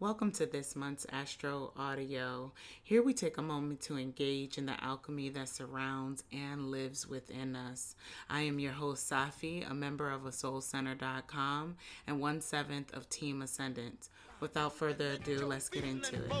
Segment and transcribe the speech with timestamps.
[0.00, 2.52] Welcome to this month's Astro Audio.
[2.82, 7.54] Here we take a moment to engage in the alchemy that surrounds and lives within
[7.54, 7.96] us.
[8.30, 11.76] I am your host, Safi, a member of ASoulCenter.com
[12.06, 14.08] and one seventh of Team Ascendance.
[14.40, 16.32] Without further ado, let's get into it.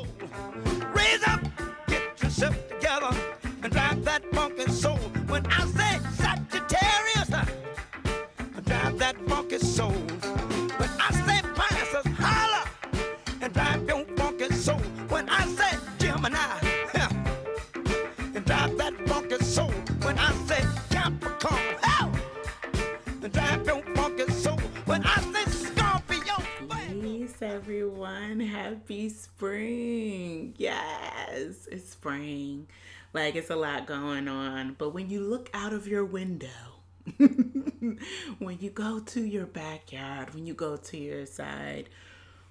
[0.94, 1.42] Raise up,
[1.86, 3.14] get yourself together,
[3.62, 4.96] and drive that funky soul.
[5.28, 7.44] When I say Sagittarius, uh,
[8.64, 9.92] drive that funky soul.
[27.70, 28.40] everyone.
[28.40, 30.54] Happy spring.
[30.56, 32.66] Yes, it's spring.
[33.12, 34.76] Like it's a lot going on.
[34.78, 36.48] But when you look out of your window,
[37.18, 41.88] when you go to your backyard, when you go to your side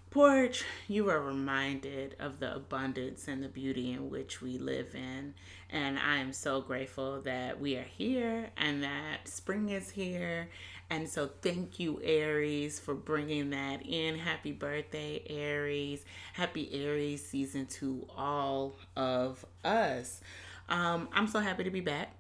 [0.10, 5.34] porch, you are reminded of the abundance and the beauty in which we live in.
[5.70, 10.50] And I am so grateful that we are here and that spring is here
[10.92, 14.18] and so, thank you, Aries, for bringing that in.
[14.18, 16.04] Happy birthday, Aries.
[16.34, 20.22] Happy Aries season to all of us.
[20.68, 22.19] Um, I'm so happy to be back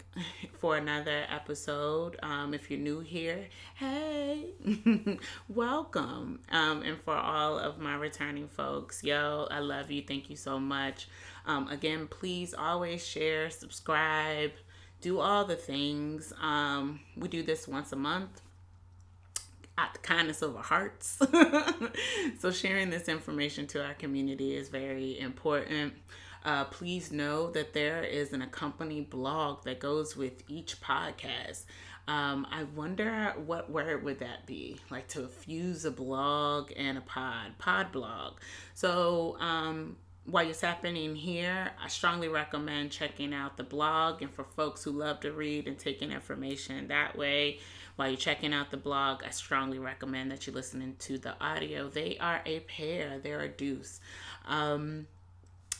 [0.59, 2.17] for another episode.
[2.21, 4.47] Um, if you're new here, hey,
[5.49, 6.39] welcome.
[6.51, 10.03] Um, and for all of my returning folks, yo, I love you.
[10.07, 11.07] Thank you so much.
[11.45, 14.51] Um, again, please always share, subscribe,
[15.01, 16.33] do all the things.
[16.41, 18.41] Um, we do this once a month
[19.79, 21.19] out the kindness of our hearts.
[22.39, 25.93] so, sharing this information to our community is very important.
[26.49, 31.65] Uh, please know that there is an accompanying blog that goes with each podcast.
[32.07, 34.79] Um, I wonder what word would that be?
[34.89, 38.39] Like to fuse a blog and a pod, pod blog.
[38.73, 44.23] So, um, while it's happening here, I strongly recommend checking out the blog.
[44.23, 47.59] And for folks who love to read and taking information that way,
[47.95, 51.89] while you're checking out the blog, I strongly recommend that you're listening to the audio.
[51.89, 53.99] They are a pair, they're a deuce.
[54.47, 55.05] Um,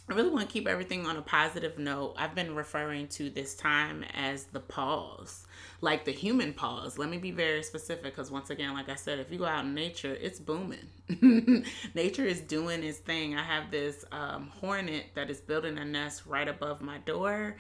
[0.10, 2.16] I really want to keep everything on a positive note.
[2.18, 5.46] I've been referring to this time as the pause,
[5.82, 6.98] like the human pause.
[6.98, 9.66] Let me be very specific because, once again, like I said, if you go out
[9.66, 10.88] in nature, it's booming.
[11.94, 13.36] nature is doing its thing.
[13.36, 17.58] I have this um, hornet that is building a nest right above my door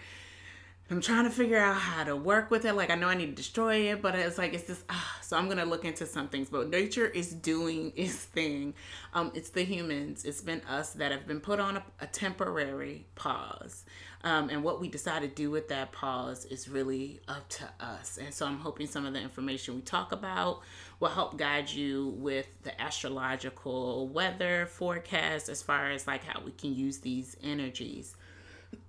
[0.91, 2.73] I'm trying to figure out how to work with it.
[2.73, 5.17] Like I know I need to destroy it, but it's like it's just ah.
[5.21, 6.49] So I'm gonna look into some things.
[6.49, 8.73] But nature is doing its thing.
[9.13, 10.25] Um, it's the humans.
[10.25, 13.85] It's been us that have been put on a, a temporary pause.
[14.23, 18.17] Um, and what we decide to do with that pause is really up to us.
[18.17, 20.61] And so I'm hoping some of the information we talk about
[20.99, 26.51] will help guide you with the astrological weather forecast as far as like how we
[26.51, 28.15] can use these energies.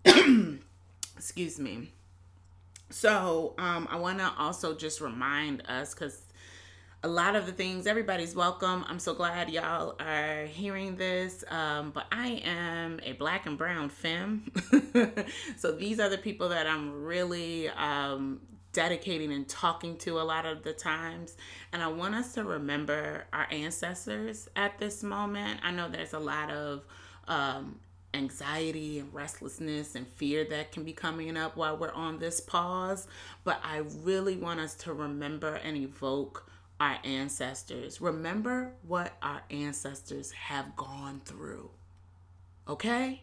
[1.20, 1.92] Excuse me.
[2.88, 6.22] So, um, I want to also just remind us because
[7.03, 8.86] a lot of the things, everybody's welcome.
[8.88, 11.44] I'm so glad y'all are hearing this.
[11.50, 14.50] Um, but I am a black and brown femme.
[15.58, 18.41] so, these are the people that I'm really um,
[18.72, 21.37] dedicating and talking to a lot of the times.
[21.75, 25.60] And I want us to remember our ancestors at this moment.
[25.62, 26.87] I know there's a lot of
[27.28, 27.78] um,
[28.15, 33.06] anxiety and restlessness and fear that can be coming up while we're on this pause.
[33.44, 36.50] But I really want us to remember and evoke
[36.81, 38.00] our ancestors.
[38.00, 41.70] Remember what our ancestors have gone through.
[42.66, 43.22] Okay?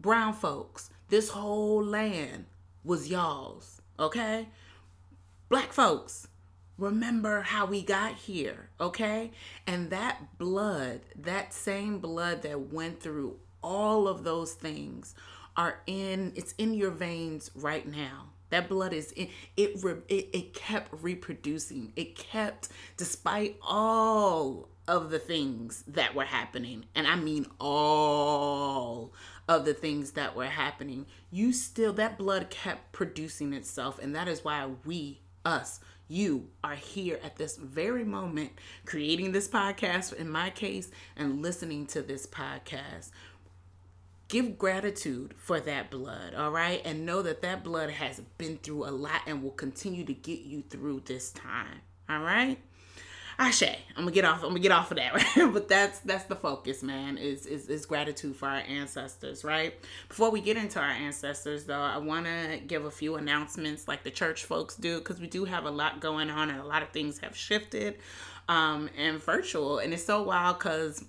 [0.00, 2.46] Brown folks, this whole land
[2.84, 3.82] was y'all's.
[3.98, 4.48] Okay?
[5.48, 6.28] Black folks,
[6.76, 8.70] remember how we got here.
[8.80, 9.32] Okay?
[9.66, 15.14] And that blood, that same blood that went through all of those things
[15.54, 18.30] are in it's in your veins right now.
[18.48, 21.92] That blood is in it it, it kept reproducing.
[21.94, 29.12] It kept despite all of the things that were happening and i mean all
[29.46, 34.26] of the things that were happening you still that blood kept producing itself and that
[34.26, 38.50] is why we us you are here at this very moment
[38.86, 43.10] creating this podcast in my case and listening to this podcast
[44.28, 46.82] give gratitude for that blood, all right?
[46.84, 50.40] And know that that blood has been through a lot and will continue to get
[50.40, 52.58] you through this time, all right?
[53.40, 54.42] Ashe, I'm gonna get off.
[54.42, 55.52] I'm gonna get off of that, right?
[55.52, 57.16] but that's that's the focus, man.
[57.16, 59.74] Is, is is gratitude for our ancestors, right?
[60.08, 64.02] Before we get into our ancestors, though, I want to give a few announcements, like
[64.02, 66.82] the church folks do, because we do have a lot going on, and a lot
[66.82, 67.98] of things have shifted,
[68.48, 71.04] um, and virtual, and it's so wild because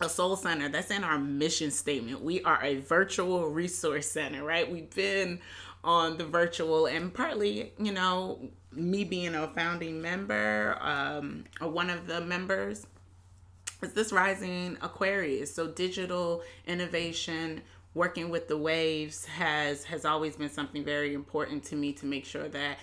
[0.00, 0.68] a soul center.
[0.68, 2.22] That's in our mission statement.
[2.22, 4.70] We are a virtual resource center right?
[4.70, 5.40] We've been
[5.82, 8.38] on the virtual and partly you know
[8.72, 12.86] me being a founding member um, or one of the members
[13.82, 15.54] is this rising aquarius.
[15.54, 17.62] So digital innovation
[17.94, 22.24] working with the waves has has always been something very important to me to make
[22.24, 22.78] sure that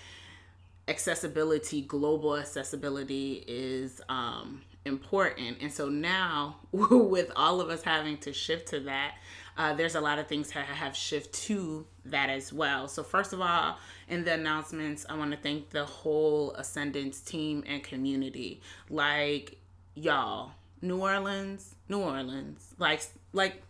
[0.87, 5.57] accessibility global accessibility is um, important.
[5.61, 9.15] And so now, with all of us having to shift to that,
[9.57, 12.87] uh, there's a lot of things that have shift to that as well.
[12.87, 17.63] So, first of all, in the announcements, I want to thank the whole Ascendance team
[17.67, 18.61] and community.
[18.89, 19.57] Like,
[19.95, 20.51] y'all,
[20.81, 23.01] New Orleans, New Orleans, like,
[23.33, 23.63] like,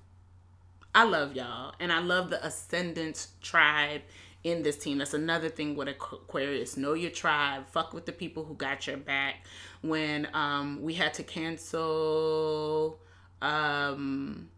[0.94, 4.02] I love y'all, and I love the Ascendance tribe
[4.44, 4.98] in this team.
[4.98, 6.78] That's another thing with Aquarius.
[6.78, 7.66] Know your tribe.
[7.72, 9.46] Fuck with the people who got your back.
[9.82, 13.00] When um, we had to cancel,
[13.42, 14.50] um,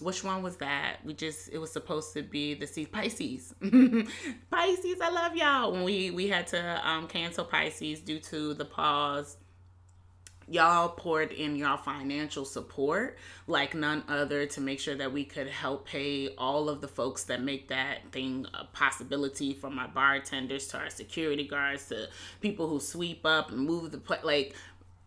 [0.00, 0.98] which one was that?
[1.04, 3.54] We just it was supposed to be the sea Pisces.
[4.50, 5.72] Pisces, I love y'all.
[5.72, 9.36] When we we had to um, cancel Pisces due to the pause
[10.48, 15.48] y'all poured in y'all financial support like none other to make sure that we could
[15.48, 20.68] help pay all of the folks that make that thing a possibility from my bartenders
[20.68, 22.08] to our security guards to
[22.40, 24.54] people who sweep up and move the place like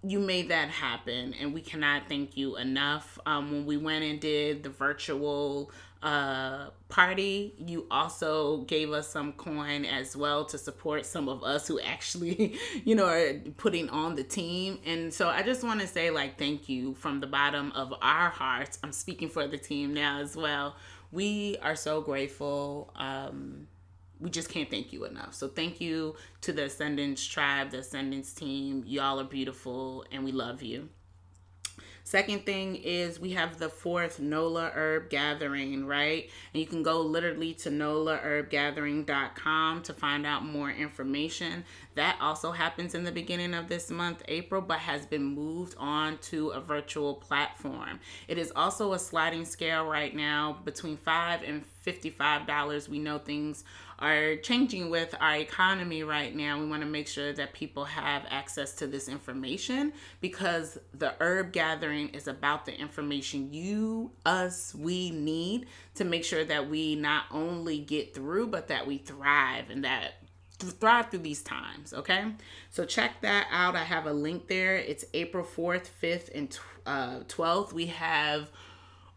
[0.01, 3.19] you made that happen and we cannot thank you enough.
[3.25, 9.33] Um, when we went and did the virtual uh, party, you also gave us some
[9.33, 14.15] coin as well to support some of us who actually, you know, are putting on
[14.15, 14.79] the team.
[14.85, 18.29] And so I just want to say, like, thank you from the bottom of our
[18.29, 18.79] hearts.
[18.83, 20.75] I'm speaking for the team now as well.
[21.11, 22.93] We are so grateful.
[22.95, 23.67] Um,
[24.19, 25.33] we just can't thank you enough.
[25.33, 28.83] So thank you to the Ascendance tribe, the Ascendance team.
[28.85, 30.89] Y'all are beautiful and we love you.
[32.09, 36.27] Second thing is we have the fourth NOLA Herb Gathering, right?
[36.51, 41.65] And you can go literally to nolaherbgathering.com to find out more information.
[41.93, 46.17] That also happens in the beginning of this month, April, but has been moved on
[46.29, 47.99] to a virtual platform.
[48.27, 52.89] It is also a sliding scale right now between 5 and $55.
[52.89, 53.63] We know things
[53.99, 56.59] are changing with our economy right now.
[56.59, 61.51] We want to make sure that people have access to this information because the herb
[61.51, 67.25] gathering is about the information you, us, we need to make sure that we not
[67.31, 70.13] only get through, but that we thrive and that
[70.57, 72.33] thrive through these times okay
[72.69, 77.19] so check that out i have a link there it's april 4th 5th and uh,
[77.29, 78.49] 12th we have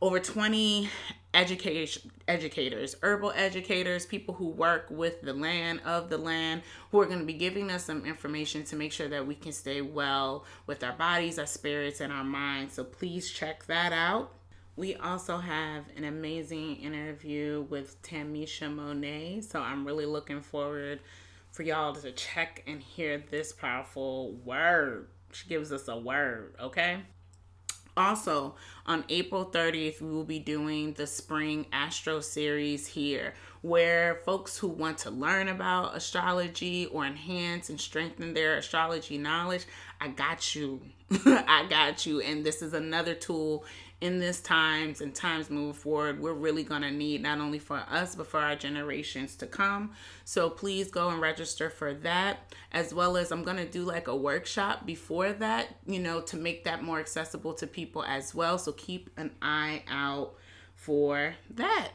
[0.00, 0.88] over 20
[1.34, 7.06] education educators, herbal educators, people who work with the land of the land, who are
[7.06, 10.44] going to be giving us some information to make sure that we can stay well
[10.66, 12.74] with our bodies, our spirits, and our minds.
[12.74, 14.32] So please check that out.
[14.76, 19.42] We also have an amazing interview with Tamisha Monet.
[19.42, 21.00] So I'm really looking forward
[21.50, 25.08] for y'all to check and hear this powerful word.
[25.32, 27.00] She gives us a word, okay?
[27.96, 28.54] Also,
[28.86, 34.68] on April 30th, we will be doing the Spring Astro Series here, where folks who
[34.68, 39.66] want to learn about astrology or enhance and strengthen their astrology knowledge,
[40.00, 40.80] I got you.
[41.26, 42.20] I got you.
[42.20, 43.64] And this is another tool
[44.02, 47.76] in this times and times move forward we're really going to need not only for
[47.88, 49.92] us but for our generations to come.
[50.24, 54.08] So please go and register for that as well as i'm going to do like
[54.08, 58.58] a workshop before that you know to make that more accessible to people as well.
[58.58, 60.34] So keep an eye out
[60.74, 61.90] for that.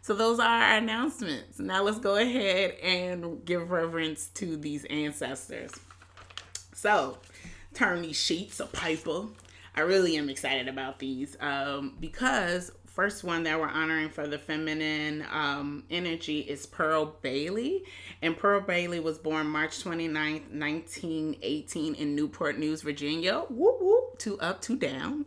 [0.00, 1.58] So those are our announcements.
[1.58, 5.72] Now let's go ahead and give reverence to these ancestors.
[6.74, 7.18] So
[7.74, 9.26] turn these sheets a piper
[9.74, 14.38] I really am excited about these um, because first one that we're honoring for the
[14.38, 17.84] feminine um, energy is Pearl Bailey.
[18.20, 23.40] And Pearl Bailey was born March 29th, 1918 in Newport News, Virginia.
[23.48, 25.24] Whoop whoop, two up, two down.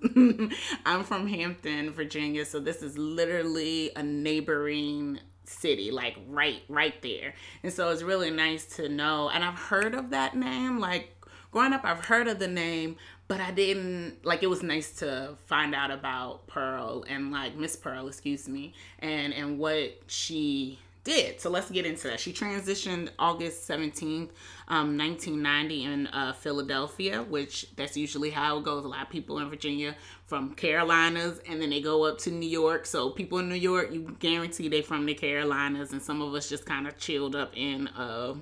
[0.85, 7.33] I'm from Hampton, Virginia, so this is literally a neighboring city like right right there
[7.63, 11.21] and so it's really nice to know and i've heard of that name like
[11.51, 12.95] growing up i've heard of the name
[13.33, 17.75] but I didn't like it was nice to find out about Pearl and like Miss
[17.75, 21.41] Pearl, excuse me, and and what she did.
[21.41, 22.19] So let's get into that.
[22.19, 24.29] She transitioned August 17th,
[24.67, 28.85] um, 1990 in uh, Philadelphia, which that's usually how it goes.
[28.85, 29.95] A lot of people in Virginia
[30.27, 32.85] from Carolinas and then they go up to New York.
[32.85, 36.49] So people in New York, you guarantee they from the Carolinas and some of us
[36.49, 38.35] just kind of chilled up in uh,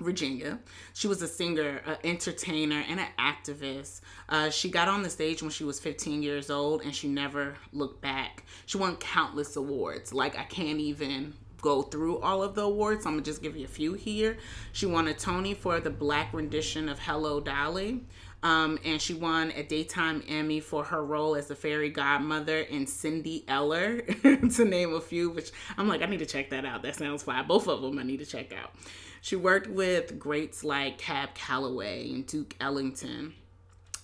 [0.00, 0.58] Virginia.
[0.94, 4.00] She was a singer, an entertainer, and an activist.
[4.28, 7.54] Uh, she got on the stage when she was 15 years old and she never
[7.72, 8.44] looked back.
[8.66, 10.12] She won countless awards.
[10.12, 13.04] Like, I can't even go through all of the awards.
[13.04, 14.38] So I'm gonna just give you a few here.
[14.72, 18.04] She won a Tony for the black rendition of Hello Dolly.
[18.40, 22.86] Um, and she won a daytime Emmy for her role as the fairy godmother in
[22.86, 25.30] Cindy Eller, to name a few.
[25.30, 26.82] Which I'm like, I need to check that out.
[26.82, 27.48] That sounds fine.
[27.48, 28.72] Both of them I need to check out.
[29.20, 33.34] She worked with greats like Cab Calloway and Duke Ellington.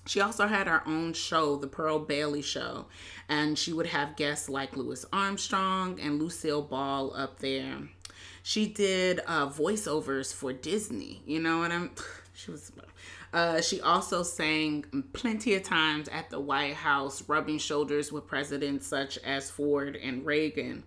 [0.07, 2.87] She also had her own show, The Pearl Bailey Show,
[3.29, 7.79] and she would have guests like Louis Armstrong and Lucille Ball up there.
[8.43, 11.23] She did uh, voiceovers for Disney.
[11.27, 11.91] You know what I'm?
[12.37, 12.73] She was.
[13.33, 18.89] Uh, she also sang plenty of times at the White House, rubbing shoulders with presidents
[18.89, 20.83] such as Ford and Reagan.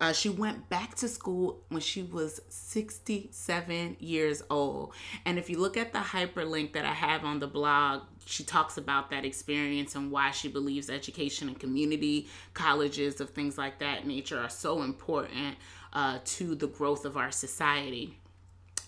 [0.00, 4.92] Uh, she went back to school when she was 67 years old.
[5.24, 8.76] And if you look at the hyperlink that I have on the blog, she talks
[8.76, 14.06] about that experience and why she believes education and community colleges of things like that
[14.06, 15.56] nature are so important
[15.92, 18.18] uh, to the growth of our society.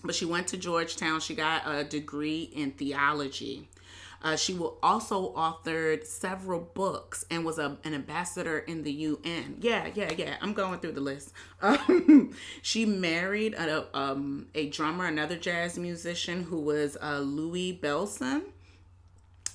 [0.03, 1.19] But she went to Georgetown.
[1.19, 3.67] She got a degree in theology.
[4.21, 9.57] Uh, she will also authored several books and was a, an ambassador in the UN.
[9.61, 10.35] Yeah, yeah, yeah.
[10.41, 11.31] I'm going through the list.
[11.61, 18.43] Um, she married a, um, a drummer, another jazz musician who was uh, Louis Bellson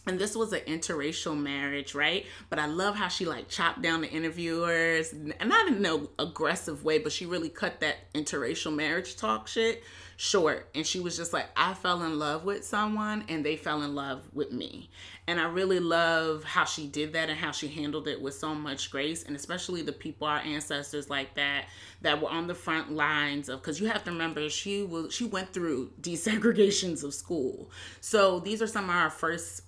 [0.06, 2.26] and this was an interracial marriage, right?
[2.50, 6.84] But I love how she like chopped down the interviewers, and not in no aggressive
[6.84, 9.82] way, but she really cut that interracial marriage talk shit
[10.16, 10.68] short.
[10.74, 13.94] And she was just like, I fell in love with someone, and they fell in
[13.94, 14.90] love with me.
[15.26, 18.54] And I really love how she did that and how she handled it with so
[18.54, 21.66] much grace, and especially the people, our ancestors like that,
[22.02, 23.60] that were on the front lines of.
[23.60, 28.60] Because you have to remember, she was she went through desegregations of school, so these
[28.60, 29.62] are some of our first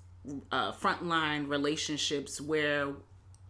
[0.52, 2.88] uh, frontline relationships where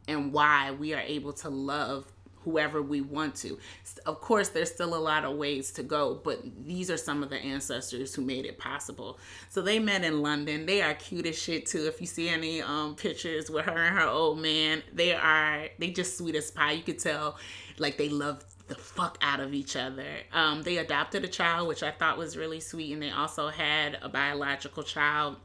[0.09, 2.13] and why we are able to love
[2.47, 3.59] whoever we want to.
[4.07, 7.29] Of course, there's still a lot of ways to go, but these are some of
[7.29, 9.19] the ancestors who made it possible.
[9.51, 10.65] So they met in London.
[10.65, 11.87] They are cute as shit too.
[11.87, 15.91] If you see any um, pictures with her and her old man, they are they
[15.91, 16.73] just sweet as pie.
[16.73, 17.37] You could tell
[17.79, 20.07] like they love the fuck out of each other.
[20.33, 23.99] Um, they adopted a child, which I thought was really sweet, and they also had
[24.03, 25.37] a biological child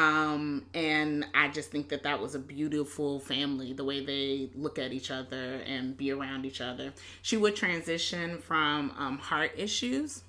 [0.00, 4.78] um, and I just think that that was a beautiful family, the way they look
[4.78, 6.94] at each other and be around each other.
[7.20, 10.22] She would transition from um, heart issues,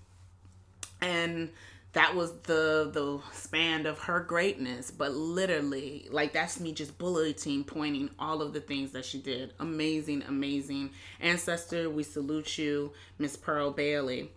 [1.00, 1.52] and
[1.94, 4.92] that was the the span of her greatness.
[4.92, 9.54] But literally, like that's me just bulleting, pointing all of the things that she did.
[9.62, 10.90] Amazing, amazing
[11.22, 11.90] ancestor.
[11.90, 14.32] We salute you, Miss Pearl Bailey.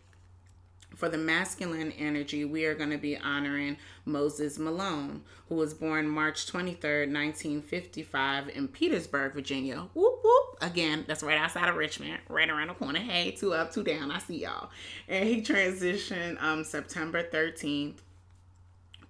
[0.95, 6.09] For the masculine energy, we are going to be honoring Moses Malone, who was born
[6.09, 9.89] March 23rd, 1955, in Petersburg, Virginia.
[9.95, 10.59] Whoop, whoop.
[10.61, 13.01] Again, that's right outside of Richmond, right around the corner.
[13.01, 14.11] Hey, two up, two down.
[14.11, 14.71] I see y'all.
[15.09, 17.97] And he transitioned um, September 13th,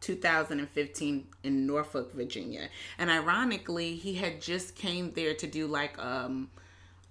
[0.00, 2.68] 2015 in Norfolk, Virginia.
[2.98, 6.50] And ironically, he had just came there to do like um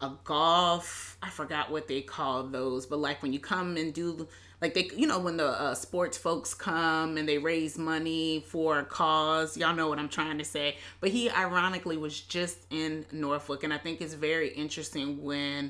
[0.04, 4.28] a golf, I forgot what they call those, but like when you come and do
[4.64, 8.80] like they you know when the uh, sports folks come and they raise money for
[8.80, 13.06] a cause y'all know what i'm trying to say but he ironically was just in
[13.12, 15.70] norfolk and i think it's very interesting when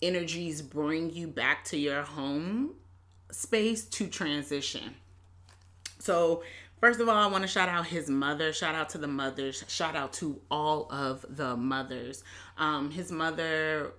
[0.00, 2.74] energies bring you back to your home
[3.30, 4.94] space to transition
[6.00, 6.42] so
[6.80, 8.54] First of all, I want to shout out his mother.
[8.54, 9.62] Shout out to the mothers.
[9.68, 12.24] Shout out to all of the mothers.
[12.56, 13.92] Um, his mother,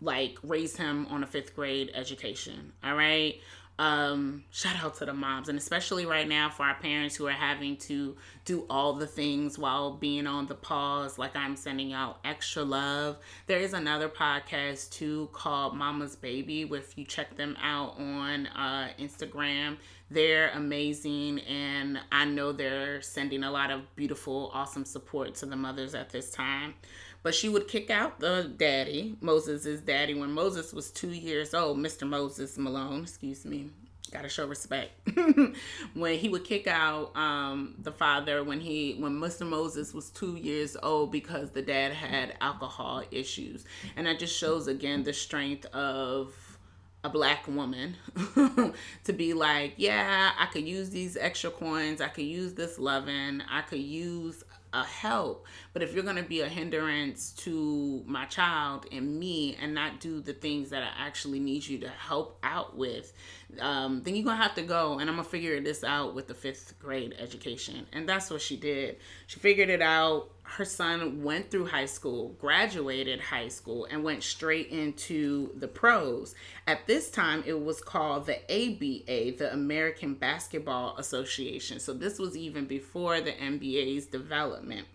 [0.00, 2.72] like, raised him on a fifth grade education.
[2.82, 3.40] All right
[3.78, 7.32] um, shout out to the moms and especially right now for our parents who are
[7.32, 11.16] having to do all the things while being on the pause.
[11.16, 13.18] Like i'm sending out extra love.
[13.46, 18.90] There is another podcast too called mama's baby if you check them out on uh,
[18.98, 19.76] instagram.
[20.10, 25.56] They're amazing and i know they're sending a lot of beautiful awesome support to the
[25.56, 26.74] mothers at this time
[27.28, 31.76] but she would kick out the daddy, Moses' daddy, when Moses was two years old,
[31.76, 32.08] Mr.
[32.08, 33.68] Moses Malone, excuse me.
[34.10, 34.92] Gotta show respect.
[35.92, 39.46] when he would kick out um, the father when he when Mr.
[39.46, 44.66] Moses was two years old because the dad had alcohol issues, and that just shows
[44.66, 46.34] again the strength of
[47.04, 47.94] a black woman
[49.04, 52.00] to be like, yeah, I could use these extra coins.
[52.00, 53.42] I could use this loving.
[53.50, 55.46] I could use a help.
[55.72, 60.00] But if you're going to be a hindrance to my child and me and not
[60.00, 63.12] do the things that I actually need you to help out with,
[63.60, 64.98] um, then you're going to have to go.
[64.98, 67.86] And I'm going to figure this out with the fifth grade education.
[67.92, 68.98] And that's what she did.
[69.26, 70.30] She figured it out.
[70.48, 76.34] Her son went through high school, graduated high school, and went straight into the pros.
[76.66, 81.78] At this time, it was called the ABA, the American Basketball Association.
[81.80, 84.86] So this was even before the NBA's development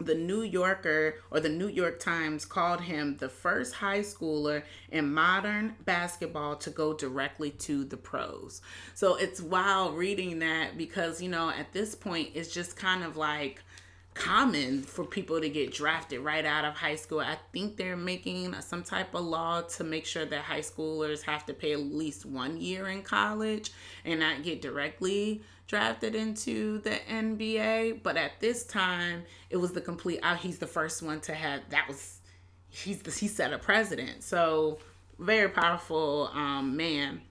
[0.00, 5.12] the New Yorker or the New York Times called him the first high schooler in
[5.12, 8.60] modern basketball to go directly to the pros.
[8.94, 13.16] So it's wild reading that because, you know, at this point, it's just kind of
[13.16, 13.62] like
[14.18, 17.20] common for people to get drafted right out of high school.
[17.20, 21.46] I think they're making some type of law to make sure that high schoolers have
[21.46, 23.70] to pay at least one year in college
[24.04, 28.02] and not get directly drafted into the NBA.
[28.02, 30.38] But at this time, it was the complete out.
[30.38, 32.18] He's the first one to have that was
[32.68, 34.24] he's the he set a president.
[34.24, 34.78] So
[35.18, 37.22] very powerful um, man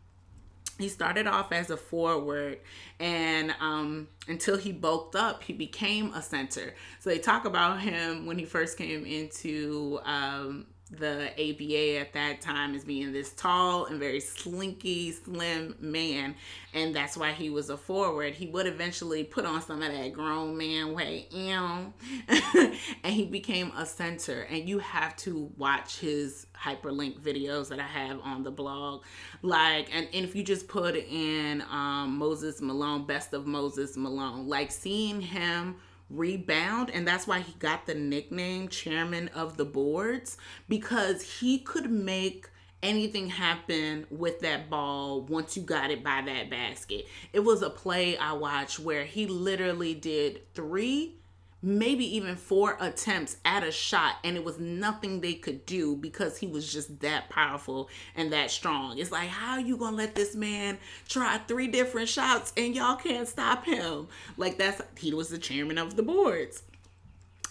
[0.77, 2.59] he started off as a forward
[2.99, 6.73] and um, until he bulked up he became a center.
[6.99, 12.41] So they talk about him when he first came into um, the ABA at that
[12.41, 16.35] time as being this tall and very slinky, slim man,
[16.73, 18.33] and that's why he was a forward.
[18.33, 23.85] He would eventually put on some of that grown man weight, and he became a
[23.85, 24.41] center.
[24.43, 29.03] And you have to watch his hyperlink videos that I have on the blog,
[29.41, 34.47] like, and, and if you just put in um, Moses Malone, best of Moses Malone,
[34.47, 35.75] like seeing him
[36.09, 40.37] rebound and that's why he got the nickname chairman of the boards
[40.69, 42.47] because he could make
[42.83, 47.05] anything happen with that ball once you got it by that basket.
[47.33, 51.15] It was a play I watched where he literally did 3
[51.61, 56.37] maybe even four attempts at a shot and it was nothing they could do because
[56.37, 60.35] he was just that powerful and that strong it's like how you gonna let this
[60.35, 60.77] man
[61.09, 65.79] try three different shots and y'all can't stop him like that's he was the chairman
[65.79, 66.61] of the boards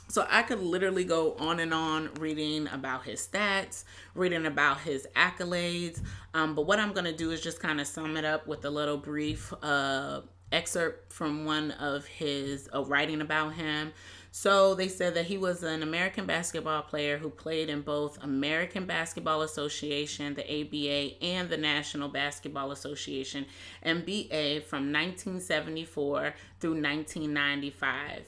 [0.08, 3.84] so I could literally go on and on reading about his stats,
[4.14, 6.00] reading about his accolades.
[6.32, 8.64] Um, but what I'm going to do is just kind of sum it up with
[8.64, 10.20] a little brief uh,
[10.52, 13.92] excerpt from one of his uh, writing about him.
[14.30, 18.84] So they said that he was an American basketball player who played in both American
[18.84, 23.46] Basketball Association, the ABA, and the National Basketball Association,
[23.84, 28.26] NBA, from 1974 through 1995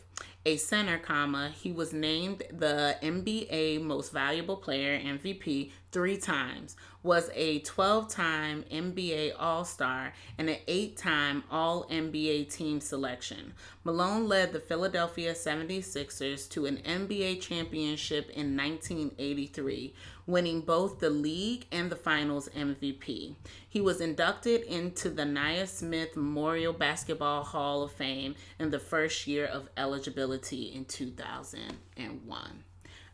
[0.48, 7.30] a center, comma, he was named the NBA Most Valuable Player MVP three times, was
[7.34, 13.54] a 12-time NBA All-Star and an 8-time All-NBA team selection.
[13.84, 19.94] Malone led the Philadelphia 76ers to an NBA championship in 1983,
[20.26, 23.34] winning both the league and the finals MVP.
[23.68, 29.46] He was inducted into the Naismith Memorial Basketball Hall of Fame in the first year
[29.46, 32.64] of eligibility in 2001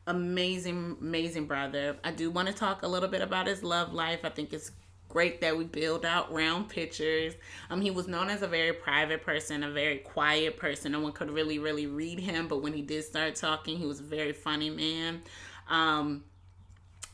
[0.06, 1.96] amazing amazing brother.
[2.04, 4.20] I do want to talk a little bit about his love life.
[4.24, 4.72] I think it's
[5.08, 7.34] great that we build out round pictures.
[7.70, 10.92] Um he was known as a very private person a very quiet person.
[10.92, 14.00] No one could really really read him but when he did start talking he was
[14.00, 15.22] a very funny man.
[15.68, 16.24] Um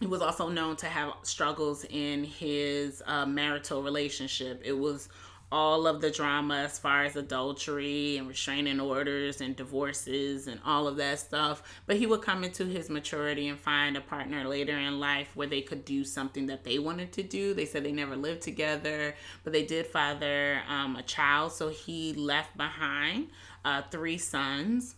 [0.01, 4.63] he was also known to have struggles in his uh, marital relationship.
[4.65, 5.11] It was
[5.53, 10.87] all of the drama as far as adultery and restraining orders and divorces and all
[10.87, 11.63] of that stuff.
[11.87, 15.49] But he would come into his maturity and find a partner later in life where
[15.49, 17.53] they could do something that they wanted to do.
[17.53, 21.53] They said they never lived together, but they did father um, a child.
[21.53, 23.29] So he left behind
[23.65, 24.95] uh, three sons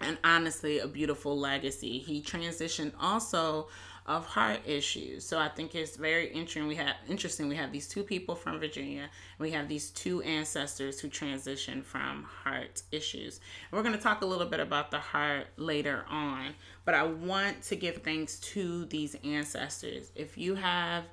[0.00, 1.98] and honestly a beautiful legacy.
[1.98, 3.68] He transitioned also
[4.06, 5.24] of heart issues.
[5.24, 6.66] So I think it's very interesting.
[6.66, 7.48] We have interesting.
[7.48, 9.08] We have these two people from Virginia.
[9.38, 13.40] we have these two ancestors who transitioned from heart issues.
[13.70, 16.54] And we're going to talk a little bit about the heart later on.
[16.84, 20.12] But I want to give thanks to these ancestors.
[20.14, 21.04] If you have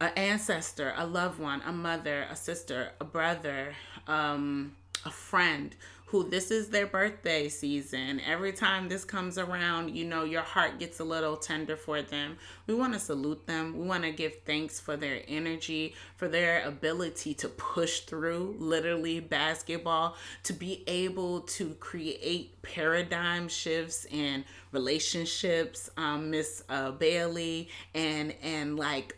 [0.00, 3.74] an ancestor, a loved one, a mother, a sister, a brother,
[4.06, 5.76] um, a friend
[6.10, 8.18] who this is their birthday season.
[8.26, 12.38] Every time this comes around, you know, your heart gets a little tender for them.
[12.66, 13.76] We want to salute them.
[13.78, 19.20] We want to give thanks for their energy, for their ability to push through literally
[19.20, 28.34] basketball, to be able to create paradigm shifts in relationships, um, Miss uh, Bailey, and
[28.42, 29.14] and like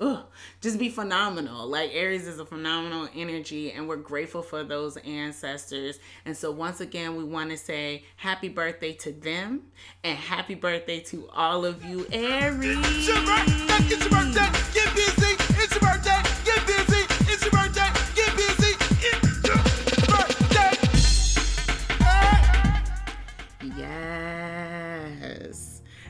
[0.00, 0.24] ugh,
[0.60, 1.66] just be phenomenal.
[1.66, 5.98] Like Aries is a phenomenal energy, and we're grateful for those ancestors.
[6.24, 9.62] And so, once again, we want to say happy birthday to them
[10.04, 12.78] and happy birthday to all of you, Aries.
[12.80, 13.94] It's your birthday.
[13.94, 14.58] It's your birthday.
[14.74, 15.62] Get busy.
[15.62, 16.17] It's your birthday.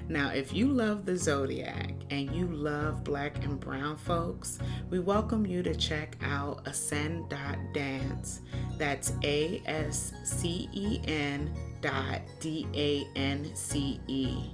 [0.09, 5.45] Now, if you love the zodiac and you love black and brown folks, we welcome
[5.45, 8.41] you to check out ascend.dance.
[8.79, 14.51] That's A S C E N dot D A N C E.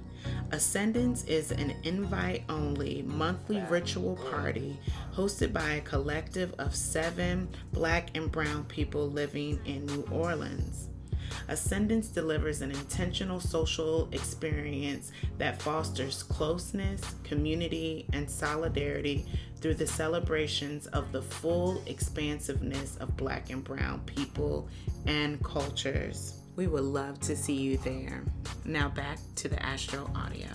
[0.51, 4.77] Ascendance is an invite only monthly ritual party
[5.13, 10.89] hosted by a collective of seven black and brown people living in New Orleans.
[11.47, 19.25] Ascendance delivers an intentional social experience that fosters closeness, community, and solidarity
[19.61, 24.67] through the celebrations of the full expansiveness of Black and Brown people
[25.07, 26.41] and cultures.
[26.55, 28.23] We would love to see you there.
[28.63, 30.47] Now back to the Astro Audio.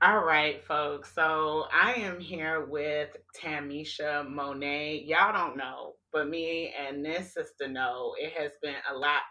[0.00, 1.12] All right, folks.
[1.12, 5.02] So I am here with Tamisha Monet.
[5.04, 9.22] Y'all don't know, but me and this sister know it has been a lot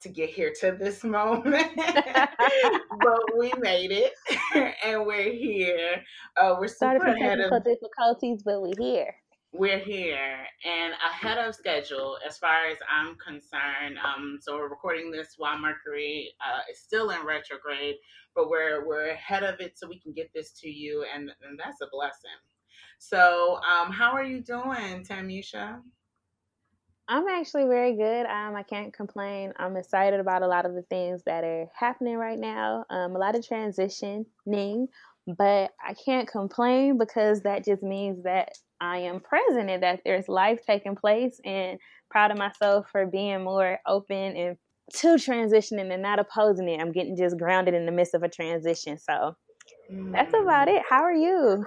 [0.00, 1.72] to get here to this moment.
[1.74, 4.12] but we made it
[4.84, 6.00] and we're here.
[6.40, 9.12] Uh, we're super for technical difficulties, but we're here
[9.52, 13.98] we're here and ahead of schedule as far as I'm concerned.
[13.98, 17.96] Um, so we're recording this while Mercury uh, is still in retrograde,
[18.36, 21.58] but we're we're ahead of it so we can get this to you, and, and
[21.58, 22.38] that's a blessing.
[23.00, 25.80] So, um, how are you doing, Tamisha?
[27.10, 28.24] I'm actually very good.
[28.26, 29.52] Um, I can't complain.
[29.58, 32.84] I'm excited about a lot of the things that are happening right now.
[32.88, 34.26] Um, a lot of transitioning,
[35.26, 40.28] but I can't complain because that just means that I am present and that there's
[40.28, 41.80] life taking place and
[42.12, 44.56] proud of myself for being more open and
[44.94, 46.80] to transitioning and not opposing it.
[46.80, 48.98] I'm getting just grounded in the midst of a transition.
[48.98, 49.36] So
[49.92, 50.12] mm.
[50.12, 50.82] that's about it.
[50.88, 51.66] How are you?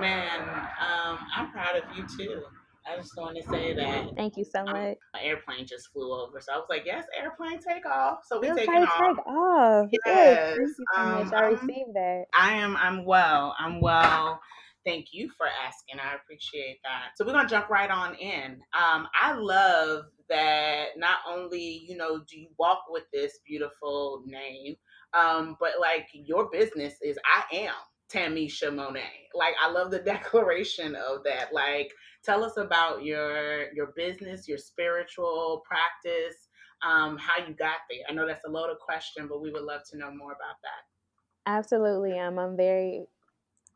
[0.00, 2.42] Man, um, I'm proud of you too.
[2.86, 4.06] I just want to say that.
[4.16, 4.76] Thank you so much.
[5.14, 8.50] Um, airplane just flew over, so I was like, "Yes, airplane take off." So we
[8.52, 9.16] taking off.
[9.16, 9.88] Take off.
[10.06, 10.56] Yes.
[10.56, 11.32] Thank you so um, much.
[11.32, 12.24] I received that.
[12.36, 12.76] I am.
[12.76, 13.54] I'm well.
[13.58, 14.40] I'm well.
[14.84, 16.00] Thank you for asking.
[16.00, 17.10] I appreciate that.
[17.16, 18.60] So we're gonna jump right on in.
[18.76, 24.74] Um, I love that not only you know do you walk with this beautiful name,
[25.14, 27.74] um, but like your business is I am
[28.12, 29.28] Tamisha Monet.
[29.34, 31.52] Like I love the declaration of that.
[31.52, 31.92] Like
[32.24, 36.48] tell us about your your business, your spiritual practice,
[36.82, 38.00] um, how you got there.
[38.08, 41.50] I know that's a loaded question, but we would love to know more about that.
[41.50, 42.18] Absolutely.
[42.18, 43.06] Um, I'm very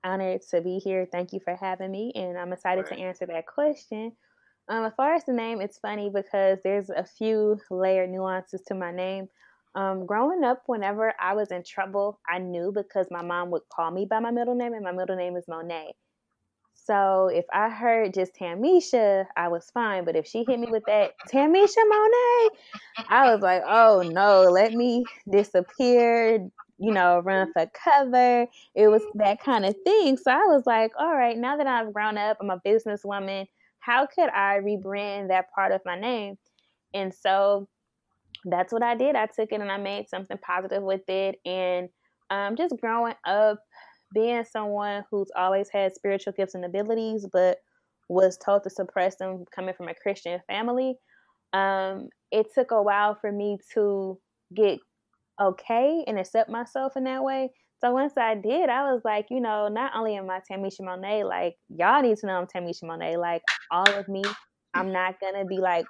[0.05, 1.07] honored to be here.
[1.11, 2.97] Thank you for having me, and I'm excited right.
[2.99, 4.13] to answer that question.
[4.69, 8.75] Um, as far as the name, it's funny because there's a few layered nuances to
[8.75, 9.29] my name.
[9.77, 13.91] Um, growing up, whenever I was in trouble, I knew because my mom would call
[13.91, 15.93] me by my middle name, and my middle name is Monet.
[16.73, 20.05] So if I heard just Tamisha, I was fine.
[20.07, 22.51] But if she hit me with that Tamisha Monet,
[23.11, 28.47] I was like, oh no, let me disappear, you know, run for cover.
[28.75, 30.17] It was that kind of thing.
[30.17, 33.47] So I was like, all right, now that I've grown up, I'm a businesswoman.
[33.81, 36.39] How could I rebrand that part of my name?
[36.95, 37.69] And so
[38.45, 39.17] that's what I did.
[39.17, 41.37] I took it and I made something positive with it.
[41.45, 41.89] And
[42.31, 43.59] um, just growing up,
[44.15, 47.59] being someone who's always had spiritual gifts and abilities, but
[48.09, 50.95] was told to suppress them coming from a Christian family,
[51.53, 54.19] um, it took a while for me to
[54.55, 54.79] get
[55.41, 57.51] okay and accept myself in that way.
[57.79, 61.25] So once I did, I was like, you know, not only am I Tamisha Monet,
[61.25, 63.17] like y'all need to know I'm Tamisha Monet.
[63.17, 64.23] Like all of me,
[64.73, 65.85] I'm not gonna be like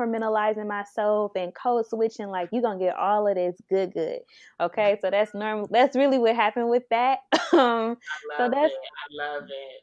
[0.00, 2.28] compartmentalizing myself and code switching.
[2.28, 4.20] Like you're gonna get all of this good, good.
[4.60, 5.68] Okay, so that's normal.
[5.70, 7.18] That's really what happened with that.
[7.52, 7.96] um,
[8.38, 8.78] so that's it.
[9.20, 9.82] I love it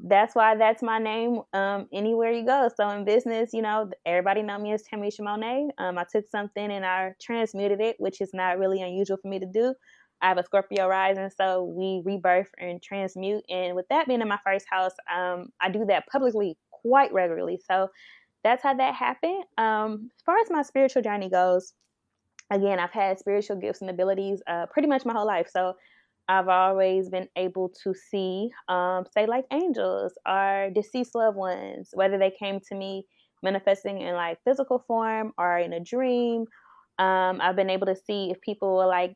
[0.00, 2.68] that's why that's my name um, anywhere you go.
[2.76, 5.68] So in business, you know, everybody know me as Tamisha Monet.
[5.78, 9.38] Um, I took something and I transmuted it, which is not really unusual for me
[9.38, 9.74] to do.
[10.20, 13.44] I have a Scorpio rising, so we rebirth and transmute.
[13.50, 17.58] And with that being in my first house, um, I do that publicly quite regularly.
[17.70, 17.88] So
[18.46, 19.42] that's how that happened.
[19.58, 21.72] Um, as far as my spiritual journey goes,
[22.52, 25.48] again, I've had spiritual gifts and abilities uh, pretty much my whole life.
[25.50, 25.74] So
[26.28, 32.18] I've always been able to see, um, say, like angels or deceased loved ones, whether
[32.18, 33.04] they came to me
[33.42, 36.42] manifesting in like physical form or in a dream.
[37.00, 39.14] Um, I've been able to see if people were like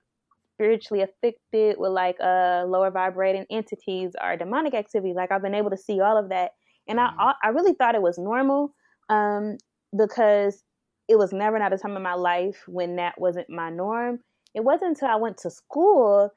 [0.56, 5.14] spiritually affected with like uh lower vibrating entities or demonic activity.
[5.14, 6.50] Like I've been able to see all of that,
[6.88, 7.20] and mm-hmm.
[7.20, 8.74] I I really thought it was normal
[9.10, 9.58] um
[9.96, 10.62] because
[11.08, 14.20] it was never not a time in my life when that wasn't my norm.
[14.54, 16.30] It wasn't until I went to school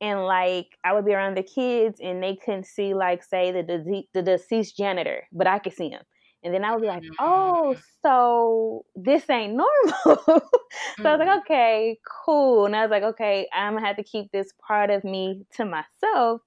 [0.00, 3.62] and like I would be around the kids and they couldn't see like say the
[3.62, 6.02] the, the deceased janitor, but I could see him.
[6.44, 7.80] And then I would be like, oh, mm-hmm.
[8.00, 9.82] so this ain't normal.
[10.04, 10.42] so
[11.04, 11.38] I was like, mm-hmm.
[11.40, 12.66] okay, cool.
[12.66, 15.64] And I was like, okay, I'm gonna have to keep this part of me to
[15.64, 16.42] myself.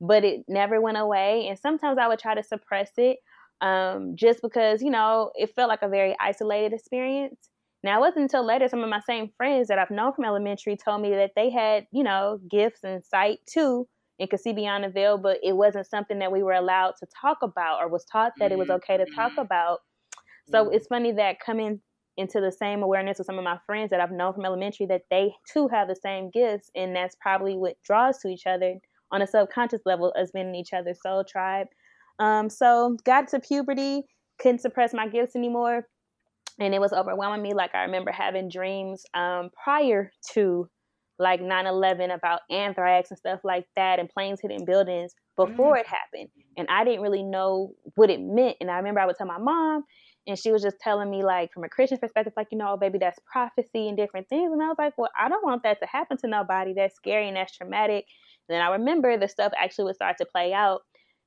[0.00, 1.46] But it never went away.
[1.48, 3.18] And sometimes I would try to suppress it
[3.60, 7.48] um, just because, you know, it felt like a very isolated experience.
[7.82, 10.76] Now, it wasn't until later some of my same friends that I've known from elementary
[10.76, 13.86] told me that they had, you know, gifts and sight too
[14.18, 17.06] and could see beyond the veil, but it wasn't something that we were allowed to
[17.20, 19.40] talk about or was taught that it was okay to talk mm-hmm.
[19.40, 19.80] about.
[20.48, 20.74] So mm-hmm.
[20.74, 21.80] it's funny that coming
[22.16, 25.02] into the same awareness with some of my friends that I've known from elementary that
[25.10, 28.74] they too have the same gifts, and that's probably what draws to each other
[29.10, 31.66] on a subconscious level as being in each other's soul tribe.
[32.18, 34.02] Um, so got to puberty,
[34.38, 35.86] couldn't suppress my gifts anymore
[36.58, 37.54] and it was overwhelming me.
[37.54, 40.68] Like I remember having dreams um, prior to
[41.18, 45.80] like 9-11 about anthrax and stuff like that and planes hitting buildings before mm.
[45.80, 49.14] it happened and i didn't really know what it meant and i remember i would
[49.14, 49.84] tell my mom
[50.26, 52.98] and she was just telling me like from a christian perspective like you know baby
[52.98, 55.86] that's prophecy and different things and i was like well i don't want that to
[55.86, 58.06] happen to nobody that's scary and that's traumatic
[58.48, 60.80] and then i remember the stuff actually would start to play out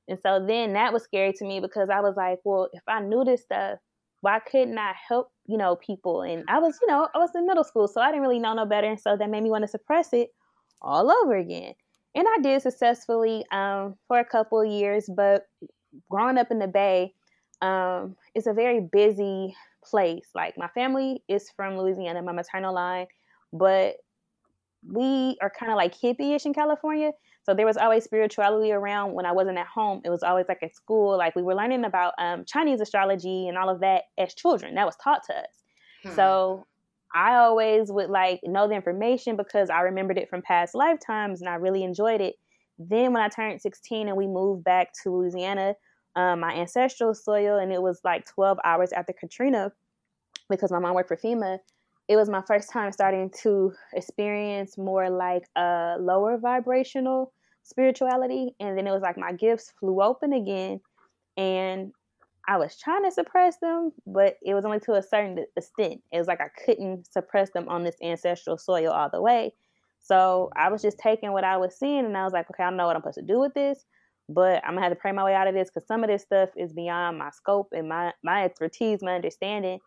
[0.08, 3.00] and so then that was scary to me because i was like well if i
[3.00, 3.78] knew this stuff
[4.20, 6.22] why couldn't I help, you know, people?
[6.22, 8.54] And I was, you know, I was in middle school, so I didn't really know
[8.54, 8.88] no better.
[8.88, 10.30] And so that made me want to suppress it
[10.82, 11.74] all over again.
[12.14, 15.46] And I did successfully um, for a couple of years, but
[16.10, 17.14] growing up in the Bay,
[17.62, 20.28] um, it's a very busy place.
[20.34, 23.06] Like my family is from Louisiana, my maternal line,
[23.52, 23.96] but
[24.86, 27.12] we are kind of like hippie-ish in California.
[27.48, 30.02] So there was always spirituality around when I wasn't at home.
[30.04, 33.56] It was always like at school, like we were learning about um, Chinese astrology and
[33.56, 34.74] all of that as children.
[34.74, 35.64] That was taught to us.
[36.02, 36.14] Hmm.
[36.14, 36.66] So
[37.14, 41.48] I always would like know the information because I remembered it from past lifetimes and
[41.48, 42.34] I really enjoyed it.
[42.78, 45.74] Then when I turned 16 and we moved back to Louisiana,
[46.16, 49.72] um, my ancestral soil, and it was like 12 hours after Katrina
[50.50, 51.60] because my mom worked for FEMA
[52.08, 57.32] it was my first time starting to experience more like a lower vibrational
[57.68, 58.54] spirituality.
[58.60, 60.80] And then it was like my gifts flew open again.
[61.36, 61.92] And
[62.48, 66.00] I was trying to suppress them, but it was only to a certain extent.
[66.10, 69.52] It was like I couldn't suppress them on this ancestral soil all the way.
[70.00, 72.68] So I was just taking what I was seeing and I was like, okay, I
[72.68, 73.84] don't know what I'm supposed to do with this,
[74.30, 76.22] but I'm gonna have to pray my way out of this because some of this
[76.22, 79.80] stuff is beyond my scope and my my expertise, my understanding.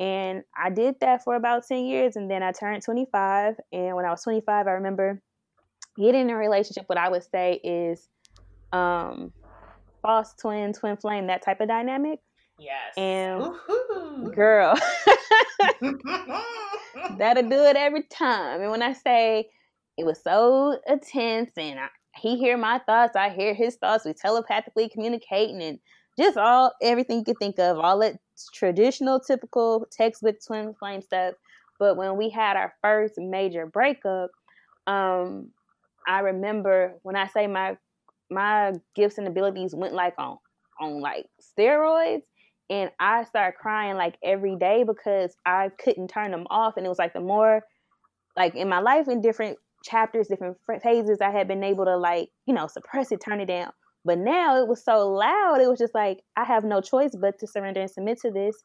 [0.00, 3.54] And I did that for about 10 years and then I turned 25.
[3.72, 5.22] And when I was 25, I remember
[5.98, 8.08] getting in a relationship, what I would say is
[8.72, 9.32] um,
[10.02, 12.20] false twin, twin flame, that type of dynamic.
[12.58, 12.94] Yes.
[12.96, 14.32] And Woo-hoo.
[14.32, 14.74] girl,
[17.18, 18.60] that'll do it every time.
[18.60, 19.48] And when I say
[19.96, 24.12] it was so intense and I, he hear my thoughts, I hear his thoughts, we
[24.12, 25.78] telepathically communicating and
[26.18, 28.16] just all everything you could think of, all that
[28.52, 31.34] traditional, typical textbook twin flame stuff.
[31.78, 34.30] But when we had our first major breakup,
[34.88, 35.50] um,
[36.08, 37.76] I remember when I say my
[38.30, 40.38] my gifts and abilities went like on
[40.80, 42.22] on like steroids
[42.70, 46.88] and I started crying like every day because I couldn't turn them off and it
[46.88, 47.62] was like the more
[48.36, 52.30] like in my life in different chapters different phases I had been able to like
[52.46, 53.70] you know suppress it turn it down.
[54.04, 57.38] But now it was so loud it was just like I have no choice but
[57.40, 58.56] to surrender and submit to this.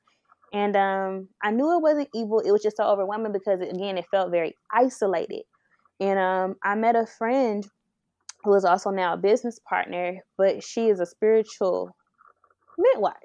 [0.53, 4.05] And um I knew it wasn't evil it was just so overwhelming because again it
[4.11, 5.43] felt very isolated
[5.99, 7.65] and um, I met a friend
[8.43, 11.95] who is also now a business partner, but she is a spiritual
[12.77, 13.15] midwife.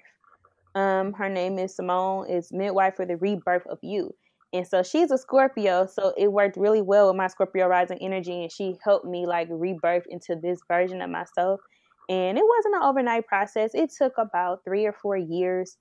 [0.75, 4.11] Um, her name is Simone, is midwife for the rebirth of you.
[4.53, 8.43] And so she's a Scorpio, so it worked really well with my Scorpio rising energy,
[8.43, 11.61] and she helped me like rebirth into this version of myself.
[12.09, 13.73] And it wasn't an overnight process.
[13.75, 15.77] It took about three or four years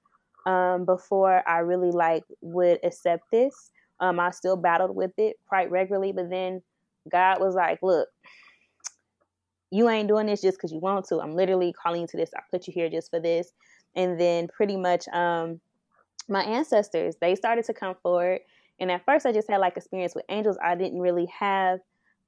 [0.46, 3.72] um, before I really like would accept this.
[4.00, 6.62] Um, I still battled with it quite regularly, but then
[7.10, 8.10] God was like, look,
[9.72, 11.20] you ain't doing this just because you want to.
[11.20, 12.32] I'm literally calling you to this.
[12.36, 13.52] I put you here just for this.
[13.96, 15.60] And then pretty much um
[16.30, 18.42] my ancestors, they started to come forward.
[18.80, 20.58] And at first I just had like experience with angels.
[20.64, 21.80] I didn't really have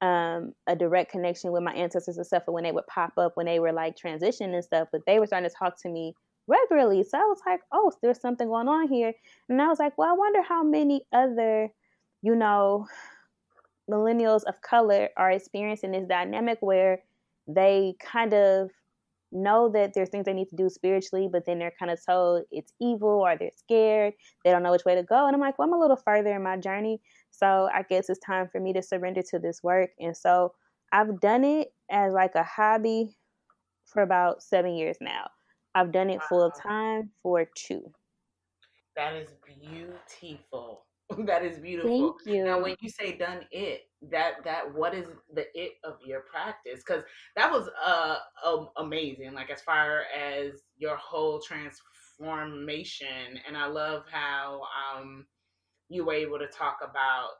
[0.02, 3.46] um a direct connection with my ancestors except for when they would pop up when
[3.46, 4.88] they were like transitioning and stuff.
[4.92, 6.14] But they were starting to talk to me
[6.46, 7.04] regularly.
[7.04, 9.12] So I was like, oh, there's something going on here.
[9.48, 11.70] And I was like, well, I wonder how many other,
[12.22, 12.86] you know,
[13.90, 17.02] millennials of color are experiencing this dynamic where
[17.46, 18.70] they kind of
[19.32, 22.44] know that there's things they need to do spiritually, but then they're kind of told
[22.50, 24.14] it's evil or they're scared.
[24.44, 25.26] They don't know which way to go.
[25.26, 27.00] And I'm like, well, I'm a little further in my journey.
[27.30, 29.90] So I guess it's time for me to surrender to this work.
[29.98, 30.52] And so
[30.92, 33.16] I've done it as like a hobby
[33.86, 35.28] for about seven years now.
[35.74, 36.26] I've done it wow.
[36.28, 37.92] full time for two.
[38.96, 40.84] That is beautiful.
[41.26, 42.16] that is beautiful.
[42.24, 42.44] Thank you.
[42.44, 46.82] Now, when you say done it, that that what is the it of your practice?
[46.86, 47.04] Because
[47.36, 49.34] that was uh um, amazing.
[49.34, 54.62] Like as far as your whole transformation, and I love how
[54.94, 55.26] um
[55.88, 57.30] you were able to talk about.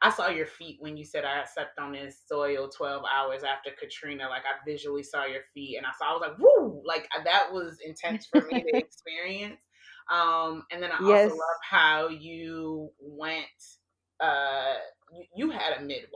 [0.00, 3.70] I saw your feet when you said I stepped on this soil 12 hours after
[3.78, 4.28] Katrina.
[4.28, 7.52] Like I visually saw your feet, and I saw I was like, "Woo!" Like that
[7.52, 9.60] was intense for me to experience.
[10.10, 11.30] Um, and then I yes.
[11.30, 13.46] also love how you went.
[14.20, 14.74] Uh,
[15.12, 16.08] you, you had a midwife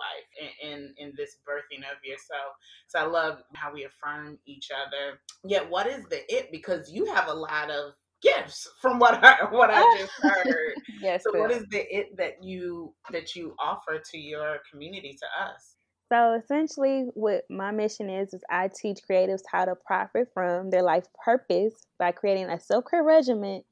[0.63, 2.55] in, in, in this birthing of yourself.
[2.89, 5.21] So I love how we affirm each other.
[5.45, 6.51] Yet, what is the it?
[6.51, 10.75] Because you have a lot of gifts from what I what I just heard.
[11.03, 11.25] yes.
[11.25, 15.77] So what is the it that you that you offer to your community to us?
[16.13, 20.83] So essentially what my mission is is I teach creatives how to profit from their
[20.83, 23.65] life purpose by creating a self-care regimen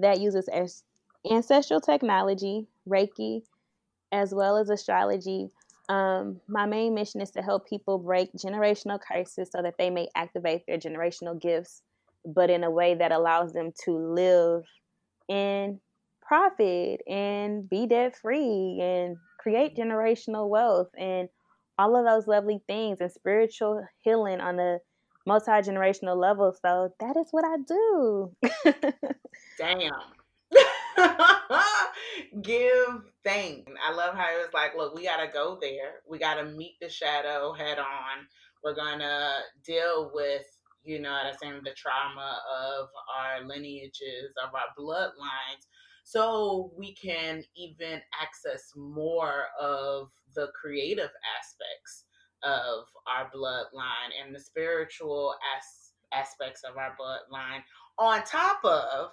[0.00, 0.48] that uses
[1.30, 3.42] ancestral technology, Reiki,
[4.12, 5.48] as well as astrology.
[5.88, 10.08] Um, my main mission is to help people break generational curses so that they may
[10.14, 11.82] activate their generational gifts,
[12.24, 14.62] but in a way that allows them to live
[15.28, 15.80] in
[16.22, 21.28] profit and be debt free and create generational wealth and
[21.78, 24.78] all of those lovely things and spiritual healing on a
[25.26, 26.54] multi generational level.
[26.60, 28.36] So that is what I do.
[29.58, 29.92] Damn.
[32.42, 33.70] Give thanks.
[33.86, 36.00] I love how it was like, look, we gotta go there.
[36.08, 38.26] We gotta meet the shadow head on.
[38.62, 39.32] We're gonna
[39.64, 40.44] deal with,
[40.84, 45.66] you know, the same the trauma of our lineages, of our bloodlines,
[46.04, 52.04] so we can even access more of the creative aspects
[52.42, 57.62] of our bloodline and the spiritual as- aspects of our bloodline
[57.98, 59.12] on top of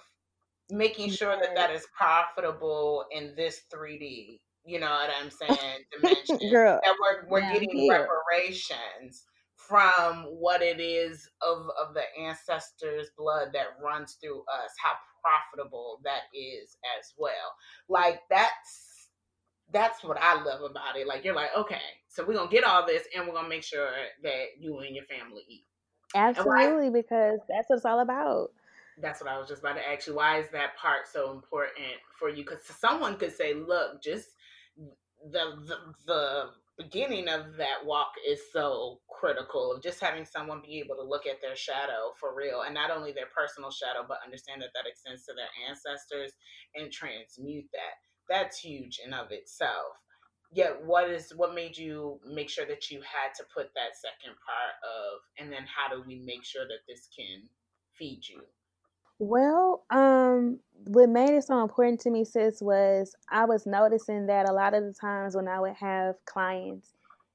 [0.70, 4.40] making sure that that is profitable in this 3D.
[4.64, 5.84] You know what I'm saying?
[5.92, 6.50] Dimension.
[6.50, 9.24] Girl, that we're we're getting reparations
[9.56, 14.72] from what it is of of the ancestors' blood that runs through us.
[14.82, 17.54] How profitable that is as well.
[17.88, 18.87] Like that's
[19.72, 21.06] that's what I love about it.
[21.06, 23.90] Like you're like, okay, so we're gonna get all this and we're gonna make sure
[24.22, 25.64] that you and your family eat.
[26.14, 28.50] Absolutely, because that's what it's all about
[29.00, 30.16] that's what I was just about to ask you.
[30.16, 32.44] Why is that part so important for you?
[32.44, 34.28] Because someone could say, look, just
[35.30, 35.76] the, the,
[36.06, 36.44] the
[36.78, 41.26] beginning of that walk is so critical of just having someone be able to look
[41.26, 44.86] at their shadow for real and not only their personal shadow but understand that that
[44.86, 46.30] extends to their ancestors
[46.76, 49.96] and transmute that that's huge in of itself
[50.52, 54.36] yet what is what made you make sure that you had to put that second
[54.44, 57.42] part of and then how do we make sure that this can
[57.98, 58.42] feed you
[59.20, 64.48] well, um, what made it so important to me, sis, was I was noticing that
[64.48, 66.92] a lot of the times when I would have clients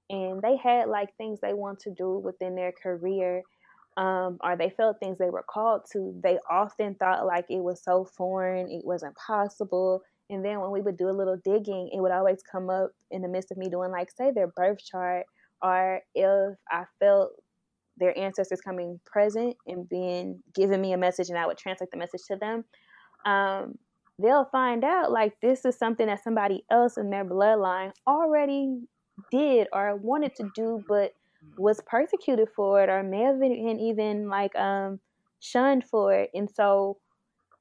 [0.10, 3.44] and they had like things they want to do within their career,
[3.98, 7.84] um, or they felt things they were called to, they often thought like it was
[7.84, 10.04] so foreign, it wasn't possible.
[10.34, 13.22] And then when we would do a little digging, it would always come up in
[13.22, 15.26] the midst of me doing like, say, their birth chart,
[15.62, 17.32] or if I felt
[17.98, 21.98] their ancestors coming present and being giving me a message and I would translate the
[21.98, 22.66] message to them,
[23.26, 23.76] um,
[24.22, 28.82] they'll find out like this is something that somebody else in their bloodline already
[29.32, 31.12] did or wanted to do but
[31.58, 35.00] was persecuted for it or may have been even like um
[35.40, 36.30] shunned for it.
[36.34, 36.98] And so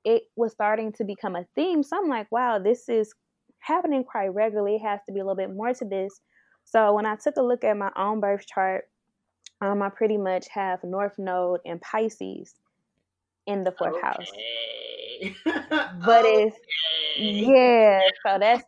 [0.04, 3.12] it was starting to become a theme so i'm like wow this is
[3.58, 6.20] happening quite regularly it has to be a little bit more to this
[6.64, 8.84] so when i took a look at my own birth chart
[9.62, 12.54] um, I pretty much have North Node and Pisces
[13.46, 14.06] in the fourth okay.
[14.06, 14.30] house.
[16.04, 16.42] but okay.
[16.42, 16.56] it's
[17.16, 18.64] yeah, so that's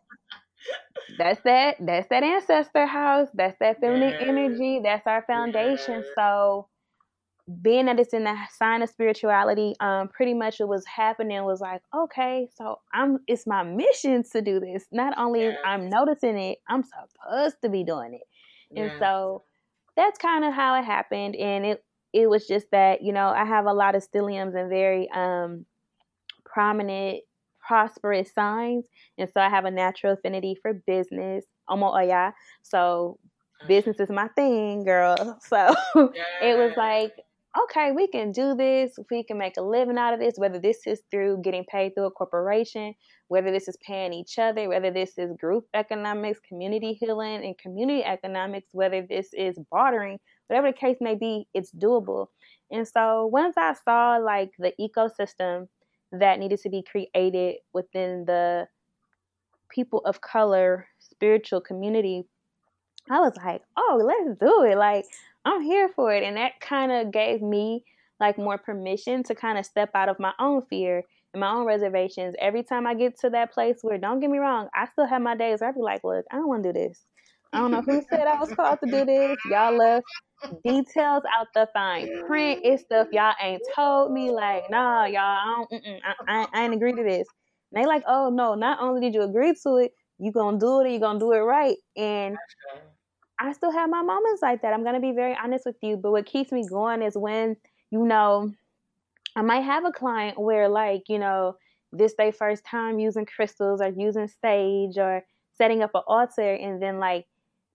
[1.17, 4.23] that's that that's that ancestor house, that's that feminine yes.
[4.25, 5.95] energy, that's our foundation.
[5.95, 6.05] Yes.
[6.17, 6.67] So
[7.61, 11.61] being that it's in the sign of spirituality, um, pretty much it was happening was
[11.61, 14.85] like, okay, so I'm it's my mission to do this.
[14.91, 15.55] Not only.
[15.63, 18.27] I'm noticing it, I'm supposed to be doing it.
[18.79, 19.43] And so
[19.95, 21.35] that's kind of how it happened.
[21.35, 21.83] And it
[22.13, 25.65] it was just that you know I have a lot of stelliums and very um,
[26.45, 27.21] prominent
[27.65, 28.85] prosperous signs.
[29.17, 31.45] And so I have a natural affinity for business.
[31.69, 32.33] Omo oya.
[32.61, 33.19] So
[33.67, 35.39] business is my thing, girl.
[35.47, 35.73] So
[36.41, 37.13] it was like,
[37.63, 38.97] okay, we can do this.
[39.09, 42.07] We can make a living out of this, whether this is through getting paid through
[42.07, 42.93] a corporation,
[43.27, 48.03] whether this is paying each other, whether this is group economics, community healing, and community
[48.03, 52.27] economics, whether this is bartering, whatever the case may be, it's doable.
[52.71, 55.67] And so once I saw like the ecosystem
[56.11, 58.67] that needed to be created within the
[59.69, 62.25] people of color spiritual community,
[63.09, 64.77] I was like, oh, let's do it.
[64.77, 65.05] Like,
[65.45, 66.23] I'm here for it.
[66.23, 67.83] And that kind of gave me
[68.19, 71.65] like more permission to kind of step out of my own fear and my own
[71.65, 72.35] reservations.
[72.39, 75.21] Every time I get to that place where, don't get me wrong, I still have
[75.21, 77.05] my days where I be like, look, I don't want to do this.
[77.53, 79.37] I don't know who said I was called to do this.
[79.49, 80.05] Y'all left
[80.65, 82.61] details out the fine print.
[82.63, 84.31] It's stuff y'all ain't told me.
[84.31, 85.83] Like, nah, y'all, I, don't,
[86.27, 87.27] I, I, ain't agree to this.
[87.71, 90.81] And they like, oh no, not only did you agree to it, you gonna do
[90.81, 91.77] it, and you gonna do it right.
[91.95, 92.35] And
[93.39, 94.73] I still have my moments like that.
[94.73, 95.97] I'm gonna be very honest with you.
[95.97, 97.57] But what keeps me going is when,
[97.91, 98.53] you know,
[99.35, 101.57] I might have a client where like, you know,
[101.91, 105.25] this they first time using crystals or using sage or
[105.57, 107.25] setting up an altar and then like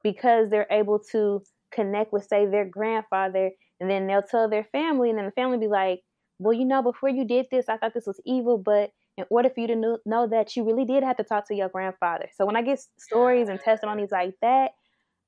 [0.02, 1.42] because they're able to
[1.72, 3.50] connect with say their grandfather
[3.80, 6.00] and then they'll tell their family and then the family be like
[6.38, 9.48] well you know before you did this i thought this was evil but in order
[9.48, 12.44] for you to know that you really did have to talk to your grandfather so
[12.44, 14.72] when i get stories and testimonies like that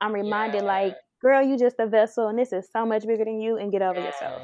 [0.03, 0.69] i'm reminded yeah.
[0.69, 3.73] like girl you just a vessel and this is so much bigger than you and
[3.73, 4.15] get over yes.
[4.21, 4.43] yourself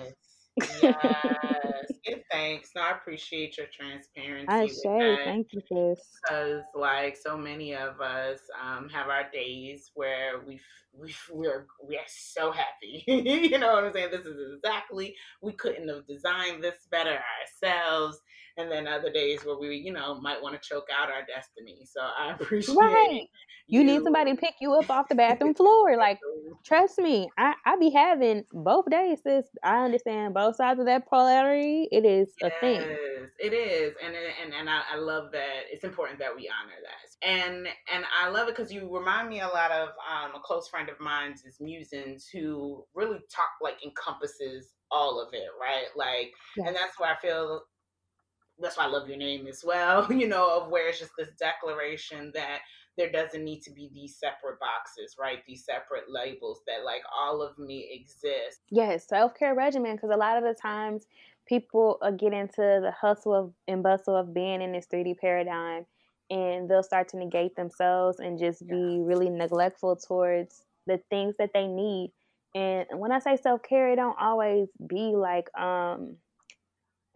[0.83, 2.71] yes, give thanks.
[2.75, 4.49] No, I appreciate your transparency.
[4.49, 6.05] I say thank you, sis.
[6.23, 10.61] Because like so many of us um, have our days where we
[10.93, 13.05] we we're we're so happy.
[13.07, 14.11] you know what I'm saying?
[14.11, 17.19] This is exactly we couldn't have designed this better
[17.63, 18.19] ourselves.
[18.59, 21.85] And then other days where we, you know, might want to choke out our destiny.
[21.85, 23.29] So I appreciate right.
[23.69, 25.97] You, you need somebody to pick you up off the bathroom floor.
[25.97, 26.19] Like,
[26.65, 29.45] trust me, I, I be having both days, sis.
[29.63, 31.89] I understand both sides of that polarity.
[31.93, 32.97] It is yes, a thing.
[33.39, 33.95] It is.
[34.05, 37.29] And and, and I, I love that it's important that we honor that.
[37.29, 40.69] And and I love it because you remind me a lot of um, a close
[40.69, 45.87] friend of mine's is Musings who really talk like encompasses all of it, right?
[45.97, 46.67] Like yes.
[46.67, 47.63] and that's why I feel
[48.61, 51.31] that's why I love your name as well, you know, of where it's just this
[51.39, 52.61] declaration that
[52.97, 55.39] there doesn't need to be these separate boxes, right?
[55.47, 58.61] These separate labels that like all of me exist.
[58.71, 59.95] Yes, self care regimen.
[59.95, 61.07] Because a lot of the times
[61.47, 65.87] people get into the hustle of and bustle of being in this 3D paradigm
[66.31, 71.51] and they'll start to negate themselves and just be really neglectful towards the things that
[71.55, 72.13] they need.
[72.55, 76.17] And when I say self care, it don't always be like um,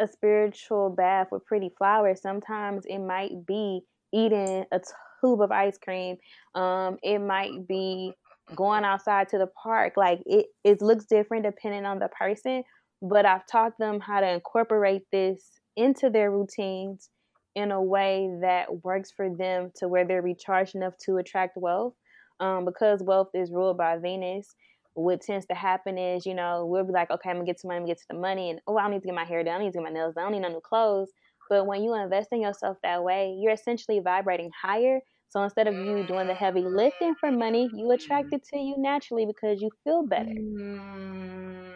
[0.01, 2.21] a spiritual bath with pretty flowers.
[2.23, 3.83] Sometimes it might be
[4.13, 4.81] eating a
[5.21, 6.17] tube of ice cream.
[6.55, 8.13] Um, it might be
[8.55, 9.95] going outside to the park.
[9.97, 12.63] Like it, it looks different depending on the person,
[13.01, 17.11] but I've taught them how to incorporate this into their routines
[17.55, 21.95] in a way that works for them to where they're recharged enough to attract wealth.
[22.41, 24.49] Um, because wealth is ruled by Venus,
[24.95, 27.69] what tends to happen is, you know, we'll be like, okay, I'm gonna get to
[27.69, 29.61] money, get to the money, and oh, I don't need to get my hair done,
[29.61, 31.11] I need to get my nails done, I don't need no new clothes.
[31.49, 35.01] But when you invest in yourself that way, you're essentially vibrating higher
[35.33, 38.35] so instead of you doing the heavy lifting for money, you attract mm.
[38.35, 40.29] it to you naturally because you feel better.
[40.29, 41.73] Mm.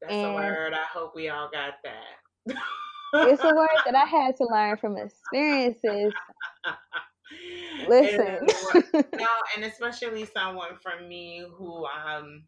[0.00, 0.72] That's and a word.
[0.72, 2.56] I hope we all got that.
[3.28, 6.14] it's a word that I had to learn from experiences.
[7.88, 8.20] Listen.
[8.74, 9.26] and, no,
[9.56, 12.44] and especially someone from me who um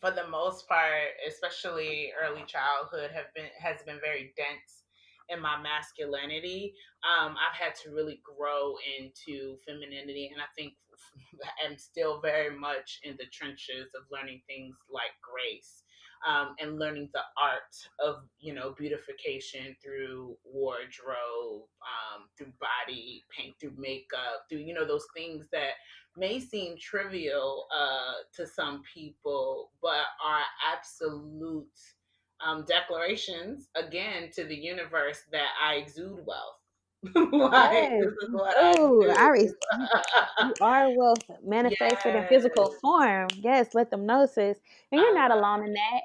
[0.00, 4.84] for the most part, especially early childhood, have been has been very dense
[5.28, 10.30] in my masculinity, um, I've had to really grow into femininity.
[10.32, 10.74] And I think
[11.64, 15.82] I'm still very much in the trenches of learning things like grace.
[16.26, 23.54] Um, and learning the art of you know beautification through wardrobe, um, through body paint,
[23.60, 25.72] through makeup, through you know those things that
[26.16, 30.42] may seem trivial uh, to some people, but are
[30.72, 31.66] absolute
[32.44, 36.60] um, declarations again to the universe that I exude wealth.
[37.32, 38.04] like, yes.
[38.78, 42.22] Ooh, I, I you are wealth manifested yes.
[42.22, 43.28] in physical form.
[43.34, 44.58] Yes, let them know, sis.
[44.92, 46.00] And you're not alone in that.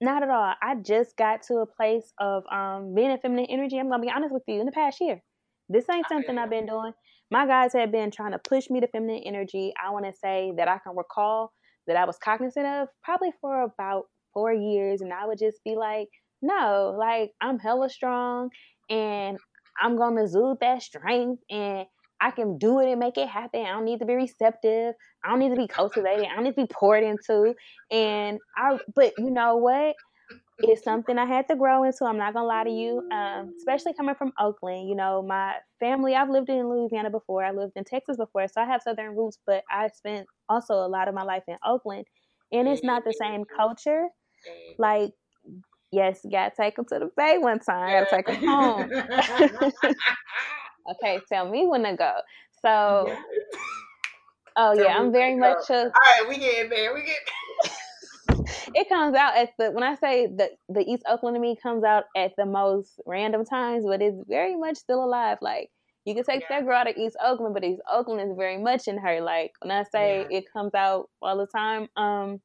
[0.00, 0.54] Not at all.
[0.60, 3.78] I just got to a place of um, being in feminine energy.
[3.78, 4.60] I'm gonna be honest with you.
[4.60, 5.22] In the past year,
[5.68, 6.92] this ain't something I've been doing.
[7.30, 9.72] My guys have been trying to push me to feminine energy.
[9.82, 11.52] I want to say that I can recall
[11.86, 14.04] that I was cognizant of probably for about
[14.34, 16.08] four years and I would just be like,
[16.42, 18.50] no, like I'm hella strong
[18.90, 19.38] and
[19.80, 21.86] I'm gonna exude that strength and
[22.20, 23.66] I can do it and make it happen.
[23.66, 24.94] I don't need to be receptive.
[25.24, 26.26] I don't need to be cultivated.
[26.30, 27.54] I don't need to be poured into.
[27.90, 29.96] And I, but you know what?
[30.58, 32.04] It's something I had to grow into.
[32.04, 33.08] I'm not gonna lie to you.
[33.10, 36.14] Um, especially coming from Oakland, you know, my family.
[36.14, 37.44] I've lived in Louisiana before.
[37.44, 39.38] I lived in Texas before, so I have Southern roots.
[39.44, 42.06] But I spent also a lot of my life in Oakland,
[42.52, 44.06] and it's not the same culture.
[44.78, 45.12] Like
[45.92, 47.88] yes, you gotta take them to the bay one time.
[47.88, 48.90] I gotta take them home.
[50.90, 52.12] okay, tell me when to go.
[52.62, 53.16] So, yeah.
[54.56, 55.70] oh tell yeah, I'm very much.
[55.70, 56.94] A, All right, we get there.
[56.94, 57.18] We get.
[58.74, 61.84] it comes out at the when I say the the East Oakland to me comes
[61.84, 65.38] out at the most random times, but it's very much still alive.
[65.40, 65.70] Like
[66.04, 66.60] you can take yeah.
[66.60, 69.20] that girl out of East Oakland, but East Oakland is very much in her.
[69.20, 70.38] Like when I say yeah.
[70.38, 72.40] it comes out all the time, um,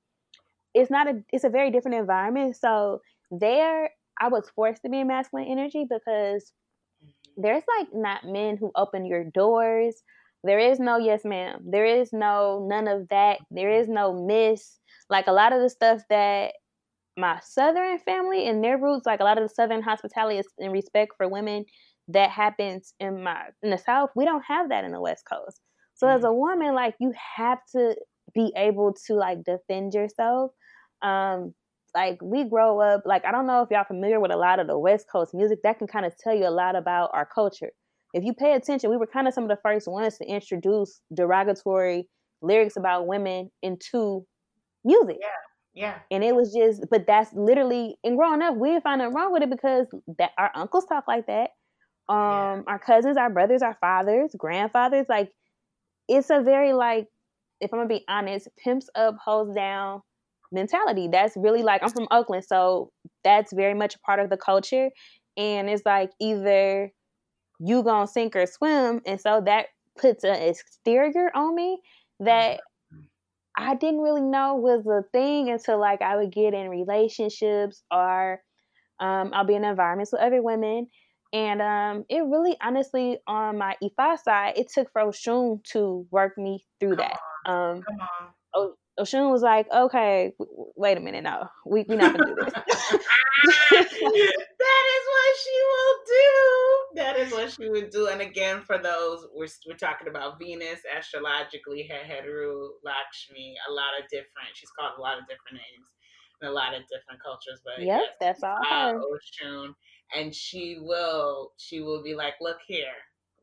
[0.74, 2.56] it's not a it's a very different environment.
[2.56, 3.02] So
[3.32, 6.52] there I was forced to be in masculine energy because
[7.36, 10.02] there's like not men who open your doors.
[10.44, 11.62] There is no yes ma'am.
[11.66, 13.40] There is no none of that.
[13.52, 14.80] There is no miss.
[15.10, 16.54] Like a lot of the stuff that
[17.16, 21.14] my southern family and their roots, like a lot of the southern hospitality and respect
[21.18, 21.66] for women
[22.10, 25.60] that happens in my in the south, we don't have that in the west coast.
[25.96, 26.18] So mm-hmm.
[26.18, 27.96] as a woman, like you have to
[28.34, 30.52] be able to like defend yourself.
[31.02, 31.54] Um,
[31.98, 34.68] like we grow up like i don't know if y'all familiar with a lot of
[34.68, 37.72] the west coast music that can kind of tell you a lot about our culture.
[38.14, 41.02] If you pay attention we were kind of some of the first ones to introduce
[41.14, 42.08] derogatory
[42.42, 44.26] lyrics about women into
[44.86, 45.18] music.
[45.20, 45.28] Yeah
[45.74, 46.00] yeah.
[46.10, 49.32] And it was just but that's literally and growing up we didn't find nothing wrong
[49.32, 49.88] with it because
[50.18, 51.52] that our uncles talk like that.
[52.10, 52.62] Um yeah.
[52.68, 55.32] our cousins our brothers our fathers grandfathers like
[56.08, 57.08] it's a very like
[57.60, 60.02] if i'm gonna be honest pimps up holds down
[60.52, 61.08] mentality.
[61.12, 62.92] That's really like I'm from Oakland, so
[63.24, 64.90] that's very much a part of the culture.
[65.36, 66.92] And it's like either
[67.60, 69.68] you gonna sink or swim, and so that
[69.98, 71.80] puts an exterior on me
[72.20, 72.62] that
[73.58, 78.42] I didn't really know was a thing until like I would get in relationships or
[79.00, 80.88] um, I'll be in environments with other women.
[81.34, 86.38] And um, it really, honestly, on my Ifa side, it took for Oshun to work
[86.38, 87.20] me through Come that.
[87.46, 87.78] On.
[87.78, 87.84] Um.
[88.54, 90.34] Oh, Oshun was like, okay,
[90.76, 92.54] wait a minute, no, we we not gonna do this.
[92.54, 93.00] that
[94.96, 96.26] is what she will do.
[96.96, 98.08] That is what she would do.
[98.08, 104.08] And again, for those we're we're talking about Venus astrologically, Heteru Lakshmi, a lot of
[104.10, 104.56] different.
[104.56, 105.94] She's called a lot of different names
[106.42, 107.62] in a lot of different cultures.
[107.64, 109.76] But yep, yes, that's all uh, Oshun,
[110.16, 112.98] and she will she will be like, look here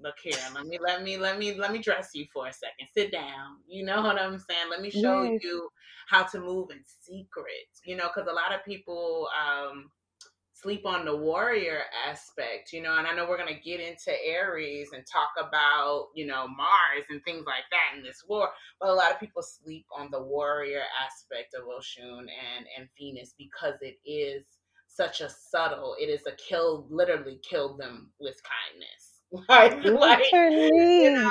[0.05, 2.87] look here let me let me let me let me dress you for a second.
[2.95, 3.57] Sit down.
[3.67, 4.69] You know what i'm saying?
[4.71, 5.43] Let me show yes.
[5.43, 5.69] you
[6.09, 7.69] how to move in secret.
[7.85, 9.91] You know because a lot of people um
[10.65, 14.13] sleep on the warrior aspect you know and i know we're going to get into
[14.25, 18.49] aries and talk about you know mars and things like that in this war
[18.81, 23.35] but a lot of people sleep on the warrior aspect of oshun and and venus
[23.37, 24.45] because it is
[24.87, 29.14] such a subtle it is a kill literally kill them with kindness
[29.49, 31.31] like, like you know,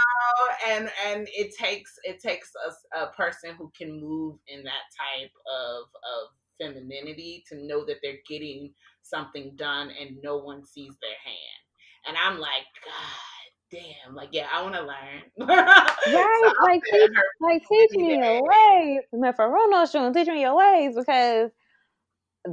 [0.69, 2.51] and and it takes it takes
[2.95, 6.29] a, a person who can move in that type of of
[6.59, 11.61] femininity to know that they're getting something done and no one sees their hand.
[12.05, 15.23] And I'm like, God damn, like yeah, I want to learn.
[15.49, 17.09] right, so like teach,
[17.41, 19.01] like teach me your ways.
[19.13, 21.51] Mefarono teach me your ways because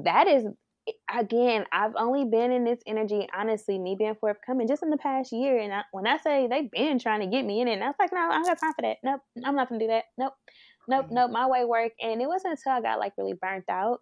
[0.05, 0.44] that is
[1.12, 5.33] again, I've only been in this energy, honestly, me being forthcoming just in the past
[5.33, 5.59] year.
[5.59, 7.89] And I, when I say they've been trying to get me in it, and I
[7.89, 8.99] was like, no, I don't got time for that.
[9.03, 10.05] Nope, I'm not gonna do that.
[10.18, 10.35] Nope,
[10.89, 11.14] nope, mm-hmm.
[11.14, 11.31] nope.
[11.31, 11.93] My way work.
[12.01, 14.01] And it wasn't until I got like really burnt out,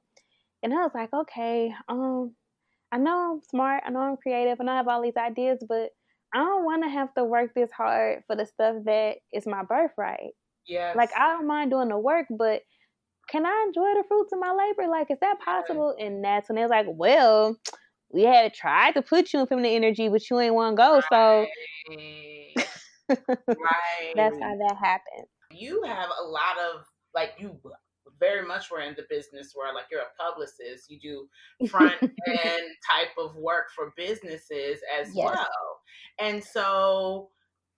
[0.62, 2.34] and I was like, okay, um,
[2.90, 5.90] I know I'm smart, I know I'm creative, and I have all these ideas, but
[6.34, 9.62] I don't want to have to work this hard for the stuff that is my
[9.62, 10.32] birthright.
[10.66, 10.92] Yeah.
[10.94, 12.62] Like I don't mind doing the work, but
[13.28, 14.90] can I enjoy the fruits of my labor?
[14.90, 15.94] Like, is that possible?
[15.98, 17.56] And that's when they was like, well,
[18.10, 21.02] we had tried to put you in feminine energy, but you ain't want to go.
[21.10, 21.46] So,
[23.08, 24.12] right.
[24.16, 25.26] that's how that happened.
[25.52, 27.58] You have a lot of, like, you
[28.18, 32.62] very much were in the business where, like, you're a publicist, you do front end
[32.90, 35.26] type of work for businesses as yes.
[35.26, 35.80] well.
[36.18, 37.30] And so,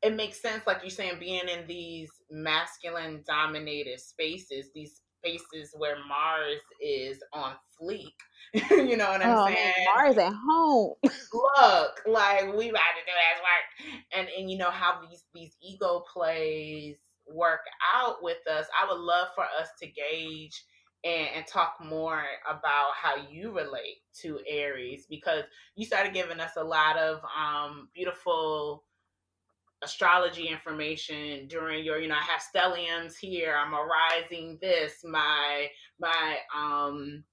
[0.03, 5.97] it makes sense, like you're saying, being in these masculine dominated spaces, these spaces where
[6.09, 8.15] Mars is on fleek.
[8.71, 9.73] you know what I'm oh, saying?
[9.95, 10.95] Mars at home.
[11.03, 15.57] Look, like we about to do that work, and and you know how these these
[15.63, 16.97] ego plays
[17.29, 17.61] work
[17.95, 18.67] out with us.
[18.81, 20.65] I would love for us to gauge
[21.05, 25.45] and, and talk more about how you relate to Aries because
[25.77, 28.85] you started giving us a lot of um, beautiful
[29.83, 35.67] astrology information during your you know i have stelliums here i'm arising this my
[35.99, 37.25] my um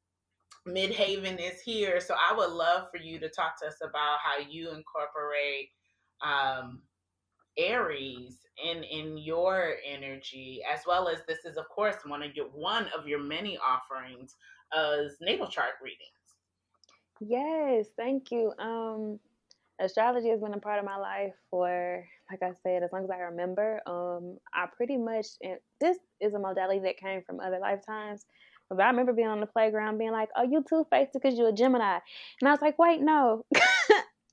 [0.68, 2.00] midheaven is here.
[2.00, 5.70] So i would love for you to talk to us about how you incorporate
[6.26, 6.82] um
[7.58, 12.48] aries in in your energy as well as this is of course one of your
[12.48, 14.36] one of your many offerings
[14.76, 16.02] as natal chart readings.
[17.20, 18.54] Yes thank you.
[18.60, 19.20] Um
[19.80, 23.10] astrology has been a part of my life for like i said as long as
[23.10, 27.60] i remember um i pretty much and this is a modality that came from other
[27.60, 28.26] lifetimes
[28.70, 31.54] but i remember being on the playground being like oh you two-faced because you're a
[31.54, 32.00] gemini
[32.42, 33.44] and i was like wait no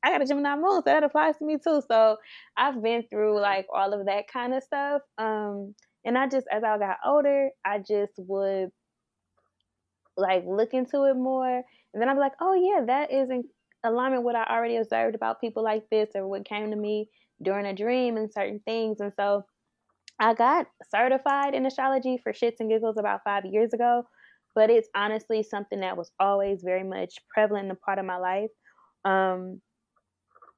[0.05, 1.83] I got a Gemini moon, so that applies to me too.
[1.89, 2.19] So
[2.59, 5.01] I've been through like all of that kind of stuff.
[5.17, 5.75] Um,
[6.05, 8.69] and I just, as I got older, I just would
[10.19, 11.57] like look into it more.
[11.57, 13.45] And then I'm like, oh yeah, that is in
[13.85, 17.09] alignment with what I already observed about people like this or what came to me
[17.43, 19.01] during a dream and certain things.
[19.01, 19.45] And so
[20.19, 24.07] I got certified in astrology for shits and giggles about five years ago.
[24.55, 28.17] But it's honestly something that was always very much prevalent in a part of my
[28.17, 28.51] life.
[29.05, 29.61] Um,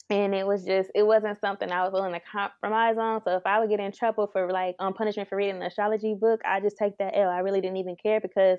[0.09, 3.23] and it was just it wasn't something I was willing to compromise on.
[3.25, 6.15] So if I would get in trouble for like um, punishment for reading an astrology
[6.15, 7.31] book, I just take that L.
[7.31, 8.59] I really didn't even care because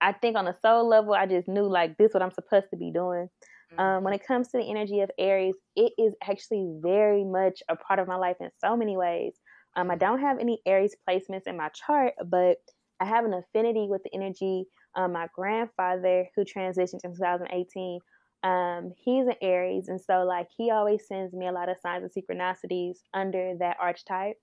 [0.00, 2.76] I think on a soul level, I just knew like this what I'm supposed to
[2.76, 3.28] be doing.
[3.72, 3.80] Mm-hmm.
[3.80, 7.76] Um, when it comes to the energy of Aries, it is actually very much a
[7.76, 9.34] part of my life in so many ways.
[9.76, 12.58] Um, I don't have any Aries placements in my chart, but
[13.00, 14.64] I have an affinity with the energy.
[14.94, 18.00] Um, my grandfather, who transitioned in 2018,
[18.42, 22.04] um, he's an Aries, and so like he always sends me a lot of signs
[22.04, 24.36] of synchronicities under that archetype,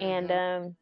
[0.00, 0.04] mm-hmm.
[0.04, 0.76] and um,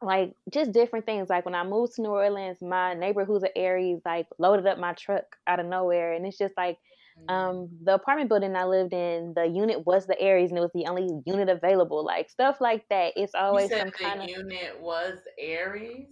[0.00, 1.28] like just different things.
[1.28, 4.78] Like when I moved to New Orleans, my neighbor who's an Aries like loaded up
[4.78, 7.01] my truck out of nowhere, and it's just like mm-hmm.
[7.28, 10.70] Um, the apartment building I lived in, the unit was the Aries, and it was
[10.74, 12.04] the only unit available.
[12.04, 13.12] Like stuff like that.
[13.16, 16.06] It's always some kind of unit was Aries.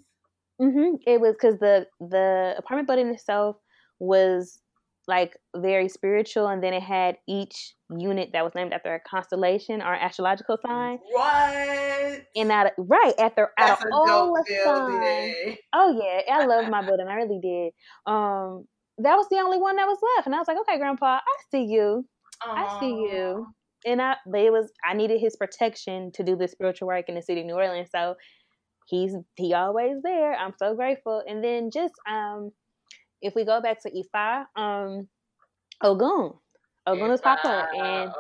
[0.61, 0.97] Mm-hmm.
[1.07, 3.57] It was because the the apartment building itself
[3.99, 4.61] was
[5.09, 9.83] like very spiritual, and then it had each unit that was named after a constellation
[9.83, 10.99] or astrological sign.
[11.11, 12.23] What?
[12.37, 15.59] And out of, right after out of all the signs.
[15.73, 17.09] Oh yeah, I love my building.
[17.09, 17.73] I really did.
[18.07, 18.67] Um,
[19.03, 21.37] that was the only one that was left, and I was like, okay, Grandpa, I
[21.51, 22.05] see you.
[22.43, 22.57] Aww.
[22.57, 23.47] I see you.
[23.87, 27.15] And I, but it was I needed his protection to do the spiritual work in
[27.15, 27.89] the city of New Orleans.
[27.95, 28.15] So
[28.87, 30.35] he's he always there.
[30.35, 31.23] I'm so grateful.
[31.27, 32.51] And then just um
[33.23, 35.09] if we go back to Ifa, um,
[35.83, 36.33] Ogun.
[36.87, 38.11] Ogun is Papa, and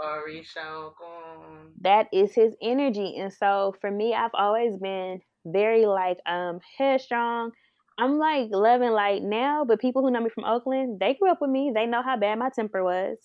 [1.80, 3.16] that is his energy.
[3.18, 7.52] And so for me, I've always been very like um headstrong.
[8.00, 11.42] I'm like loving like now, but people who know me from Oakland, they grew up
[11.42, 11.70] with me.
[11.74, 13.18] They know how bad my temper was.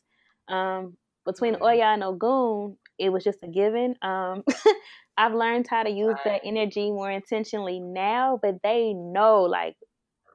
[0.50, 1.56] Um, between.
[1.62, 3.96] Oya and Ogun, it was just a given.
[4.02, 4.44] Um,
[5.18, 9.78] I've learned how to use that energy more intentionally now, but they know like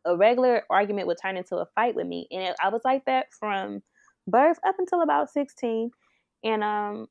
[0.06, 2.26] a regular argument would turn into a fight with me.
[2.30, 3.82] And it, I was like that from
[4.26, 5.90] birth up until about 16.
[6.44, 7.08] And um,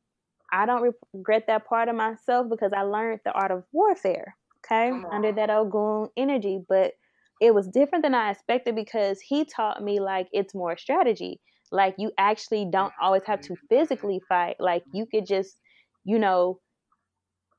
[0.52, 4.92] I don't regret that part of myself because I learned the art of warfare, okay,
[5.12, 6.60] under that Ogun energy.
[6.68, 6.94] But
[7.40, 11.40] it was different than I expected because he taught me like it's more strategy.
[11.72, 14.56] Like you actually don't always have to physically fight.
[14.60, 15.58] Like you could just,
[16.04, 16.60] you know,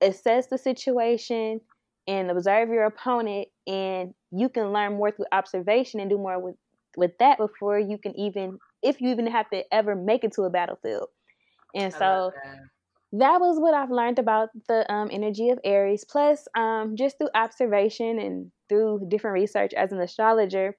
[0.00, 1.60] assess the situation
[2.06, 6.56] and observe your opponent and you can learn more through observation and do more with
[6.96, 10.42] with that before you can even if you even have to ever make it to
[10.42, 11.08] a battlefield
[11.74, 12.32] and so
[13.12, 13.40] that.
[13.40, 18.18] was what i've learned about the um, energy of aries plus um, just through observation
[18.18, 20.76] and through different research as an astrologer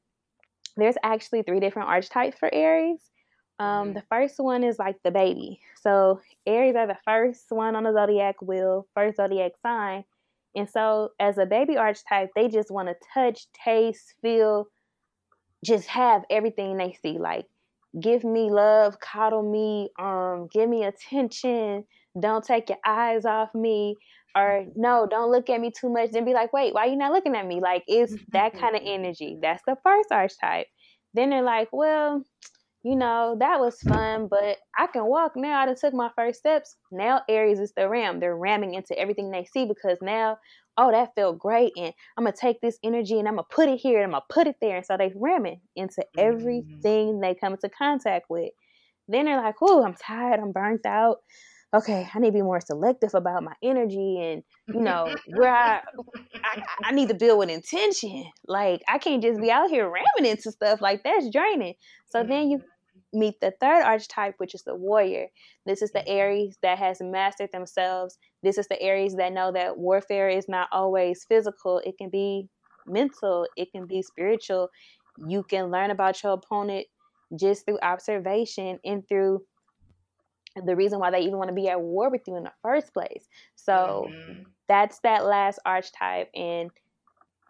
[0.77, 2.99] there's actually three different archetypes for aries
[3.59, 3.93] um, mm-hmm.
[3.93, 7.93] the first one is like the baby so aries are the first one on the
[7.93, 10.03] zodiac wheel first zodiac sign
[10.55, 14.67] and so, as a baby archetype, they just want to touch, taste, feel,
[15.63, 17.17] just have everything they see.
[17.17, 17.45] Like,
[17.99, 21.85] give me love, coddle me, um, give me attention.
[22.19, 23.95] Don't take your eyes off me,
[24.35, 26.11] or no, don't look at me too much.
[26.11, 27.61] Then be like, wait, why are you not looking at me?
[27.61, 29.37] Like, it's that kind of energy.
[29.41, 30.67] That's the first archetype.
[31.13, 32.23] Then they're like, well,
[32.83, 35.59] you know, that was fun, but I can walk now.
[35.61, 36.77] I just took my first steps.
[36.91, 38.19] Now Aries is the ram.
[38.19, 40.39] They're ramming into everything they see because now,
[40.77, 41.73] oh, that felt great.
[41.77, 44.23] And I'm gonna take this energy and I'm gonna put it here and I'm gonna
[44.29, 44.77] put it there.
[44.77, 46.19] And so they ramming into mm-hmm.
[46.19, 48.51] everything they come into contact with.
[49.07, 51.17] Then they're like, oh, I'm tired, I'm burnt out.
[51.73, 55.81] Okay, I need to be more selective about my energy and you know where I,
[56.43, 58.25] I I need to build with intention.
[58.47, 61.75] Like I can't just be out here ramming into stuff like that's draining.
[62.07, 63.19] So then you mm-hmm.
[63.19, 65.27] meet the third archetype, which is the warrior.
[65.65, 68.17] This is the Aries that has mastered themselves.
[68.43, 71.81] This is the Aries that know that warfare is not always physical.
[71.85, 72.49] It can be
[72.85, 73.47] mental.
[73.55, 74.69] It can be spiritual.
[75.27, 76.87] You can learn about your opponent
[77.39, 79.41] just through observation and through
[80.55, 82.93] the reason why they even want to be at war with you in the first
[82.93, 83.27] place.
[83.55, 84.43] So mm-hmm.
[84.67, 86.29] that's that last archetype.
[86.35, 86.71] And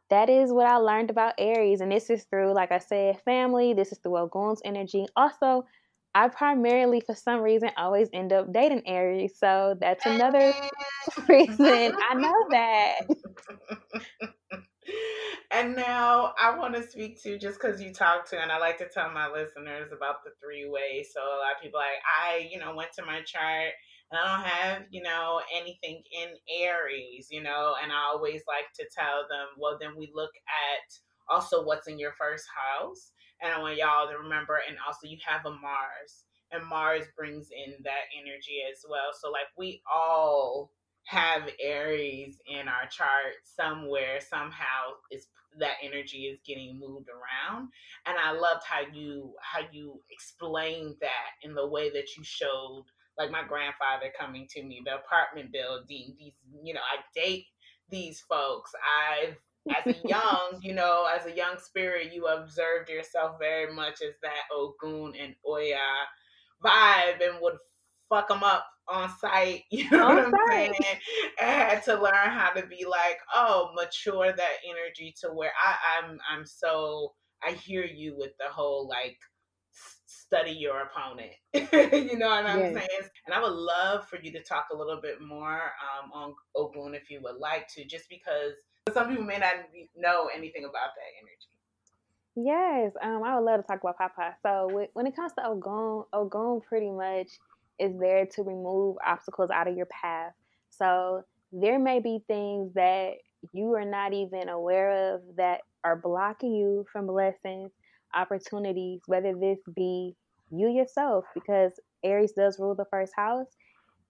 [0.09, 1.81] that is what I learned about Aries.
[1.81, 3.73] And this is through, like I said, family.
[3.73, 5.05] This is through Ogun's energy.
[5.15, 5.65] Also,
[6.13, 9.37] I primarily, for some reason, always end up dating Aries.
[9.37, 10.53] So that's another
[11.29, 12.99] reason I know that.
[15.51, 18.77] and now I want to speak to just because you talked to, and I like
[18.79, 21.09] to tell my listeners about the three ways.
[21.13, 23.73] So a lot of people like I, you know, went to my chart
[24.11, 26.29] and I don't have, you know, anything in
[26.61, 30.99] Aries, you know, and I always like to tell them, well, then we look at
[31.29, 33.11] also what's in your first house,
[33.41, 37.47] and I want y'all to remember, and also you have a Mars, and Mars brings
[37.51, 39.11] in that energy as well.
[39.19, 40.71] So like we all
[41.05, 45.27] have Aries in our chart somewhere, somehow is
[45.59, 47.69] that energy is getting moved around.
[48.05, 52.85] And I loved how you how you explained that in the way that you showed
[53.17, 56.33] like my grandfather coming to me, the apartment building, these
[56.63, 57.45] you know, I date
[57.89, 58.71] these folks.
[59.11, 59.35] I've
[59.69, 64.15] as a young, you know, as a young spirit, you observed yourself very much as
[64.21, 65.77] that Ogun and Oya
[66.63, 67.57] vibe and would
[68.09, 69.63] fuck them up on sight.
[69.71, 70.75] You know on what I'm sight.
[70.81, 70.99] saying?
[71.41, 76.03] I had to learn how to be like, oh, mature that energy to where I,
[76.03, 77.13] I'm I'm so
[77.45, 79.17] I hear you with the whole like
[80.05, 81.31] study your opponent.
[81.53, 82.73] you know what I'm yes.
[82.73, 83.09] saying?
[83.25, 86.95] And I would love for you to talk a little bit more um, on Ogun
[86.95, 88.53] if you would like to, just because
[88.93, 89.55] some people may not
[89.95, 91.51] know anything about that energy.
[92.35, 94.37] Yes, um, I would love to talk about Papa.
[94.41, 97.27] So when it comes to Ogun, Ogun pretty much
[97.81, 100.33] is there to remove obstacles out of your path.
[100.69, 103.15] So there may be things that
[103.51, 107.71] you are not even aware of that are blocking you from blessings,
[108.13, 110.15] opportunities, whether this be
[110.51, 111.73] you yourself, because
[112.03, 113.47] Aries does rule the first house,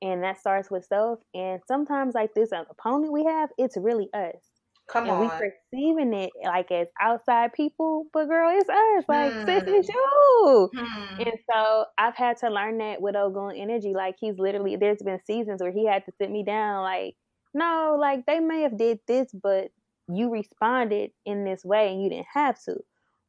[0.02, 1.20] and that starts with self.
[1.34, 4.51] And sometimes, like this opponent we have, it's really us.
[4.92, 5.22] Come and on.
[5.22, 9.06] we perceiving it like as outside people, but girl, it's us.
[9.08, 9.46] Like, hmm.
[9.46, 10.70] sis, it's you.
[10.76, 11.22] Hmm.
[11.22, 13.94] And so I've had to learn that with Ogun energy.
[13.96, 17.16] Like he's literally there's been seasons where he had to sit me down, like,
[17.54, 19.72] no, like they may have did this, but
[20.10, 22.76] you responded in this way and you didn't have to.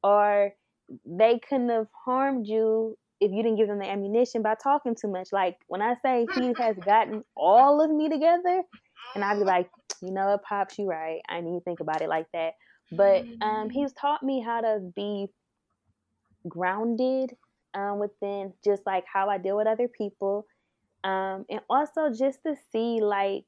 [0.03, 0.53] Or
[1.07, 5.09] they couldn't have harmed you if you didn't give them the ammunition by talking too
[5.09, 5.29] much.
[5.33, 8.63] Like when I say he has gotten all of me together,
[9.15, 11.21] and I'd be like, you know what, Pops, you right.
[11.29, 12.55] I need to think about it like that.
[12.91, 13.71] But um, mm-hmm.
[13.71, 15.29] he's taught me how to be
[16.49, 17.35] grounded
[17.75, 20.47] um, within just like how I deal with other people.
[21.05, 23.47] Um, and also just to see like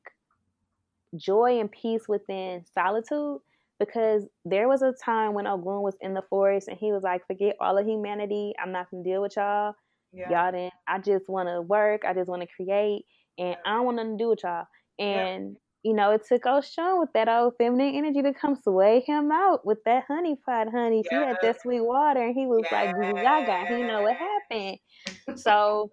[1.17, 3.41] joy and peace within solitude
[3.79, 7.27] because there was a time when Ogun was in the forest and he was like,
[7.27, 8.55] forget all of humanity.
[8.61, 9.75] I'm not gonna deal with y'all.
[10.13, 10.31] Yeah.
[10.31, 13.05] Y'all didn't I just wanna work, I just wanna create
[13.39, 14.67] and I don't want nothing to do with y'all.
[14.99, 19.31] And you know, it took Oshun with that old feminine energy to come sway him
[19.31, 21.03] out with that honey pot, honey.
[21.05, 21.07] Yes.
[21.11, 22.95] She had that sweet water, and he was yes.
[22.97, 23.67] like, Gaga.
[23.67, 24.79] He know what happened.
[25.39, 25.91] so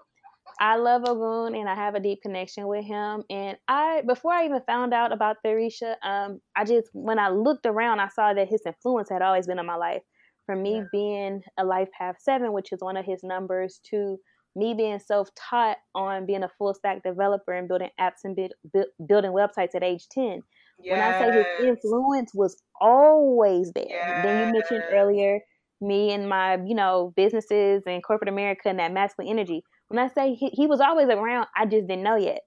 [0.62, 3.24] I love Ogun, and I have a deep connection with him.
[3.30, 7.30] And I, before I even found out about the Orisha, um, I just when I
[7.30, 10.02] looked around, I saw that his influence had always been in my life.
[10.46, 10.84] From me yeah.
[10.92, 14.18] being a life path seven, which is one of his numbers, to
[14.56, 19.32] me being self-taught on being a full stack developer and building apps and bu- building
[19.32, 20.42] websites at age 10
[20.84, 20.92] yes.
[20.92, 23.86] when i say his influence was always there.
[23.88, 24.26] Yes.
[24.26, 25.40] then you mentioned earlier
[25.80, 29.64] me and my you know businesses and corporate america and that masculine energy.
[29.88, 32.42] When i say he, he was always around i just didn't know yet.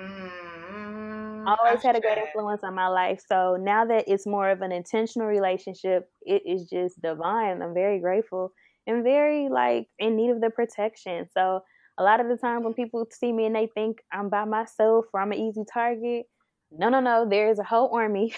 [0.00, 0.44] Mm,
[1.46, 3.20] always had a great influence on my life.
[3.28, 7.62] So now that it's more of an intentional relationship it is just divine.
[7.62, 8.52] I'm very grateful
[8.86, 11.28] and very like in need of the protection.
[11.32, 11.62] So
[11.98, 15.06] a lot of the time when people see me and they think I'm by myself
[15.12, 16.26] or I'm an easy target,
[16.76, 17.26] no, no, no.
[17.28, 18.34] There's a whole army.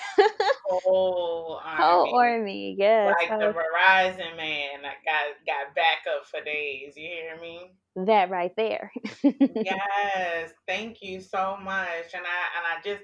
[0.66, 1.76] whole army.
[1.82, 3.14] Whole army, yes.
[3.18, 6.94] Like so, the Verizon man that got got backup for days.
[6.97, 7.72] You hear me?
[7.97, 8.92] That right there.
[9.22, 10.53] yes.
[10.66, 12.12] Thank you so much.
[12.14, 13.03] And I and I just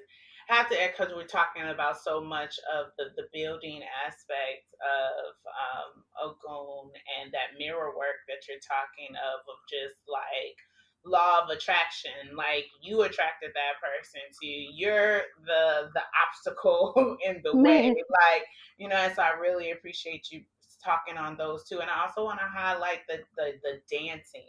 [0.54, 5.34] have to add because we're talking about so much of the, the building aspect of
[5.48, 10.56] um, Ogun and that mirror work that you're talking of, of just like
[11.04, 12.36] law of attraction.
[12.36, 14.70] Like you attracted that person to you.
[14.74, 17.88] You're the the obstacle in the way.
[17.88, 18.44] Like,
[18.78, 20.42] you know, and so I really appreciate you
[20.84, 21.80] talking on those two.
[21.80, 24.46] And I also want to highlight the, the the dancing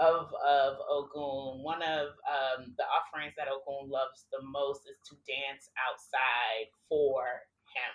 [0.00, 1.62] of of Ogun.
[1.62, 7.22] One of um, the offerings that Ogun loves the most is to dance outside for
[7.76, 7.92] him.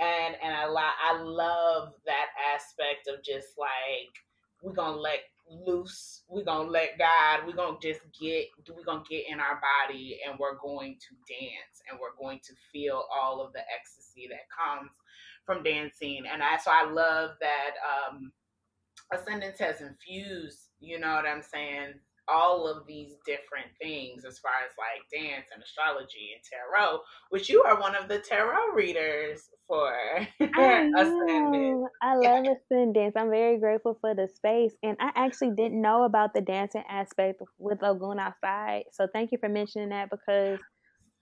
[0.00, 4.12] And and I I love that aspect of just like
[4.62, 5.20] we're gonna let
[5.50, 6.22] loose.
[6.28, 7.46] We're gonna let God.
[7.46, 8.46] We're gonna just get.
[8.68, 12.54] We're gonna get in our body, and we're going to dance, and we're going to
[12.72, 14.92] feel all of the ecstasy that comes
[15.44, 16.24] from dancing.
[16.30, 18.32] And I so I love that um,
[19.12, 20.69] Ascendance has infused.
[20.80, 21.94] You know what I'm saying?
[22.30, 27.00] all of these different things as far as like dance and astrology and tarot,
[27.30, 29.92] which you are one of the tarot readers for
[30.40, 31.88] I Ascendance.
[32.02, 33.14] I love Ascendance.
[33.16, 34.74] I'm very grateful for the space.
[34.82, 38.84] And I actually didn't know about the dancing aspect with Ogun outside.
[38.92, 40.60] So thank you for mentioning that because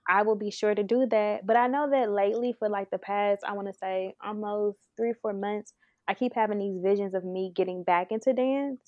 [0.09, 1.46] I will be sure to do that.
[1.46, 5.12] But I know that lately, for like the past, I want to say almost three,
[5.20, 5.74] four months,
[6.06, 8.80] I keep having these visions of me getting back into dance.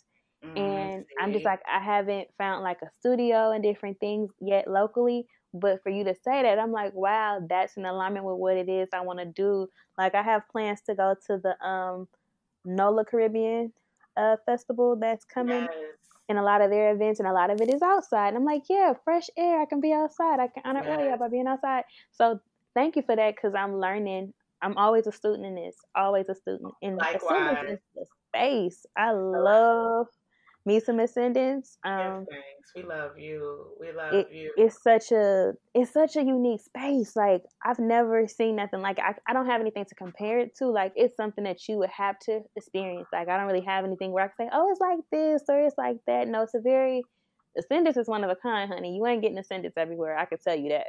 [0.44, 4.68] Mm, and I'm just like, I haven't found like a studio and different things yet
[4.68, 5.26] locally.
[5.52, 8.68] But for you to say that, I'm like, wow, that's in alignment with what it
[8.68, 9.68] is I want to do.
[9.98, 12.08] Like, I have plans to go to the um,
[12.64, 13.72] NOLA Caribbean
[14.16, 15.62] uh, festival that's coming.
[15.62, 15.70] Yes.
[16.28, 18.28] And a lot of their events, and a lot of it is outside.
[18.28, 19.60] And I'm like, yeah, fresh air.
[19.60, 20.38] I can be outside.
[20.38, 20.96] I can honor yes.
[20.96, 21.82] earlier by being outside.
[22.12, 22.38] So
[22.72, 24.32] thank you for that because I'm learning.
[24.62, 25.74] I'm always a student in this.
[25.96, 28.86] Always a student in the space.
[28.96, 30.06] I love
[30.66, 31.78] me some ascendance.
[31.84, 32.72] Um, yes, thanks.
[32.76, 33.66] We love you.
[33.80, 34.52] We love it, you.
[34.56, 37.16] It's such a it's such a unique space.
[37.16, 38.98] Like I've never seen nothing like.
[38.98, 40.68] I, I don't have anything to compare it to.
[40.68, 43.08] Like it's something that you would have to experience.
[43.12, 45.60] Like I don't really have anything where I can say, oh, it's like this or
[45.60, 46.28] it's like that.
[46.28, 47.02] No, it's a very
[47.56, 48.96] ascendance is one of a kind, honey.
[48.96, 50.16] You ain't getting ascendance everywhere.
[50.16, 50.88] I can tell you that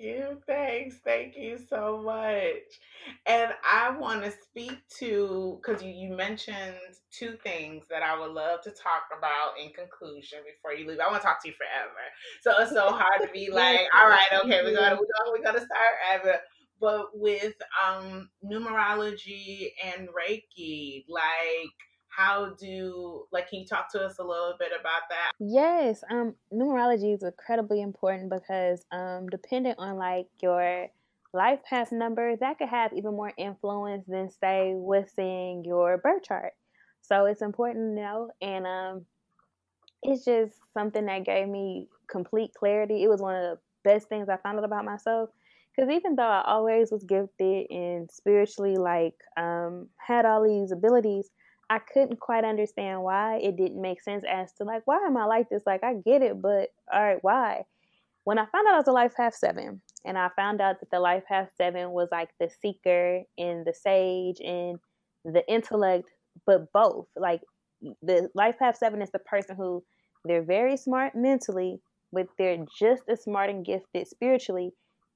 [0.00, 0.40] you.
[0.46, 0.96] Thanks.
[1.04, 2.80] Thank you so much.
[3.26, 6.76] And I want to speak to because you, you mentioned
[7.12, 10.98] two things that I would love to talk about in conclusion before you leave.
[11.00, 12.00] I want to talk to you forever.
[12.42, 15.42] So it's so hard to be like, all right, okay, we gotta we gotta we
[15.42, 16.38] gotta start ever.
[16.80, 17.54] But with
[17.86, 21.74] um numerology and Reiki, like
[22.10, 25.30] how do like can you talk to us a little bit about that?
[25.38, 30.88] Yes um numerology is incredibly important because um depending on like your
[31.32, 36.24] life path number that could have even more influence than say what's in your birth
[36.24, 36.52] chart.
[37.02, 39.06] So it's important to know and um
[40.02, 43.02] it's just something that gave me complete clarity.
[43.02, 45.30] It was one of the best things i found out about myself
[45.74, 51.30] because even though i always was gifted and spiritually like um had all these abilities
[51.70, 55.24] I couldn't quite understand why it didn't make sense as to like why am I
[55.24, 55.62] like this?
[55.64, 57.62] Like I get it, but all right, why?
[58.24, 60.90] When I found out I was a life path seven, and I found out that
[60.90, 64.80] the life path seven was like the seeker and the sage and
[65.24, 66.10] the intellect,
[66.44, 67.06] but both.
[67.16, 67.42] Like
[68.02, 69.84] the life path seven is the person who
[70.24, 71.80] they're very smart mentally,
[72.12, 74.72] but they're just as smart and gifted spiritually.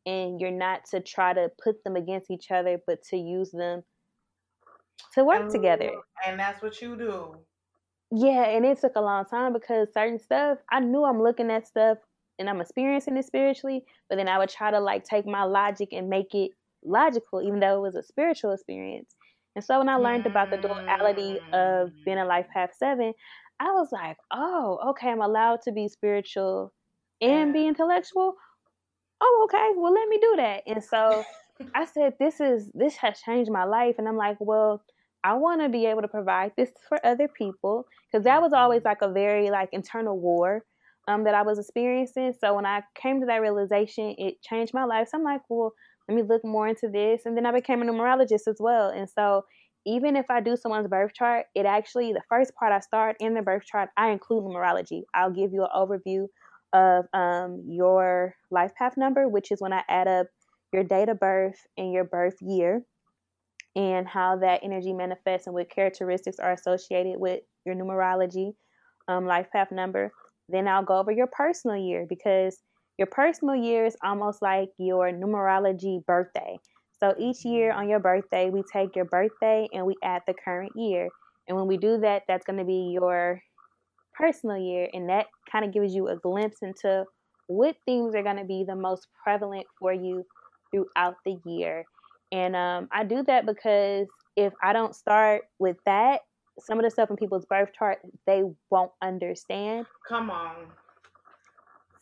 [0.07, 3.83] And you're not to try to put them against each other, but to use them
[5.15, 5.91] to work and, together.
[6.27, 7.37] And that's what you do.
[8.11, 11.67] Yeah, and it took a long time because certain stuff I knew I'm looking at
[11.67, 11.99] stuff
[12.39, 15.89] and I'm experiencing it spiritually, but then I would try to like take my logic
[15.93, 16.51] and make it
[16.85, 19.15] logical, even though it was a spiritual experience.
[19.57, 22.05] And so when I learned about the duality of mm.
[22.05, 23.13] being a life path seven,
[23.61, 26.73] I was like, oh, okay, I'm allowed to be spiritual
[27.21, 28.35] and be intellectual.
[29.21, 30.63] Oh, okay, well, let me do that.
[30.67, 31.25] And so
[31.75, 34.83] I said, this is this has changed my life, and I'm like, well,
[35.23, 38.85] I want to be able to provide this for other people because that was always
[38.85, 40.65] like a very like internal war
[41.09, 42.35] um, that I was experiencing.
[42.39, 45.09] So when I came to that realization, it changed my life.
[45.11, 45.73] So I'm like, well,
[46.09, 48.91] let me look more into this, and then I became a numerologist as well.
[48.91, 49.45] And so
[49.87, 53.35] even if I do someone's birth chart, it actually the first part I start in
[53.35, 55.03] the birth chart, I include numerology.
[55.15, 56.27] I'll give you an overview
[56.73, 60.27] of um, your life path number, which is when I add up
[60.75, 62.83] your date of birth and your birth year
[63.77, 68.55] and how that energy manifests and what characteristics are associated with your numerology
[69.07, 70.13] um, life path number.
[70.49, 72.59] Then I'll go over your personal year because
[72.99, 76.59] your personal year is almost like your numerology birthday.
[76.99, 80.73] So each year on your birthday, we take your birthday and we add the current
[80.75, 81.09] year.
[81.47, 83.41] And when we do that, that's going to be your
[84.13, 84.89] personal year.
[84.93, 87.05] And that kind of gives you a glimpse into
[87.47, 90.25] what themes are going to be the most prevalent for you
[90.75, 91.85] throughout the year.
[92.33, 96.23] And um, I do that because if I don't start with that,
[96.59, 99.87] some of the stuff in people's birth chart they won't understand.
[100.09, 100.67] Come on.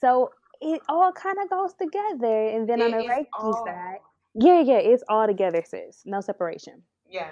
[0.01, 2.49] So it all kind of goes together.
[2.49, 3.65] And then it on the Reiki all...
[3.67, 3.99] side,
[4.35, 6.03] yeah, yeah, it's all together, sis.
[6.07, 6.83] No separation.
[7.11, 7.31] Yes.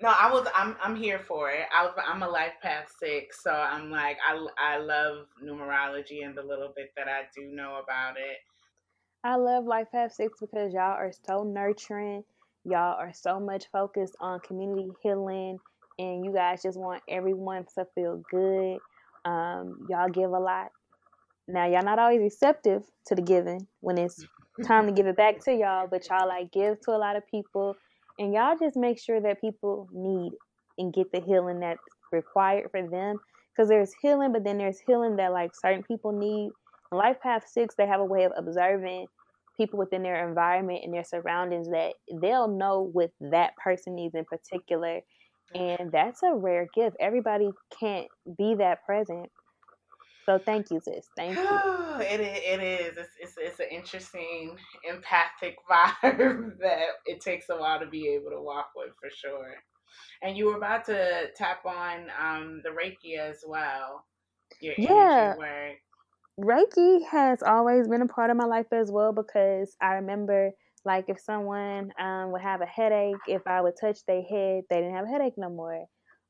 [0.00, 0.46] No, I was.
[0.54, 0.76] I'm.
[0.82, 1.66] I'm here for it.
[1.76, 1.94] I was.
[2.04, 4.16] I'm a life path six, so I'm like.
[4.26, 4.46] I.
[4.58, 8.38] I love numerology and the little bit that I do know about it.
[9.24, 12.24] I love life path six because y'all are so nurturing.
[12.64, 15.58] Y'all are so much focused on community healing,
[15.98, 18.78] and you guys just want everyone to feel good.
[19.24, 20.70] Um, y'all give a lot.
[21.46, 24.24] Now y'all not always receptive to the giving when it's
[24.64, 27.26] time to give it back to y'all, but y'all like give to a lot of
[27.26, 27.76] people
[28.18, 30.32] and y'all just make sure that people need
[30.76, 31.80] and get the healing that's
[32.12, 33.18] required for them.
[33.54, 36.50] Because there's healing, but then there's healing that like certain people need.
[36.92, 39.06] Life Path Six, they have a way of observing
[39.56, 44.24] people within their environment and their surroundings that they'll know what that person needs in
[44.24, 45.00] particular.
[45.54, 46.96] And that's a rare gift.
[47.00, 49.30] Everybody can't be that present.
[50.26, 51.08] So thank you, sis.
[51.16, 51.42] Thank you.
[52.00, 52.98] it, it is.
[52.98, 54.56] It's, it's, it's an interesting
[54.88, 59.54] empathic vibe that it takes a while to be able to walk with for sure.
[60.22, 64.04] And you were about to tap on um, the Reiki as well.
[64.60, 65.36] Your yeah.
[65.36, 65.76] work.
[66.38, 70.52] Reiki has always been a part of my life as well because I remember
[70.84, 74.76] like if someone um, would have a headache, if I would touch their head, they
[74.76, 75.84] didn't have a headache no more.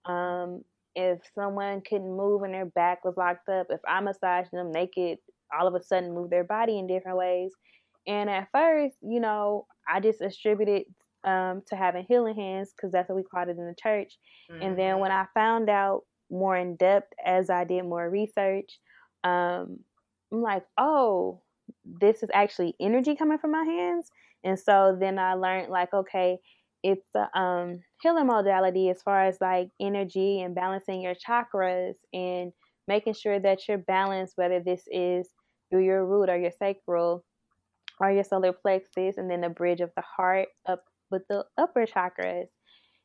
[0.06, 0.62] Um,
[0.94, 4.86] if someone couldn't move and their back was locked up, if I massaged them, they
[4.86, 5.18] could
[5.56, 7.52] all of a sudden move their body in different ways.
[8.06, 10.84] And at first, you know, I just attributed
[11.24, 14.14] um, to having healing hands because that's what we called it in the church.
[14.50, 14.62] Mm-hmm.
[14.62, 15.26] And then when mm-hmm.
[15.36, 18.78] I found out more in depth as I did more research,
[19.24, 19.80] um,
[20.32, 21.40] I'm like, oh,
[21.84, 24.10] this is actually energy coming from my hands.
[24.44, 26.38] And so then I learned, like, okay,
[26.82, 32.52] it's a um, healing modality as far as like energy and balancing your chakras and
[32.86, 35.28] making sure that you're balanced, whether this is
[35.70, 37.24] through your root or your sacral
[38.00, 41.84] or your solar plexus, and then the bridge of the heart up with the upper
[41.84, 42.46] chakras.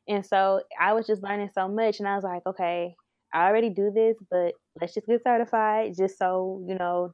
[0.06, 2.94] And so I was just learning so much, and I was like, okay,
[3.34, 7.12] I already do this, but let's just get certified just so, you know,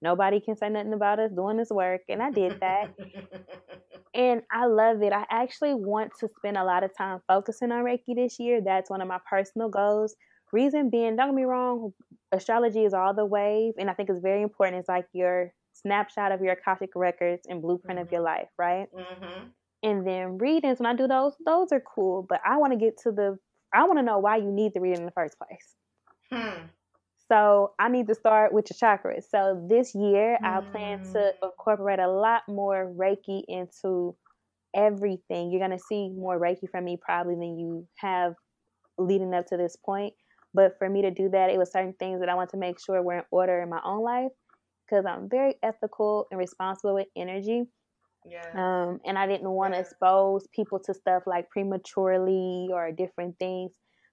[0.00, 2.02] nobody can say nothing about us doing this work.
[2.08, 2.94] And I did that.
[4.14, 5.12] and I love it.
[5.12, 8.60] I actually want to spend a lot of time focusing on Reiki this year.
[8.64, 10.14] That's one of my personal goals.
[10.52, 11.92] Reason being, don't get me wrong,
[12.32, 14.78] astrology is all the wave, and I think it's very important.
[14.78, 18.06] It's like your snapshot of your Akashic records and blueprint mm-hmm.
[18.06, 18.40] of your mm-hmm.
[18.42, 18.86] life, right?
[18.94, 19.48] Mm-hmm.
[19.82, 22.24] And then readings, when I do those, those are cool.
[22.28, 23.38] But I want to get to the,
[23.72, 25.74] I want to know why you need the reading in the first place.
[26.30, 26.66] Hmm.
[27.28, 29.24] So I need to start with your chakras.
[29.30, 30.46] So this year, mm.
[30.46, 31.32] I plan to mm.
[31.42, 34.14] incorporate a lot more Reiki into
[34.74, 35.50] everything.
[35.50, 38.34] You're gonna see more Reiki from me probably than you have
[38.98, 40.14] leading up to this point.
[40.54, 42.78] But for me to do that, it was certain things that I want to make
[42.80, 44.32] sure were in order in my own life
[44.86, 47.64] because I'm very ethical and responsible with energy.
[48.28, 48.50] Yeah.
[48.54, 49.82] Um, and I didn't want to yeah.
[49.82, 53.72] expose people to stuff like prematurely or different things.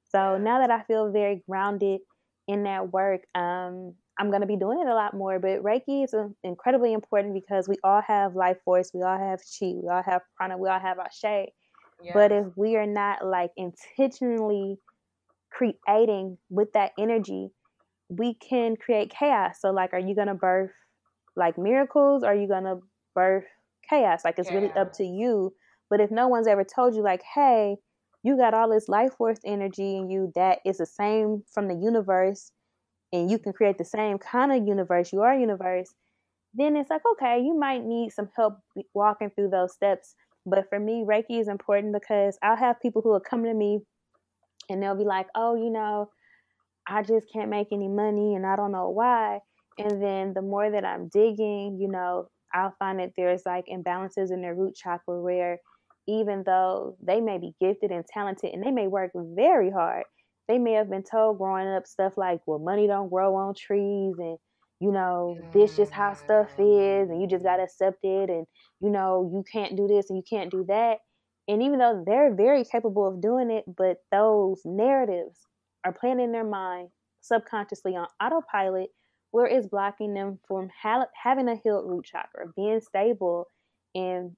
[0.09, 2.01] So now that I feel very grounded
[2.47, 5.39] in that work, um, I'm going to be doing it a lot more.
[5.39, 9.73] But Reiki is incredibly important because we all have life force, we all have chi,
[9.81, 11.49] we all have prana, we all have ashe.
[12.03, 12.13] Yes.
[12.13, 14.77] But if we are not like intentionally
[15.51, 17.49] creating with that energy,
[18.09, 19.57] we can create chaos.
[19.59, 20.71] So, like, are you going to birth
[21.35, 22.23] like miracles?
[22.23, 22.79] Or are you going to
[23.15, 23.45] birth
[23.89, 24.21] chaos?
[24.23, 25.53] Like, it's really up to you.
[25.89, 27.77] But if no one's ever told you, like, hey,
[28.23, 31.75] you got all this life force energy in you that is the same from the
[31.75, 32.51] universe
[33.11, 35.93] and you can create the same kind of universe you are universe
[36.53, 38.57] then it's like okay you might need some help
[38.93, 40.15] walking through those steps
[40.45, 43.79] but for me reiki is important because i'll have people who will come to me
[44.69, 46.09] and they'll be like oh you know
[46.87, 49.39] i just can't make any money and i don't know why
[49.77, 54.31] and then the more that i'm digging you know i'll find that there's like imbalances
[54.31, 55.59] in their root chakra where
[56.07, 60.03] even though they may be gifted and talented and they may work very hard,
[60.47, 64.15] they may have been told growing up stuff like, well, money don't grow on trees
[64.17, 64.37] and
[64.79, 68.45] you know, this just how stuff is and you just gotta accept it and
[68.81, 70.97] you know, you can't do this and you can't do that.
[71.47, 75.39] And even though they're very capable of doing it, but those narratives
[75.85, 76.89] are playing in their mind
[77.21, 78.89] subconsciously on autopilot,
[79.33, 83.47] where it's blocking them from ha- having a healed root chakra, being stable,
[83.95, 84.35] and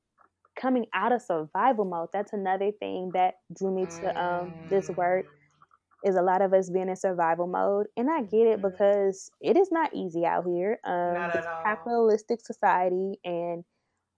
[0.55, 2.07] coming out of survival mode.
[2.13, 6.09] That's another thing that drew me to um, this work mm.
[6.09, 7.87] is a lot of us being in survival mode.
[7.97, 8.69] And I get it mm-hmm.
[8.69, 10.79] because it is not easy out here.
[10.85, 13.19] Um, it's capitalistic society.
[13.25, 13.65] And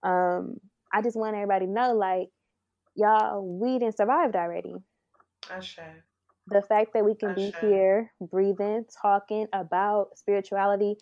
[0.04, 0.58] um,
[0.92, 2.28] I just want everybody to know, like,
[2.94, 4.76] y'all, we didn't survived already.
[5.50, 6.04] I sure.
[6.50, 10.96] The fact that we can be here breathing, talking about spirituality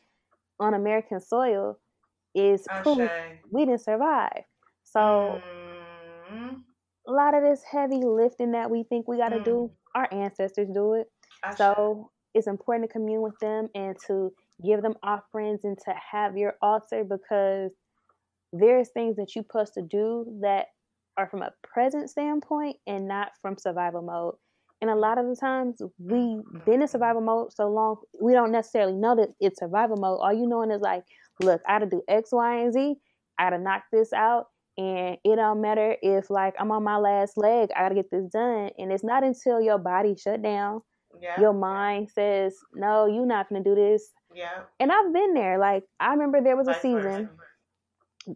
[0.59, 1.79] on American soil
[2.35, 3.11] is proof
[3.51, 4.45] we didn't survive.
[4.85, 5.41] So
[6.31, 6.57] mm-hmm.
[7.09, 9.45] a lot of this heavy lifting that we think we got to mm.
[9.45, 11.07] do, our ancestors do it.
[11.57, 14.33] So it's important to commune with them and to
[14.65, 17.71] give them offerings and to have your altar because
[18.53, 20.67] there's things that you're supposed to do that
[21.17, 24.35] are from a present standpoint and not from survival mode.
[24.81, 28.53] And a lot of the times we've been in survival mode so long, we don't
[28.53, 30.19] necessarily know that it's survival mode.
[30.21, 31.05] All you knowing is like,
[31.41, 32.97] look, I gotta do X, Y, and Z.
[33.39, 34.47] I gotta knock this out.
[34.77, 38.27] And it don't matter if like I'm on my last leg, I gotta get this
[38.27, 38.71] done.
[38.77, 40.83] And it's not until your body shut down,
[41.23, 41.41] yeah.
[41.41, 44.11] your mind says, No, you're not gonna do this.
[44.35, 44.65] Yeah.
[44.79, 45.59] And I've been there.
[45.59, 47.31] Like I remember there was a season.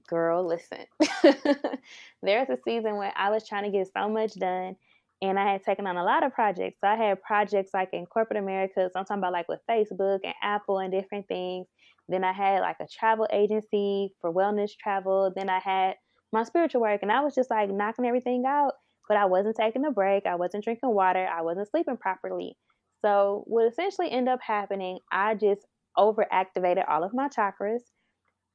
[0.09, 0.87] Girl, listen.
[2.23, 4.77] There's a season where I was trying to get so much done
[5.23, 6.79] and I had taken on a lot of projects.
[6.81, 10.21] So I had projects like in corporate America, so I'm talking about like with Facebook
[10.25, 11.67] and Apple and different things.
[12.09, 15.33] Then I had like a travel agency for wellness travel.
[15.35, 15.95] Then I had
[16.33, 18.73] my spiritual work, and I was just like knocking everything out,
[19.09, 20.27] but I wasn't taking a break.
[20.27, 21.27] I wasn't drinking water.
[21.27, 22.57] I wasn't sleeping properly.
[23.03, 25.63] So what essentially ended up happening, I just
[25.99, 27.83] overactivated all of my chakras,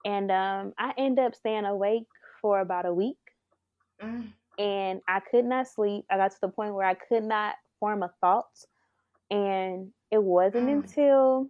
[0.04, 2.08] and um, I ended up staying awake
[2.42, 3.18] for about a week.
[4.02, 6.06] Mm and I could not sleep.
[6.10, 8.66] I got to the point where I could not form a thought.
[9.30, 10.74] And it wasn't mm.
[10.74, 11.50] until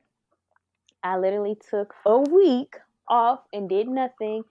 [1.03, 2.75] I literally took a week
[3.07, 4.43] off and did nothing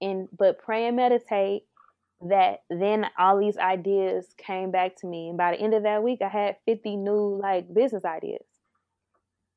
[0.00, 1.62] and but pray and meditate
[2.22, 5.28] that then all these ideas came back to me.
[5.28, 8.44] And by the end of that week I had 50 new like business ideas.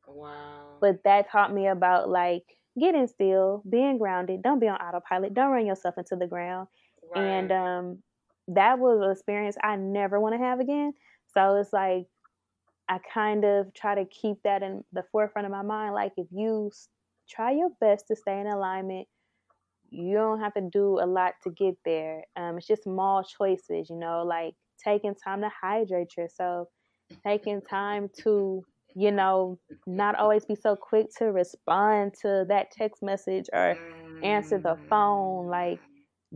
[0.08, 0.78] Wow.
[0.80, 5.52] But that taught me about like getting still, being grounded, don't be on autopilot, don't
[5.52, 6.68] run yourself into the ground.
[7.16, 7.24] Right.
[7.24, 8.04] And um
[8.48, 10.94] that was an experience I never want to have again.
[11.34, 12.06] So it's like
[12.90, 15.94] I kind of try to keep that in the forefront of my mind.
[15.94, 16.72] Like if you
[17.30, 19.08] try your best to stay in alignment,
[19.90, 22.24] you don't have to do a lot to get there.
[22.36, 26.68] Um, it's just small choices, you know, like taking time to hydrate yourself,
[27.26, 28.66] taking time to,
[28.96, 33.78] you know, not always be so quick to respond to that text message or
[34.24, 35.48] answer the phone.
[35.48, 35.82] Like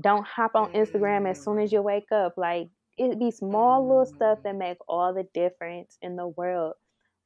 [0.01, 1.43] don't hop on Instagram as mm-hmm.
[1.43, 2.33] soon as you wake up.
[2.37, 4.93] Like it be small little stuff that make mm-hmm.
[4.95, 6.73] all the difference in the world.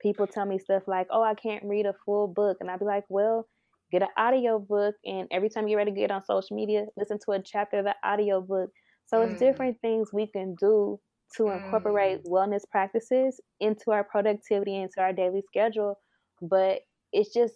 [0.01, 2.86] People tell me stuff like, "Oh, I can't read a full book," and I'd be
[2.86, 3.47] like, "Well,
[3.91, 7.19] get an audio book, and every time you're ready to get on social media, listen
[7.26, 8.69] to a chapter of the audio book."
[9.05, 9.39] So it's mm.
[9.39, 10.99] different things we can do
[11.38, 15.99] to incorporate wellness practices into our productivity, into our daily schedule.
[16.41, 16.80] But
[17.13, 17.53] it's just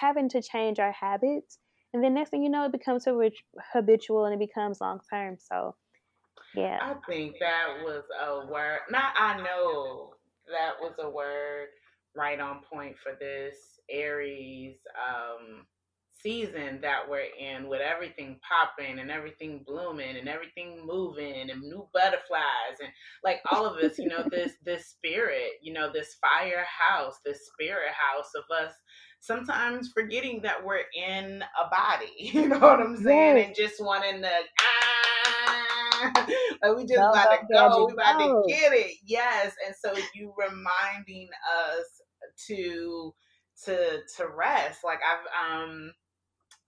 [0.00, 1.58] having to change our habits
[1.92, 3.06] and then next thing you know, it becomes
[3.72, 5.36] habitual and it becomes long term.
[5.38, 5.74] So,
[6.54, 6.78] yeah.
[6.80, 8.80] I think that was a word.
[8.90, 10.14] Not I know
[10.48, 11.68] that was a word
[12.14, 13.54] right on point for this
[13.90, 15.66] Aries um,
[16.22, 21.88] season that we're in, with everything popping and everything blooming and everything moving and new
[21.94, 22.90] butterflies and
[23.24, 27.92] like all of us, you know, this this spirit, you know, this firehouse, this spirit
[27.92, 28.72] house of us
[29.20, 32.12] sometimes forgetting that we're in a body.
[32.18, 33.36] You know what I'm saying?
[33.36, 33.46] Yes.
[33.46, 36.12] And just wanting to ah,
[36.62, 38.96] like we just about to go, we about to get it.
[39.04, 39.54] Yes.
[39.66, 41.28] And so you reminding
[41.68, 41.84] us
[42.46, 43.12] to
[43.64, 44.84] to to rest.
[44.84, 45.92] Like I've um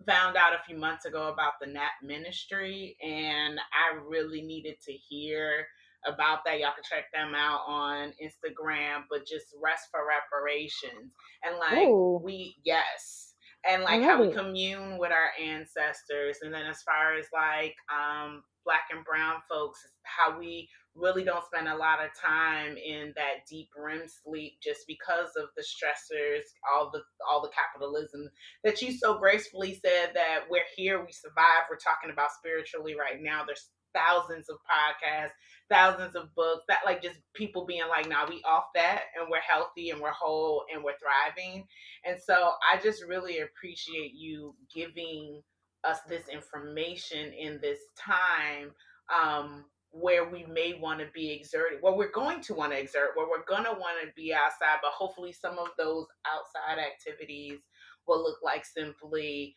[0.07, 4.92] found out a few months ago about the Nap Ministry and I really needed to
[4.92, 5.66] hear
[6.07, 6.59] about that.
[6.59, 11.12] Y'all can check them out on Instagram, but just rest for reparations.
[11.44, 12.20] And like Ooh.
[12.22, 13.34] we yes.
[13.68, 16.38] And like how we commune with our ancestors.
[16.42, 21.44] And then as far as like um black and brown folks, how we really don't
[21.44, 26.42] spend a lot of time in that deep REM sleep just because of the stressors,
[26.72, 28.28] all the all the capitalism
[28.64, 31.68] that you so gracefully said that we're here, we survive.
[31.70, 33.44] We're talking about spiritually right now.
[33.46, 35.31] There's thousands of podcasts,
[35.69, 39.40] thousands of books that like just people being like, nah, we off that and we're
[39.40, 41.64] healthy and we're whole and we're thriving.
[42.05, 45.43] And so I just really appreciate you giving
[45.85, 48.73] us this information in this time
[49.14, 53.10] um, where we may want to be exerted, well, we're going to want to exert,
[53.14, 57.59] where we're going to want to be outside, but hopefully some of those outside activities
[58.06, 59.56] will look like simply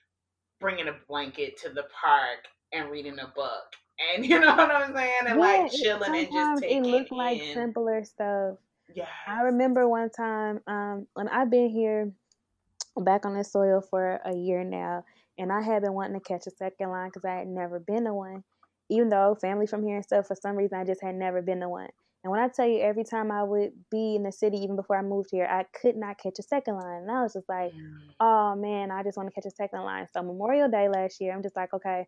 [0.60, 2.40] bringing a blanket to the park
[2.72, 6.28] and reading a book and you know what I'm saying, and yeah, like chilling and
[6.32, 6.86] just taking.
[6.86, 8.58] It looked like simpler stuff.
[8.94, 9.08] Yeah.
[9.28, 12.12] I remember one time um, when I've been here
[12.98, 15.06] back on this soil for a year now,
[15.38, 18.06] and I had been wanting to catch a second line because I had never been
[18.06, 18.44] to one.
[18.90, 21.62] Even though family from here and stuff, for some reason I just had never been
[21.62, 21.90] to one.
[22.24, 24.98] And when I tell you, every time I would be in the city, even before
[24.98, 27.02] I moved here, I could not catch a second line.
[27.02, 27.98] And I was just like, mm.
[28.20, 30.08] oh man, I just want to catch a second line.
[30.14, 32.08] So Memorial Day last year, I'm just like, okay,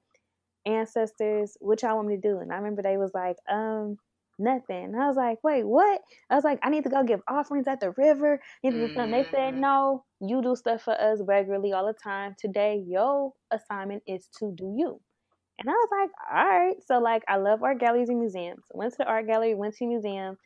[0.66, 2.40] ancestors, what y'all want me to do?
[2.40, 3.98] And I remember they was like, um,
[4.38, 4.86] nothing.
[4.86, 6.02] And I was like, wait, what?
[6.30, 8.42] I was like, I need to go give offerings at the river.
[8.64, 8.72] They
[9.32, 9.60] said, mm.
[9.60, 12.36] no, you do stuff for us regularly all the time.
[12.38, 15.00] Today, your assignment is to do you.
[15.60, 16.76] And I was like, all right.
[16.86, 18.66] So like I love art galleries and museums.
[18.74, 20.38] Went to the art gallery, went to the museum,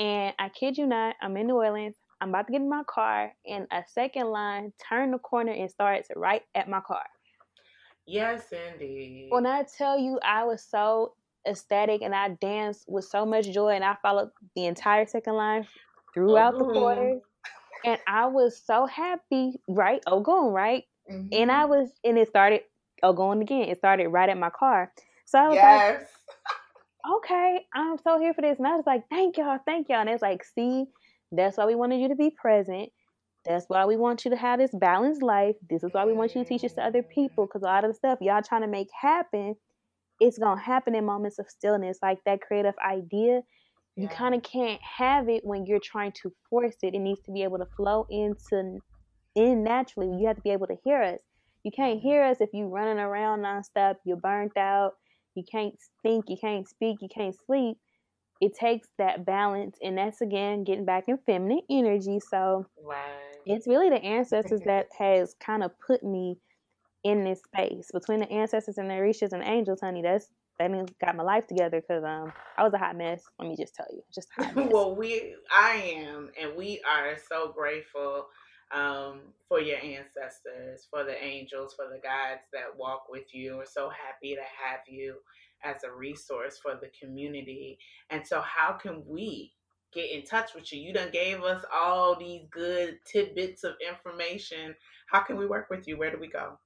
[0.00, 1.96] and I kid you not, I'm in New Orleans.
[2.20, 5.70] I'm about to get in my car, and a second line turned the corner and
[5.70, 7.04] starts right at my car.
[8.08, 9.26] Yes, indeed.
[9.28, 11.12] When I tell you, I was so
[11.46, 15.66] ecstatic and I danced with so much joy, and I followed the entire second line
[16.14, 17.20] throughout the quarter.
[17.84, 19.60] and I was so happy.
[19.68, 21.28] Right, oh, going right, mm-hmm.
[21.32, 22.62] and I was, and it started
[23.02, 23.68] oh, going again.
[23.68, 24.90] It started right at my car.
[25.26, 26.00] So I was yes.
[26.00, 28.58] like, okay, I'm so here for this.
[28.58, 30.00] And I was like, thank y'all, thank y'all.
[30.00, 30.86] And it's like, see,
[31.30, 32.90] that's why we wanted you to be present.
[33.48, 35.56] That's why we want you to have this balanced life.
[35.70, 37.46] This is why we want you to teach this to other people.
[37.46, 39.56] Because a lot of the stuff y'all trying to make happen,
[40.20, 41.98] it's going to happen in moments of stillness.
[42.02, 43.40] Like that creative idea,
[43.96, 46.94] you kind of can't have it when you're trying to force it.
[46.94, 48.78] It needs to be able to flow into
[49.34, 50.20] in naturally.
[50.20, 51.20] You have to be able to hear us.
[51.64, 52.08] You can't mm-hmm.
[52.08, 53.96] hear us if you're running around nonstop.
[54.04, 54.92] You're burnt out.
[55.34, 56.26] You can't think.
[56.28, 56.98] You can't speak.
[57.00, 57.78] You can't sleep.
[58.40, 62.20] It takes that balance, and that's again getting back in feminine energy.
[62.20, 62.66] So
[63.46, 66.38] it's really the ancestors that has kind of put me
[67.04, 70.02] in this space between the ancestors and the Orishas and angels, honey.
[70.02, 70.28] That's
[70.58, 73.22] that means got my life together because um I was a hot mess.
[73.38, 78.26] Let me just tell you, just well, we I am, and we are so grateful
[78.72, 83.56] um, for your ancestors, for the angels, for the guides that walk with you.
[83.56, 85.16] We're so happy to have you
[85.64, 87.78] as a resource for the community.
[88.10, 89.52] And so, how can we
[89.92, 90.80] get in touch with you?
[90.80, 94.74] You done gave us all these good tidbits of information.
[95.08, 95.96] How can we work with you?
[95.96, 96.58] Where do we go?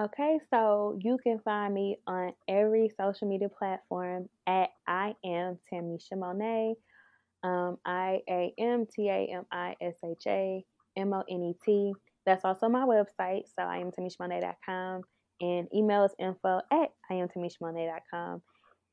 [0.00, 6.16] Okay, so you can find me on every social media platform at I am Tamisha
[6.16, 6.74] Monet.
[7.42, 10.64] Um, I A M T A M I S H A
[10.96, 11.92] M O N E T.
[12.26, 15.02] That's also my website, so I am TamishaMonet.com.
[15.40, 18.42] And email is info at I am TamishaMonet.com.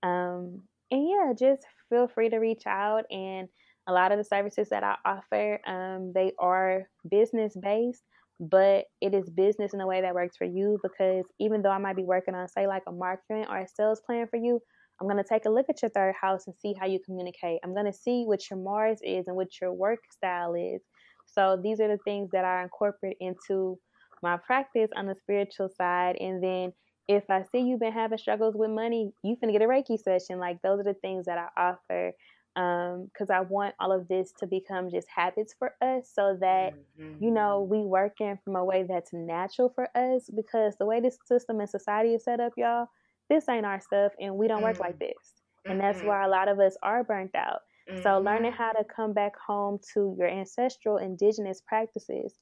[0.04, 0.62] Um,
[0.92, 3.04] and yeah, just feel free to reach out.
[3.12, 3.48] And
[3.88, 8.04] a lot of the services that I offer, um, they are business based,
[8.40, 11.78] but it is business in a way that works for you because even though I
[11.78, 14.60] might be working on, say, like a marketing or a sales plan for you,
[15.00, 17.60] I'm going to take a look at your third house and see how you communicate.
[17.64, 20.82] I'm going to see what your Mars is and what your work style is.
[21.28, 23.78] So these are the things that I incorporate into
[24.22, 26.18] my practice on the spiritual side.
[26.20, 26.74] And then
[27.08, 30.40] if I see you've been having struggles with money, you can get a Reiki session.
[30.40, 32.14] Like those are the things that I offer
[32.56, 36.74] because um, I want all of this to become just habits for us so that,
[37.00, 37.24] mm-hmm.
[37.24, 41.00] you know, we work in from a way that's natural for us because the way
[41.00, 42.88] this system and society is set up, y'all,
[43.30, 44.66] this ain't our stuff and we don't mm-hmm.
[44.66, 45.10] work like mm-hmm.
[45.10, 45.34] this.
[45.66, 46.08] And that's mm-hmm.
[46.08, 47.60] why a lot of us are burnt out.
[47.90, 48.02] Mm-hmm.
[48.02, 52.34] So learning how to come back home to your ancestral indigenous practices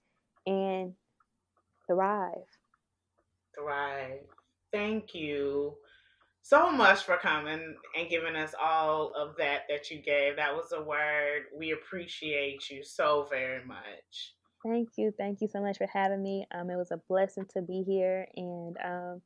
[0.45, 0.93] and
[1.88, 2.48] thrive.
[3.57, 4.20] Thrive.
[4.72, 5.76] Thank you
[6.41, 10.36] so much for coming and giving us all of that that you gave.
[10.36, 11.44] That was a word.
[11.57, 14.36] We appreciate you so very much.
[14.64, 15.14] Thank you.
[15.18, 16.45] Thank you so much for having me.
[16.53, 18.28] Um, it was a blessing to be here.
[18.36, 19.22] And um,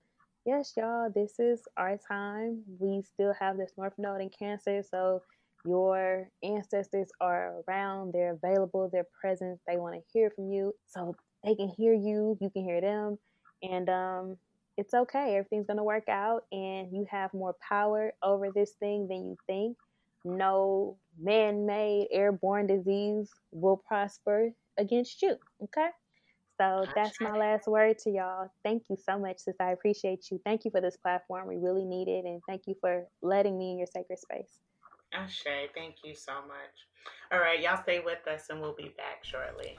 [0.45, 2.61] yes, y'all, this is our time.
[2.77, 4.83] We still have this North Node in Cancer.
[4.83, 5.21] So
[5.65, 10.73] your ancestors are around, they're available, they're present, they want to hear from you.
[10.87, 13.17] So they can hear you, you can hear them.
[13.61, 14.37] And um,
[14.77, 15.35] it's okay.
[15.35, 19.37] Everything's going to work out, and you have more power over this thing than you
[19.47, 19.77] think.
[20.25, 25.35] No man made airborne disease will prosper against you.
[25.63, 25.89] Okay?
[26.59, 28.51] So that's my last word to y'all.
[28.65, 29.55] Thank you so much, sis.
[29.61, 30.41] I appreciate you.
[30.43, 31.47] Thank you for this platform.
[31.47, 32.25] We really need it.
[32.25, 34.59] And thank you for letting me in your sacred space.
[35.13, 36.75] Ashe, thank you so much.
[37.31, 39.77] All right, y'all stay with us and we'll be back shortly.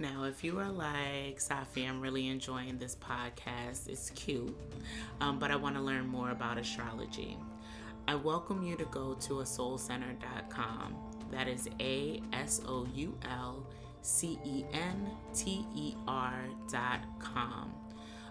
[0.00, 4.56] Now, if you are like, Safi, I'm really enjoying this podcast, it's cute,
[5.20, 7.36] um, but I want to learn more about astrology.
[8.06, 10.94] I welcome you to go to asoulcenter.com.
[11.32, 13.66] That is A S O U L
[14.00, 17.74] C E N T E R.com.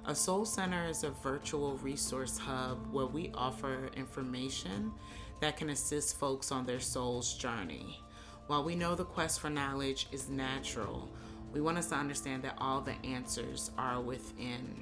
[0.05, 4.93] A Soul Center is a virtual resource hub where we offer information
[5.41, 8.01] that can assist folks on their soul's journey.
[8.47, 11.09] While we know the quest for knowledge is natural,
[11.57, 14.75] we want us to understand that all the answers are within.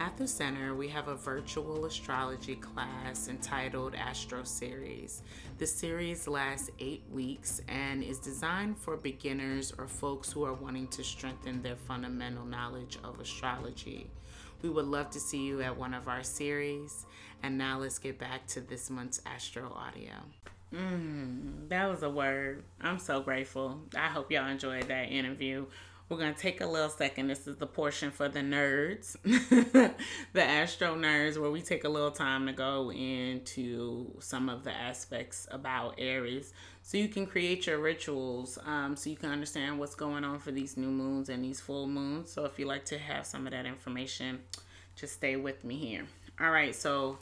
[0.00, 5.22] At the center, we have a virtual astrology class entitled Astro Series.
[5.58, 10.88] The series lasts eight weeks and is designed for beginners or folks who are wanting
[10.88, 14.10] to strengthen their fundamental knowledge of astrology.
[14.60, 17.06] We would love to see you at one of our series.
[17.44, 20.14] And now let's get back to this month's Astro Audio.
[20.74, 22.64] Mm, that was a word.
[22.80, 23.82] I'm so grateful.
[23.96, 25.66] I hope y'all enjoyed that interview.
[26.12, 27.28] We're going to take a little second.
[27.28, 29.16] This is the portion for the nerds,
[30.34, 34.72] the astro nerds, where we take a little time to go into some of the
[34.72, 36.52] aspects about Aries
[36.82, 40.50] so you can create your rituals, um, so you can understand what's going on for
[40.50, 42.30] these new moons and these full moons.
[42.30, 44.40] So if you like to have some of that information,
[44.94, 46.04] just stay with me here.
[46.38, 47.16] All right, so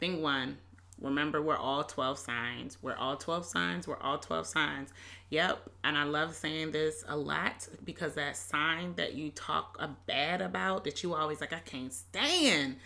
[0.00, 0.56] thing one
[1.00, 2.78] Remember, we're all 12 signs.
[2.80, 3.86] We're all 12 signs.
[3.86, 4.92] We're all 12 signs.
[5.30, 5.70] Yep.
[5.84, 10.40] And I love saying this a lot because that sign that you talk a bad
[10.40, 12.76] about, that you always like, I can't stand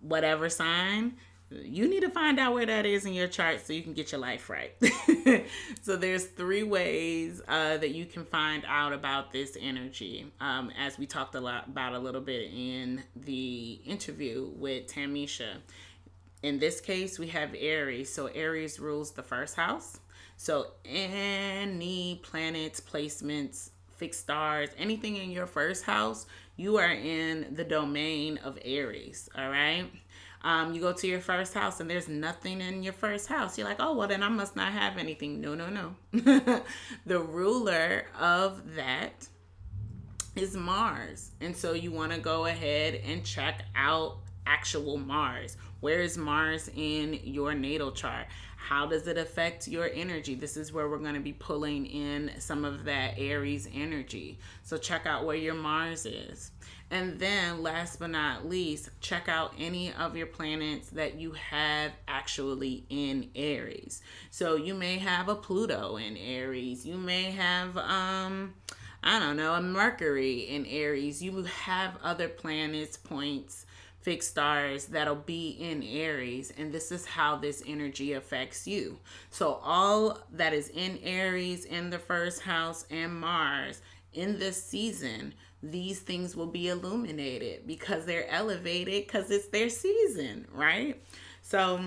[0.00, 1.14] whatever sign,
[1.50, 4.10] you need to find out where that is in your chart so you can get
[4.10, 4.74] your life right.
[5.82, 10.98] so there's three ways uh, that you can find out about this energy, um, as
[10.98, 15.56] we talked a lot about a little bit in the interview with Tamisha
[16.42, 18.12] in this case, we have Aries.
[18.12, 20.00] So Aries rules the first house.
[20.42, 27.62] So any planets, placements, fixed stars, anything in your first house, you are in the
[27.62, 29.28] domain of Aries.
[29.38, 29.84] All right.
[30.42, 33.56] Um, you go to your first house and there's nothing in your first house.
[33.56, 35.40] You're like, oh, well, then I must not have anything.
[35.40, 35.94] No, no, no.
[37.06, 39.28] the ruler of that
[40.34, 41.30] is Mars.
[41.40, 45.56] And so you want to go ahead and check out actual Mars.
[45.78, 48.26] Where is Mars in your natal chart?
[48.62, 50.36] How does it affect your energy?
[50.36, 54.38] This is where we're going to be pulling in some of that Aries energy.
[54.62, 56.52] So check out where your Mars is.
[56.88, 61.90] And then, last but not least, check out any of your planets that you have
[62.06, 64.00] actually in Aries.
[64.30, 66.86] So you may have a Pluto in Aries.
[66.86, 68.54] You may have, um,
[69.02, 71.20] I don't know, a Mercury in Aries.
[71.20, 73.66] You have other planets, points
[74.02, 78.98] fixed stars that'll be in Aries, and this is how this energy affects you.
[79.30, 83.80] So, all that is in Aries, in the first house, and Mars
[84.12, 90.46] in this season, these things will be illuminated because they're elevated because it's their season,
[90.52, 91.00] right?
[91.40, 91.80] So,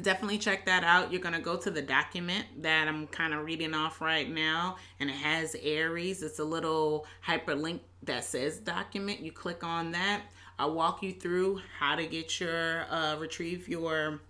[0.00, 1.12] definitely check that out.
[1.12, 4.76] You're going to go to the document that I'm kind of reading off right now,
[4.98, 6.22] and it has Aries.
[6.22, 9.20] It's a little hyperlink that says document.
[9.20, 10.22] You click on that
[10.58, 14.20] I'll walk you through how to get your uh, retrieve your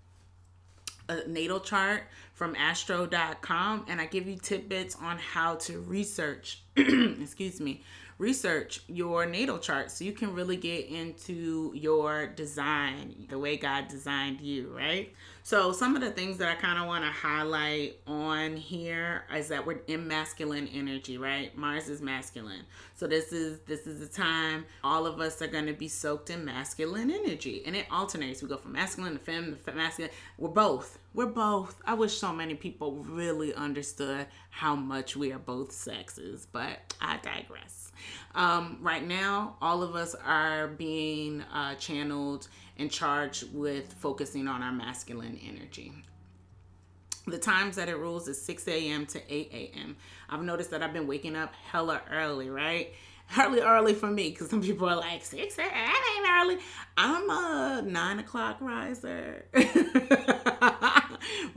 [1.09, 2.03] uh, natal chart
[2.35, 7.83] from astro.com and I give you tidbits on how to research excuse me
[8.19, 13.89] research your natal chart so you can really get into your design the way God
[13.89, 15.13] designed you right
[15.49, 19.49] so some of the things that I kind of want to highlight on here is
[19.49, 21.57] that we're in masculine energy, right?
[21.57, 22.67] Mars is masculine.
[22.97, 26.29] So this is this is the time all of us are going to be soaked
[26.29, 28.43] in masculine energy and it alternates.
[28.43, 30.13] We go from masculine to fem to masculine.
[30.37, 30.99] We're both.
[31.15, 31.81] We're both.
[31.87, 37.21] I wish so many people really understood how much we are both sexes, but I
[37.23, 37.88] digress.
[38.35, 42.49] Um, right now, all of us are being uh, channeled
[42.79, 45.93] and charged with focusing on our masculine energy.
[47.27, 49.07] The times that it rules is 6 a.m.
[49.07, 49.97] to 8 a.m.
[50.31, 52.93] I've noticed that I've been waking up hella early, right?
[53.39, 55.69] Early, early for me, because some people are like, 6 a.m.
[55.71, 56.59] ain't early.
[56.97, 59.45] I'm a 9 o'clock riser.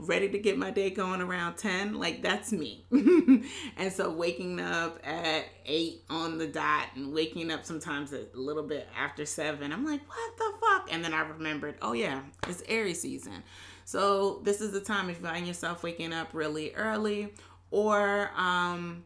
[0.06, 2.86] ready to get my day going around 10 like that's me.
[3.76, 8.62] And so waking up at 8 on the dot and waking up sometimes a little
[8.62, 10.92] bit after 7 i'm like what the fuck?
[10.92, 13.42] And then i remembered oh yeah it's aries season.
[13.84, 17.32] So this is the time if you find yourself waking up really early
[17.70, 19.04] or um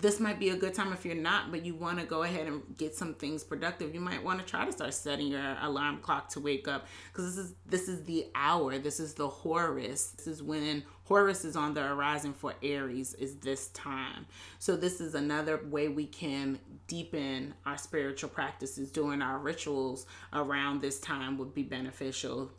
[0.00, 2.46] this might be a good time if you're not, but you want to go ahead
[2.46, 3.92] and get some things productive.
[3.92, 7.34] You might want to try to start setting your alarm clock to wake up because
[7.34, 8.78] this is this is the hour.
[8.78, 10.12] This is the Horus.
[10.16, 13.14] This is when Horus is on the horizon for Aries.
[13.14, 14.26] Is this time?
[14.60, 18.92] So this is another way we can deepen our spiritual practices.
[18.92, 22.52] Doing our rituals around this time would be beneficial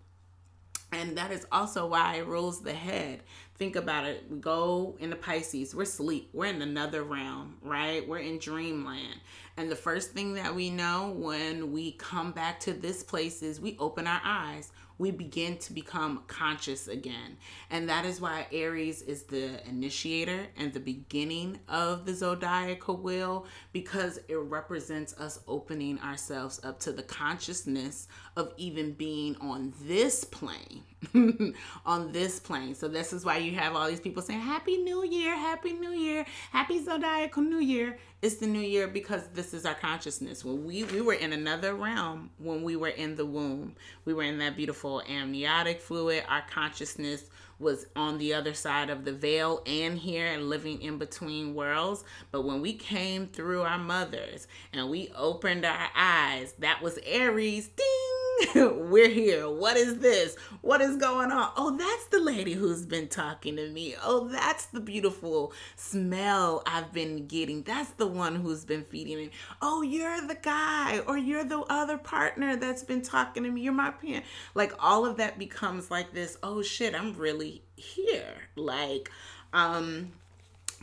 [0.92, 3.22] and that is also why it rules the head.
[3.60, 4.24] Think about it.
[4.30, 6.30] We go into Pisces, we're asleep.
[6.32, 8.08] We're in another realm, right?
[8.08, 9.20] We're in dreamland.
[9.58, 13.60] And the first thing that we know when we come back to this place is
[13.60, 14.72] we open our eyes.
[15.00, 17.38] we begin to become conscious again.
[17.70, 23.46] And that is why Aries is the initiator and the beginning of the zodiacal wheel
[23.72, 28.10] because it represents us opening ourselves up to the consciousness
[28.40, 30.84] of even being on this plane.
[31.86, 32.76] on this plane.
[32.76, 35.92] So this is why you have all these people saying happy new year, happy new
[35.92, 37.98] year, happy zodiacal new year.
[38.22, 40.44] It's the new year because this is our consciousness.
[40.44, 43.76] When we we were in another realm when we were in the womb.
[44.06, 46.24] We were in that beautiful amniotic fluid.
[46.28, 47.30] Our consciousness
[47.60, 52.04] was on the other side of the veil and here and living in between worlds.
[52.32, 57.68] But when we came through our mothers and we opened our eyes, that was Aries.
[57.68, 58.29] Ding!
[58.56, 59.50] We're here.
[59.50, 60.36] What is this?
[60.62, 61.52] What is going on?
[61.58, 63.96] Oh, that's the lady who's been talking to me.
[64.02, 67.64] Oh, that's the beautiful smell I've been getting.
[67.64, 69.32] That's the one who's been feeding me.
[69.62, 73.62] Oh, you're the guy or you're the other partner that's been talking to me.
[73.62, 74.26] You're my parent.
[74.56, 78.36] Like all of that becomes like this, oh shit, I'm really here.
[78.56, 79.12] Like,
[79.54, 80.14] um,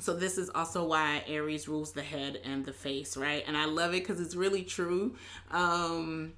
[0.00, 3.42] so this is also why Aries rules the head and the face, right?
[3.46, 5.16] And I love it because it's really true.
[5.50, 6.34] Um,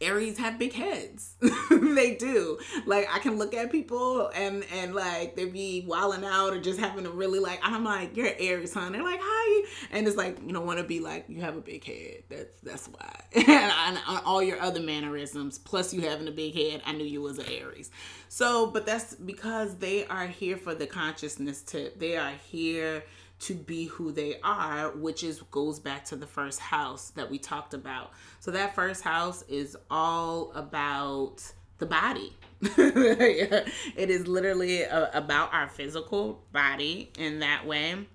[0.00, 1.34] Aries have big heads.
[1.70, 2.58] they do.
[2.86, 6.78] Like I can look at people and and like they be wilding out or just
[6.78, 8.88] having to really like I'm like you're Aries, huh?
[8.90, 11.60] They're like hi, and it's like you don't want to be like you have a
[11.60, 12.22] big head.
[12.28, 13.20] That's that's why.
[13.34, 17.20] and, and all your other mannerisms plus you having a big head, I knew you
[17.20, 17.90] was an Aries.
[18.28, 21.98] So, but that's because they are here for the consciousness tip.
[21.98, 23.02] They are here
[23.40, 27.38] to be who they are, which is goes back to the first house that we
[27.38, 28.12] talked about.
[28.40, 32.32] So that first house is all about the body.
[32.60, 38.06] it is literally a, about our physical body in that way.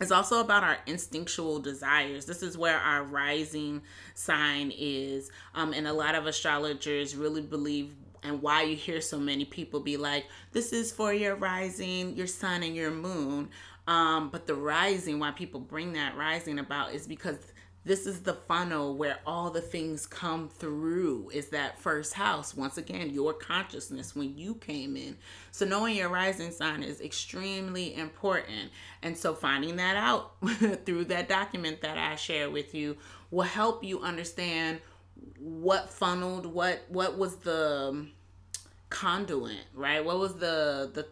[0.00, 2.26] It's also about our instinctual desires.
[2.26, 3.82] This is where our rising
[4.14, 5.30] sign is.
[5.54, 7.94] Um, and a lot of astrologers really believe
[8.24, 12.26] and why you hear so many people be like, this is for your rising, your
[12.26, 13.48] sun, and your moon.
[13.92, 17.36] Um, but the rising, why people bring that rising about is because
[17.84, 22.56] this is the funnel where all the things come through is that first house.
[22.56, 25.18] Once again your consciousness when you came in.
[25.50, 28.70] So knowing your rising sign is extremely important.
[29.02, 30.36] And so finding that out
[30.86, 32.96] through that document that i share with you
[33.30, 34.80] will help you understand
[35.38, 38.06] what funneled what what was the
[38.88, 40.04] conduit right?
[40.04, 41.06] What was the the the,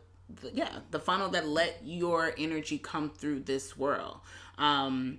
[0.52, 4.18] yeah the funnel that let your energy come through this world
[4.58, 5.18] um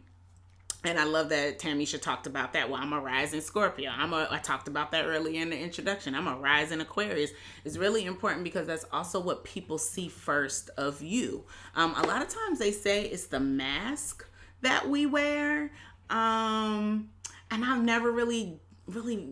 [0.83, 2.69] and I love that Tamisha talked about that.
[2.69, 3.91] Well, I'm a rising Scorpio.
[3.91, 6.15] I'm a I talked about that earlier in the introduction.
[6.15, 7.31] I'm a rising Aquarius.
[7.63, 11.45] It's really important because that's also what people see first of you.
[11.75, 14.25] Um, a lot of times they say it's the mask
[14.61, 15.71] that we wear.
[16.09, 17.09] Um,
[17.51, 19.29] and I've never really, really,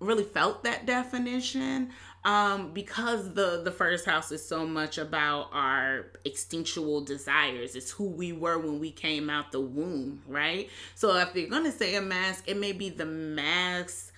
[0.00, 1.90] really felt that definition
[2.24, 7.76] um, because the the first house is so much about our instinctual desires.
[7.76, 10.70] It's who we were when we came out the womb, right?
[10.94, 14.12] So if you're gonna say a mask, it may be the mask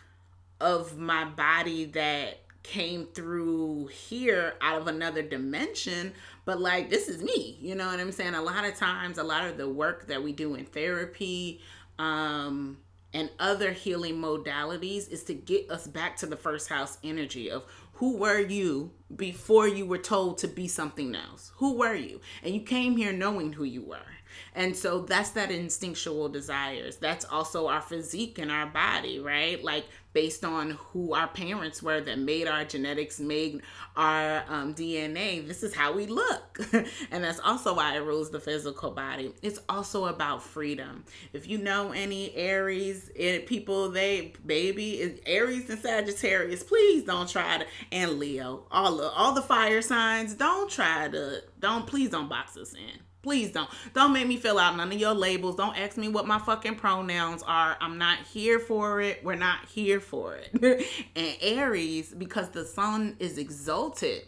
[0.60, 6.12] of my body that came through here out of another dimension
[6.44, 9.22] but like this is me you know what i'm saying a lot of times a
[9.22, 11.60] lot of the work that we do in therapy
[12.00, 12.76] um
[13.16, 17.64] and other healing modalities is to get us back to the first house energy of
[17.96, 21.52] who were you before you were told to be something else?
[21.56, 22.20] Who were you?
[22.42, 24.15] And you came here knowing who you were.
[24.56, 26.96] And so that's that instinctual desires.
[26.96, 29.62] That's also our physique and our body, right?
[29.62, 29.84] Like
[30.14, 33.60] based on who our parents were that made our genetics, made
[33.98, 35.46] our um, DNA.
[35.46, 36.58] This is how we look.
[36.72, 39.34] and that's also why it rules the physical body.
[39.42, 41.04] It's also about freedom.
[41.34, 47.58] If you know any Aries it, people, they, baby, Aries and Sagittarius, please don't try
[47.58, 52.56] to, and Leo, all all the fire signs, don't try to, don't, please don't box
[52.56, 53.05] us in.
[53.26, 53.68] Please don't.
[53.92, 55.56] Don't make me fill out none of your labels.
[55.56, 57.76] Don't ask me what my fucking pronouns are.
[57.80, 59.24] I'm not here for it.
[59.24, 60.86] We're not here for it.
[61.16, 64.22] and Aries, because the sun is exalted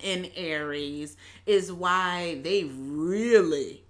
[0.00, 1.16] in Aries,
[1.46, 3.84] is why they really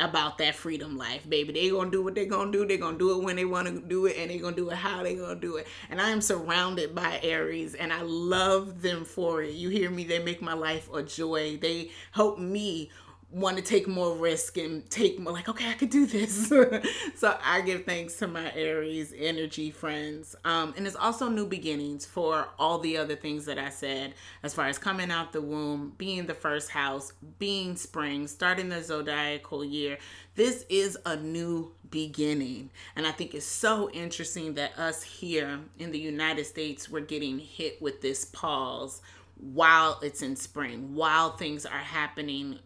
[0.00, 1.52] about that freedom life, baby.
[1.52, 2.66] They gonna do what they gonna do.
[2.66, 4.76] They gonna do it when they want to do it, and they gonna do it
[4.76, 5.68] how they gonna do it.
[5.90, 9.52] And I am surrounded by Aries, and I love them for it.
[9.52, 10.02] You hear me?
[10.02, 11.56] They make my life a joy.
[11.56, 12.90] They help me
[13.36, 16.50] want to take more risk and take more like okay i could do this.
[17.16, 20.34] So i give thanks to my aries energy friends.
[20.44, 24.54] Um, and it's also new beginnings for all the other things that i said as
[24.54, 29.62] far as coming out the womb being the first house being spring starting the zodiacal
[29.62, 29.98] year.
[30.34, 32.70] This is a new beginning.
[32.96, 37.38] And i think it's so interesting that us here in the united states we're getting
[37.38, 39.02] hit with this pause
[39.38, 42.58] while it's in spring, while things are happening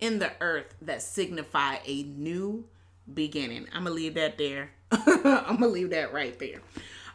[0.00, 2.64] in the earth that signify a new
[3.12, 3.66] beginning.
[3.72, 4.70] I'm gonna leave that there.
[4.90, 6.60] I'm gonna leave that right there.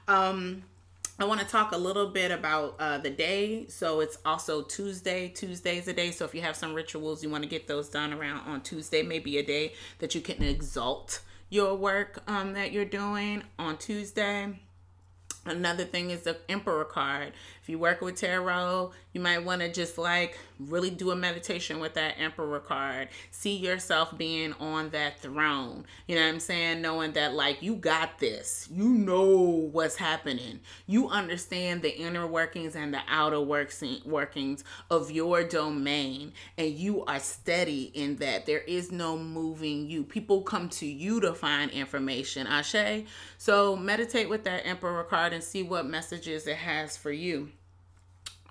[0.08, 0.64] Um,
[1.20, 3.68] I want to talk a little bit about uh, the day.
[3.68, 5.30] So it's also Tuesday.
[5.30, 6.12] Tuesday's a day.
[6.12, 9.04] So if you have some rituals, you want to get those done around on Tuesday,
[9.04, 14.60] maybe a day that you can exalt your work um, that you're doing on Tuesday.
[15.46, 17.34] Another thing is the Emperor card.
[17.64, 21.80] If you work with tarot, you might want to just like really do a meditation
[21.80, 23.08] with that Emperor card.
[23.32, 25.86] See yourself being on that throne.
[26.06, 26.82] You know what I'm saying?
[26.82, 28.68] Knowing that like you got this.
[28.70, 30.60] You know what's happening.
[30.88, 37.20] You understand the inner workings and the outer workings of your domain and you are
[37.20, 38.46] steady in that.
[38.46, 40.04] There is no moving you.
[40.04, 42.46] People come to you to find information.
[42.46, 43.06] Ashe.
[43.38, 47.52] So meditate with that Emperor card and see what messages it has for you.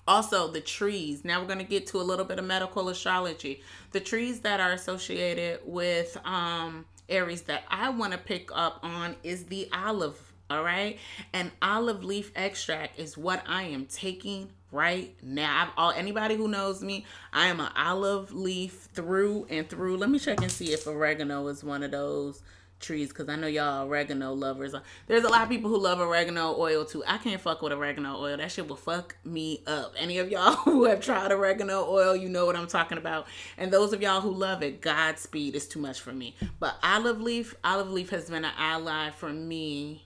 [0.06, 1.24] Also, the trees.
[1.24, 3.62] Now we're going to get to a little bit of medical astrology.
[3.92, 9.16] The trees that are associated with um, Aries that I want to pick up on
[9.22, 10.18] is the olive.
[10.50, 10.98] All right,
[11.32, 15.62] and olive leaf extract is what I am taking right now.
[15.62, 19.96] I've all anybody who knows me, I am an olive leaf through and through.
[19.96, 22.42] Let me check and see if oregano is one of those
[22.82, 24.74] trees because I know y'all oregano lovers.
[25.06, 27.02] There's a lot of people who love oregano oil too.
[27.06, 28.36] I can't fuck with oregano oil.
[28.36, 29.94] That shit will fuck me up.
[29.96, 33.26] Any of y'all who have tried oregano oil, you know what I'm talking about.
[33.56, 36.34] And those of y'all who love it, Godspeed is too much for me.
[36.59, 40.04] But olive leaf, olive leaf has been an ally for me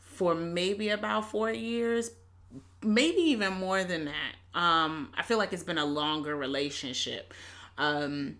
[0.00, 2.10] for maybe about four years,
[2.82, 4.58] maybe even more than that.
[4.58, 7.34] Um, I feel like it's been a longer relationship.
[7.76, 8.38] Um,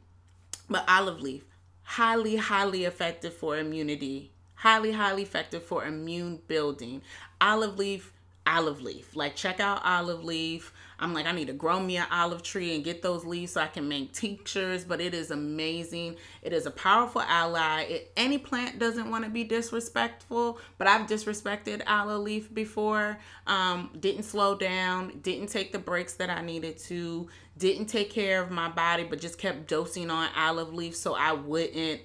[0.69, 1.45] but olive leaf
[1.87, 7.01] highly, highly effective for immunity, highly, highly effective for immune building.
[7.41, 8.13] Olive leaf,
[8.47, 9.15] olive leaf.
[9.15, 10.73] Like, check out olive leaf.
[10.99, 13.61] I'm like, I need to grow me an olive tree and get those leaves so
[13.61, 14.85] I can make tinctures.
[14.85, 16.17] But it is amazing.
[16.43, 17.83] It is a powerful ally.
[17.83, 23.19] It, any plant doesn't want to be disrespectful, but I've disrespected olive leaf before.
[23.47, 27.29] Um, didn't slow down, didn't take the breaks that I needed to,
[27.59, 31.33] didn't take care of my body, but just kept dosing on olive leaf so I
[31.33, 32.01] wouldn't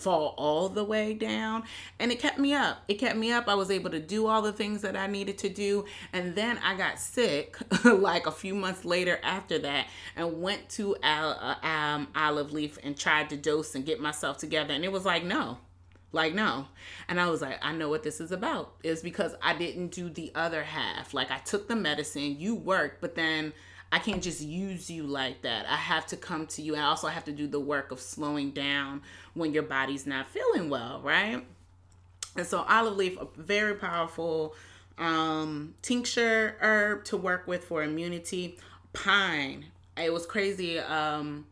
[0.00, 1.64] fall all the way down.
[1.98, 2.82] And it kept me up.
[2.88, 3.48] It kept me up.
[3.48, 5.84] I was able to do all the things that i needed to do.
[6.12, 9.86] And then i got sick like a few months later after that
[10.16, 14.72] and went to uh, um, olive leaf and tried to dose and get myself together.
[14.74, 15.58] And it was like no
[16.12, 16.66] like no.
[17.08, 18.74] And i was like i know what this is about.
[18.82, 21.14] Is because i didn't do the other half.
[21.14, 23.52] Like i took the medicine you worked but then
[23.92, 25.66] I can't just use you like that.
[25.66, 26.74] I have to come to you.
[26.74, 29.02] And I also have to do the work of slowing down
[29.34, 31.44] when your body's not feeling well, right?
[32.36, 34.54] And so olive leaf, a very powerful
[34.98, 38.58] um, tincture herb to work with for immunity.
[38.92, 39.66] Pine.
[39.96, 40.78] It was crazy.
[40.78, 41.46] Um,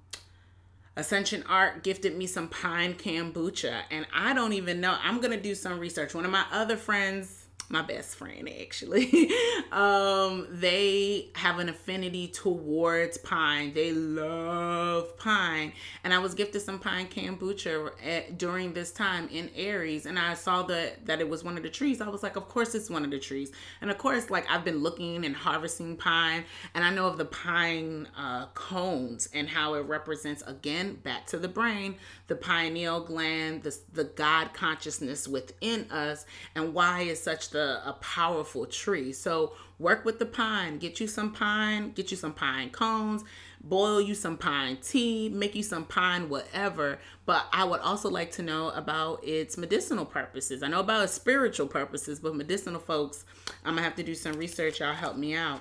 [0.96, 4.96] Ascension Art gifted me some pine kombucha, and I don't even know.
[5.00, 6.12] I'm gonna do some research.
[6.12, 7.37] One of my other friends
[7.70, 9.30] my best friend actually.
[9.72, 13.74] Um they have an affinity towards pine.
[13.74, 15.72] They love pine.
[16.04, 20.32] And i was gifted some pine kombucha at, during this time in aries and i
[20.34, 22.00] saw that that it was one of the trees.
[22.00, 23.52] I was like of course it's one of the trees.
[23.82, 27.26] And of course like i've been looking and harvesting pine and i know of the
[27.26, 31.96] pine uh, cones and how it represents again back to the brain
[32.28, 36.24] the pineal gland the, the god consciousness within us
[36.54, 39.12] and why is such the a powerful tree.
[39.12, 40.78] So work with the pine.
[40.78, 43.24] Get you some pine, get you some pine cones,
[43.60, 46.98] boil you some pine tea, make you some pine whatever.
[47.26, 50.62] But I would also like to know about its medicinal purposes.
[50.62, 53.24] I know about its spiritual purposes, but medicinal folks,
[53.64, 54.80] I'm gonna have to do some research.
[54.80, 55.60] Y'all help me out.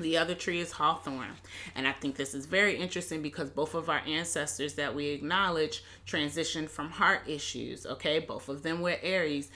[0.00, 1.36] The other tree is hawthorn.
[1.74, 5.84] And I think this is very interesting because both of our ancestors that we acknowledge
[6.06, 7.86] transitioned from heart issues.
[7.86, 9.50] Okay, both of them were Aries.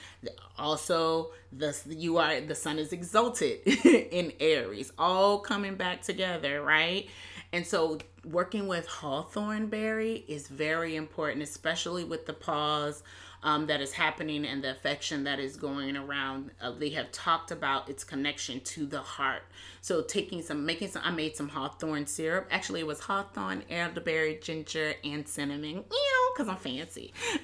[0.57, 7.07] Also, the you are the sun is exalted in Aries, all coming back together, right?
[7.51, 13.03] And so working with hawthorn berry is very important, especially with the pause
[13.45, 16.49] um, that is happening and the affection that is going around.
[16.59, 19.43] Uh, they have talked about its connection to the heart.
[19.81, 22.47] So taking some, making some, I made some hawthorn syrup.
[22.49, 25.75] Actually, it was hawthorn, elderberry, ginger, and cinnamon.
[25.75, 27.13] You know, because I'm fancy.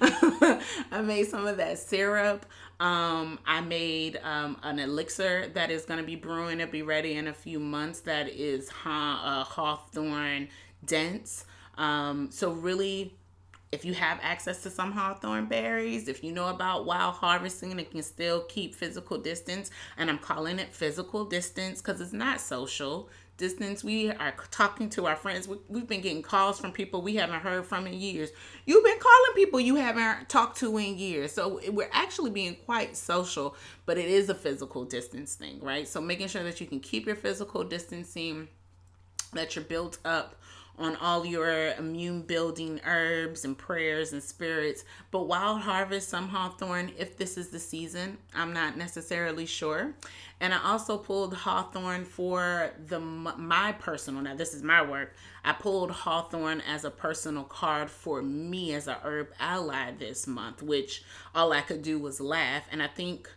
[0.90, 2.46] I made some of that syrup.
[2.80, 6.58] Um, I made um, an elixir that is going to be brewing.
[6.58, 8.00] It'll be ready in a few months.
[8.00, 10.48] That is ha- uh, hawthorn
[10.84, 11.44] dense.
[11.78, 13.14] Um, so really
[13.72, 17.80] if you have access to some hawthorn berries, if you know about wild harvesting and
[17.80, 22.38] it can still keep physical distance, and I'm calling it physical distance because it's not
[22.38, 23.08] social
[23.38, 23.82] distance.
[23.82, 25.48] We are talking to our friends.
[25.48, 28.30] We, have been getting calls from people we haven't heard from in years.
[28.66, 31.32] You've been calling people you haven't talked to in years.
[31.32, 35.88] So we're actually being quite social, but it is a physical distance thing, right?
[35.88, 38.48] So making sure that you can keep your physical distancing,
[39.32, 40.36] that you're built up
[40.78, 44.84] on all your immune building herbs and prayers and spirits.
[45.10, 49.94] But wild harvest, some hawthorn, if this is the season, I'm not necessarily sure.
[50.40, 54.22] And I also pulled hawthorn for the my personal.
[54.22, 55.14] Now this is my work.
[55.44, 60.62] I pulled hawthorn as a personal card for me as a herb ally this month,
[60.62, 61.04] which
[61.34, 62.64] all I could do was laugh.
[62.72, 63.30] And I think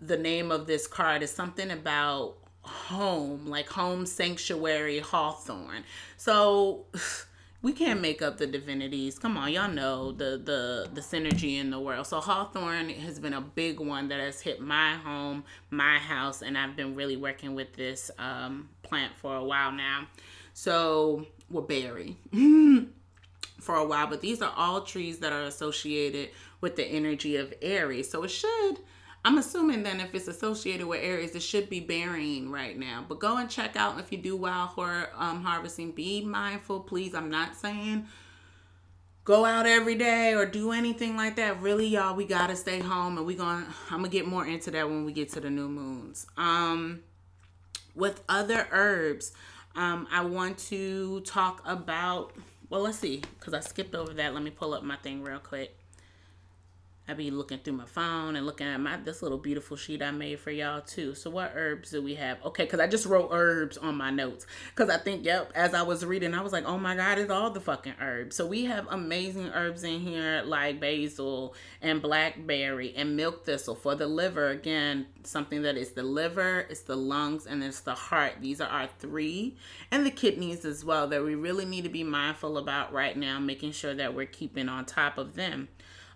[0.00, 5.84] the name of this card is something about home, like home sanctuary hawthorn.
[6.16, 6.86] So
[7.62, 9.18] we can't make up the divinities.
[9.18, 12.06] Come on, y'all know the the the synergy in the world.
[12.06, 16.58] So hawthorn has been a big one that has hit my home, my house, and
[16.58, 20.06] I've been really working with this um, plant for a while now.
[20.52, 22.16] So we're berry
[23.60, 26.30] for a while, but these are all trees that are associated
[26.60, 28.10] with the energy of Aries.
[28.10, 28.78] So it should
[29.24, 33.04] I'm assuming then if it's associated with Aries, it should be bearing right now.
[33.08, 35.92] But go and check out if you do wild horror um, harvesting.
[35.92, 37.14] Be mindful, please.
[37.14, 38.06] I'm not saying
[39.24, 41.60] go out every day or do anything like that.
[41.60, 43.66] Really, y'all, we gotta stay home, and we gonna.
[43.90, 46.26] I'm gonna get more into that when we get to the new moons.
[46.36, 47.00] Um,
[47.94, 49.32] with other herbs,
[49.74, 52.32] um, I want to talk about.
[52.70, 54.34] Well, let's see, because I skipped over that.
[54.34, 55.76] Let me pull up my thing real quick.
[57.06, 60.10] I be looking through my phone and looking at my this little beautiful sheet I
[60.10, 61.14] made for y'all too.
[61.14, 62.42] So what herbs do we have?
[62.42, 65.52] Okay, because I just wrote herbs on my notes because I think yep.
[65.54, 68.36] As I was reading, I was like, oh my god, it's all the fucking herbs.
[68.36, 73.94] So we have amazing herbs in here like basil and blackberry and milk thistle for
[73.94, 74.48] the liver.
[74.48, 78.36] Again, something that is the liver, it's the lungs, and it's the heart.
[78.40, 79.56] These are our three,
[79.90, 83.38] and the kidneys as well that we really need to be mindful about right now,
[83.38, 85.68] making sure that we're keeping on top of them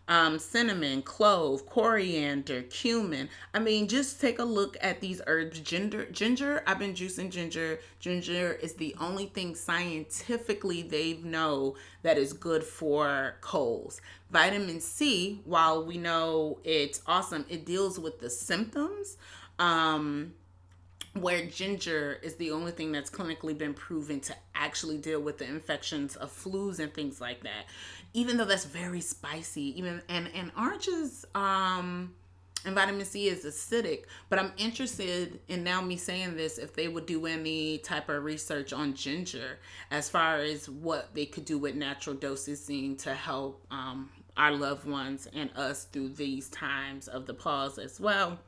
[0.08, 3.28] um, cinnamon, clove, coriander, cumin.
[3.52, 5.60] I mean, just take a look at these herbs.
[5.60, 6.62] Ginger, ginger.
[6.66, 7.78] I've been juicing ginger.
[8.00, 14.00] Ginger is the only thing scientifically they know that is good for colds.
[14.30, 19.18] Vitamin C, while we know it's awesome, it deals with the symptoms.
[19.58, 20.32] Um,
[21.14, 25.44] where ginger is the only thing that's clinically been proven to actually deal with the
[25.44, 27.64] infections of flus and things like that
[28.18, 32.12] even though that's very spicy even and and oranges um
[32.64, 36.88] and vitamin C is acidic, but I'm interested in now me saying this if they
[36.88, 39.58] would do any type of research on ginger
[39.90, 44.86] as far as what they could do with natural dosing to help um, our loved
[44.86, 48.38] ones and us through these times of the pause as well.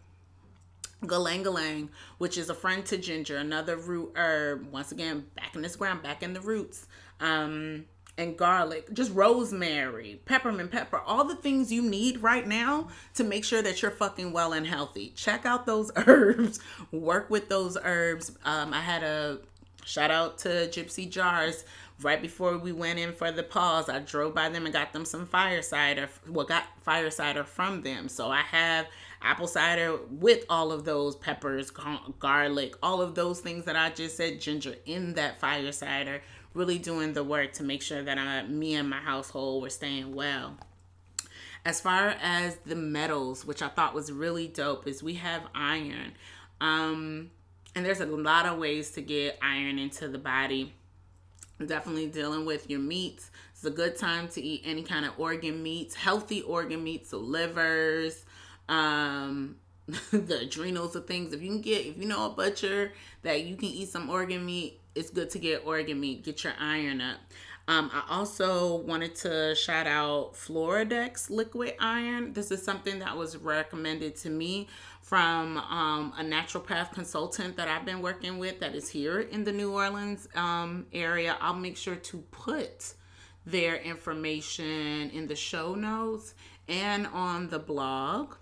[1.04, 1.88] Galang galang,
[2.18, 4.70] which is a friend to ginger, another root herb.
[4.70, 6.86] Once again, back in this ground, back in the roots.
[7.20, 7.86] Um,
[8.20, 13.44] and garlic, just rosemary, peppermint pepper, all the things you need right now to make
[13.44, 15.12] sure that you're fucking well and healthy.
[15.16, 16.60] Check out those herbs,
[16.92, 18.32] work with those herbs.
[18.44, 19.38] Um, I had a
[19.84, 21.64] shout out to Gypsy Jars
[22.02, 23.88] right before we went in for the pause.
[23.88, 26.08] I drove by them and got them some fire cider.
[26.28, 28.08] Well, got fire cider from them.
[28.08, 28.86] So I have
[29.22, 31.70] apple cider with all of those peppers,
[32.18, 36.22] garlic, all of those things that I just said, ginger in that fire cider
[36.54, 40.14] really doing the work to make sure that I, me and my household were staying
[40.14, 40.56] well.
[41.64, 46.12] As far as the metals, which I thought was really dope, is we have iron.
[46.60, 47.30] Um,
[47.74, 50.72] and there's a lot of ways to get iron into the body.
[51.64, 53.30] Definitely dealing with your meats.
[53.52, 57.18] It's a good time to eat any kind of organ meats, healthy organ meats, so
[57.18, 58.24] livers,
[58.70, 59.56] um,
[60.12, 61.34] the adrenals of things.
[61.34, 64.46] If you can get, if you know a butcher that you can eat some organ
[64.46, 67.18] meat, it's good to get organ meat, get your iron up.
[67.68, 72.32] Um, I also wanted to shout out Floradix liquid iron.
[72.32, 74.66] This is something that was recommended to me
[75.02, 79.52] from um, a naturopath consultant that I've been working with that is here in the
[79.52, 81.36] New Orleans um, area.
[81.40, 82.94] I'll make sure to put
[83.46, 86.34] their information in the show notes
[86.68, 88.34] and on the blog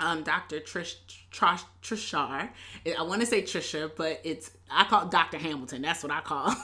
[0.00, 0.60] um, Dr.
[0.60, 0.96] Trish,
[1.32, 2.50] Trish Trishar.
[2.98, 5.38] I want to say Trisha, but it's I call Dr.
[5.38, 5.82] Hamilton.
[5.82, 6.54] That's what I call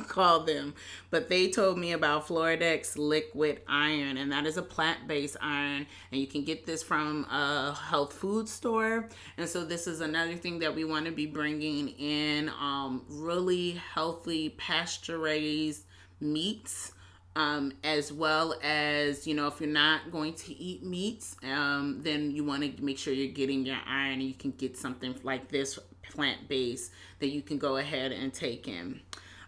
[0.08, 0.74] call them.
[1.10, 5.86] But they told me about Floradix liquid iron, and that is a plant based iron,
[6.12, 9.08] and you can get this from a health food store.
[9.36, 13.80] And so this is another thing that we want to be bringing in um, really
[13.94, 15.84] healthy pasture raised
[16.20, 16.92] meats
[17.38, 22.32] um, as well as you know if you're not going to eat meats um, then
[22.32, 25.48] you want to make sure you're getting your iron and you can get something like
[25.48, 26.90] this plant-based
[27.20, 29.00] that you can go ahead and take in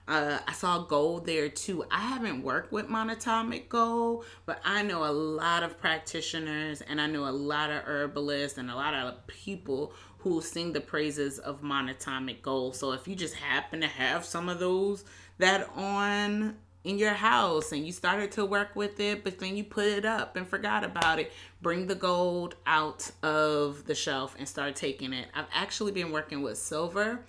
[0.08, 1.84] uh, I saw gold there too.
[1.88, 7.06] I haven't worked with monatomic gold, but I know a lot of practitioners and I
[7.06, 11.62] know a lot of herbalists and a lot of people who sing the praises of
[11.62, 12.74] monatomic gold.
[12.74, 15.04] So if you just happen to have some of those
[15.38, 19.64] that on in your house and you started to work with it, but then you
[19.64, 24.48] put it up and forgot about it, bring the gold out of the shelf and
[24.48, 25.28] start taking it.
[25.34, 27.20] I've actually been working with silver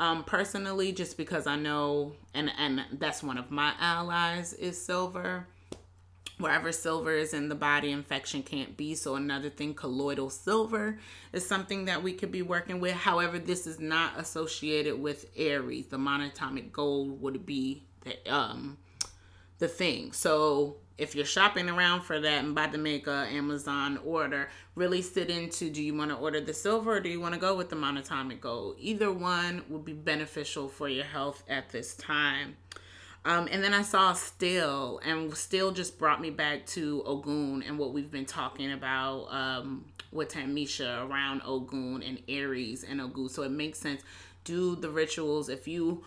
[0.00, 5.46] um, personally just because I know, and, and that's one of my allies is silver.
[6.38, 8.94] Wherever silver is in the body, infection can't be.
[8.94, 10.98] So, another thing, colloidal silver
[11.34, 12.94] is something that we could be working with.
[12.94, 15.88] However, this is not associated with Aries.
[15.88, 18.78] The monatomic gold would be the um,
[19.60, 20.10] the thing.
[20.12, 25.00] So if you're shopping around for that and about to make a Amazon order, really
[25.00, 27.54] sit into do you want to order the silver or do you want to go
[27.54, 28.76] with the monatomic gold?
[28.78, 32.56] Either one will be beneficial for your health at this time.
[33.24, 37.78] Um, and then I saw steel, and steel just brought me back to Ogun and
[37.78, 43.28] what we've been talking about um, with Tamisha around Ogun and Aries and Ogun.
[43.28, 44.02] So it makes sense.
[44.44, 45.50] Do the rituals.
[45.50, 46.02] If you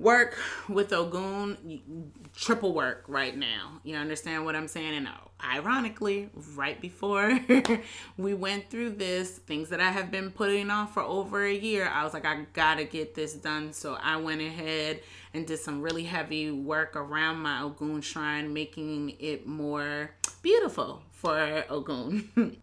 [0.00, 3.80] work with Ogun, triple work right now.
[3.84, 4.96] You understand what I'm saying?
[4.96, 5.10] And uh,
[5.44, 7.38] ironically, right before
[8.16, 11.86] we went through this, things that I have been putting off for over a year,
[11.86, 13.74] I was like, I gotta get this done.
[13.74, 15.02] So I went ahead
[15.34, 20.12] and did some really heavy work around my Ogun shrine, making it more
[20.42, 22.56] beautiful for Ogun.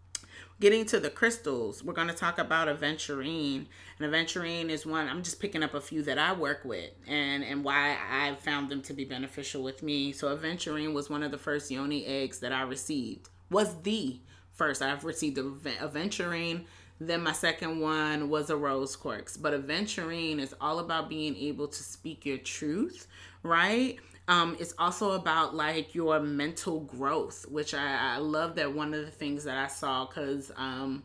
[0.60, 3.66] Getting to the crystals, we're to talk about aventurine.
[3.98, 7.42] And aventurine is one, I'm just picking up a few that I work with and,
[7.42, 10.12] and why I found them to be beneficial with me.
[10.12, 14.20] So, aventurine was one of the first yoni eggs that I received, was the
[14.52, 14.82] first.
[14.82, 16.64] I've received aventurine.
[17.00, 19.36] Then my second one was a rose quartz.
[19.36, 23.06] But aventurine is all about being able to speak your truth,
[23.42, 23.98] right?
[24.28, 29.04] um, it's also about like your mental growth, which I, I love that one of
[29.04, 31.02] the things that I saw because um,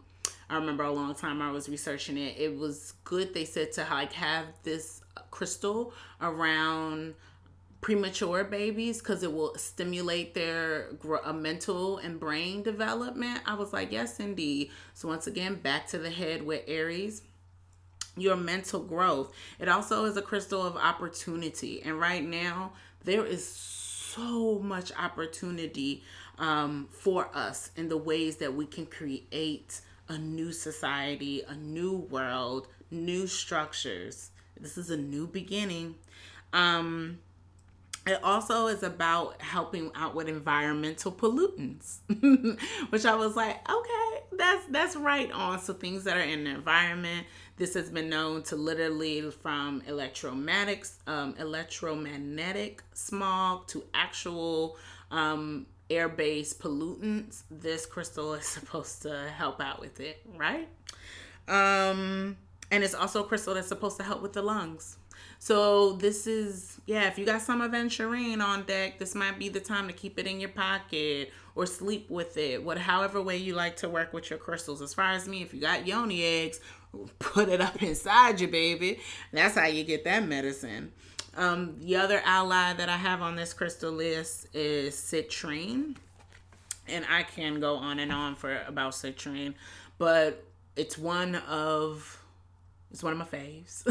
[0.54, 2.38] I remember a long time I was researching it.
[2.38, 3.34] It was good.
[3.34, 5.02] They said to like have this
[5.32, 7.16] crystal around
[7.82, 10.90] premature babies because it will stimulate their
[11.24, 13.42] uh, mental and brain development.
[13.48, 14.70] I was like, yes, indeed.
[14.94, 17.24] So once again, back to the head with Aries
[18.16, 19.34] your mental growth.
[19.60, 21.82] It also is a crystal of opportunity.
[21.82, 22.74] And right now,
[23.04, 26.04] there is so much opportunity
[26.38, 29.82] um, for us in the ways that we can create
[30.14, 34.30] a new society, a new world, new structures.
[34.60, 35.96] This is a new beginning.
[36.54, 37.18] Um,
[38.06, 41.98] it also is about helping out with environmental pollutants,
[42.90, 45.60] which I was like, okay, that's that's right on.
[45.60, 47.26] So things that are in the environment,
[47.58, 54.78] this has been known to literally from electromagnetic, um, electromagnetic smog to actual
[55.10, 57.44] um, air-based pollutants.
[57.50, 60.68] This crystal is supposed to help out with it, right?
[61.48, 62.38] Um,
[62.72, 64.98] and it's also a crystal that's supposed to help with the lungs.
[65.40, 69.60] So this is yeah, if you got some aventurine on deck, this might be the
[69.60, 72.64] time to keep it in your pocket or sleep with it.
[72.64, 74.82] What however way you like to work with your crystals.
[74.82, 76.60] As far as me, if you got yoni eggs,
[77.20, 79.00] put it up inside you, baby.
[79.32, 80.92] That's how you get that medicine.
[81.36, 85.96] Um, the other ally that I have on this crystal list is citrine.
[86.88, 89.54] And I can go on and on for about citrine,
[89.98, 90.44] but
[90.76, 92.22] it's one of
[92.92, 93.86] it's one of my faves.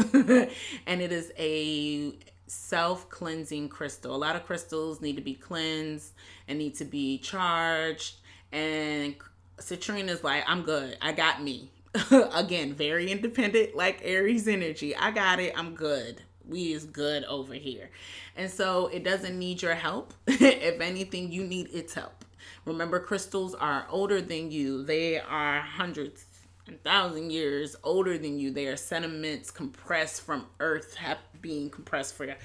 [0.85, 2.15] and it is a
[2.47, 4.15] self cleansing crystal.
[4.15, 6.13] A lot of crystals need to be cleansed
[6.47, 8.15] and need to be charged.
[8.51, 9.15] And
[9.57, 10.97] citrine is like, I'm good.
[11.01, 11.71] I got me.
[12.33, 14.95] Again, very independent, like Aries energy.
[14.95, 15.53] I got it.
[15.57, 16.21] I'm good.
[16.47, 17.89] We is good over here.
[18.35, 20.13] And so it doesn't need your help.
[20.27, 22.25] if anything, you need its help.
[22.65, 24.83] Remember, crystals are older than you.
[24.83, 26.25] They are hundreds
[26.67, 28.51] and thousand years older than you.
[28.51, 32.35] They are sediments compressed from earth, have being compressed for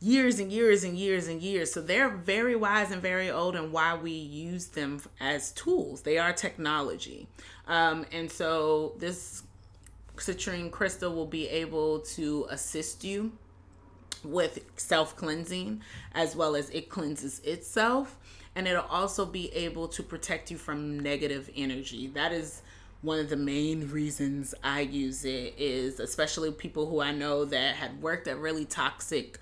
[0.00, 1.72] years and years and years and years.
[1.72, 6.02] So they're very wise and very old, and why we use them as tools.
[6.02, 7.26] They are technology.
[7.66, 9.42] Um, and so this
[10.20, 13.32] citrine crystal will be able to assist you
[14.24, 15.82] with self cleansing
[16.12, 18.16] as well as it cleanses itself.
[18.54, 22.08] And it'll also be able to protect you from negative energy.
[22.08, 22.62] That is
[23.02, 27.76] one of the main reasons I use it is especially people who I know that
[27.76, 29.38] had worked at really toxic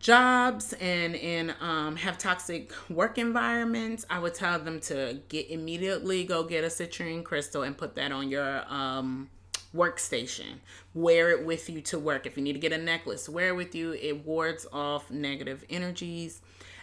[0.00, 6.24] jobs and in um, have toxic work environments, I would tell them to get immediately
[6.24, 9.30] go get a citrine crystal and put that on your um,
[9.76, 10.60] workstation.
[10.94, 12.26] Wear it with you to work.
[12.26, 13.92] If you need to get a necklace, wear it with you.
[13.92, 16.40] It wards off negative energies.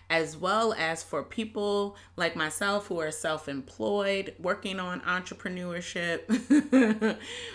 [0.09, 6.27] As well as for people like myself who are self employed, working on entrepreneurship,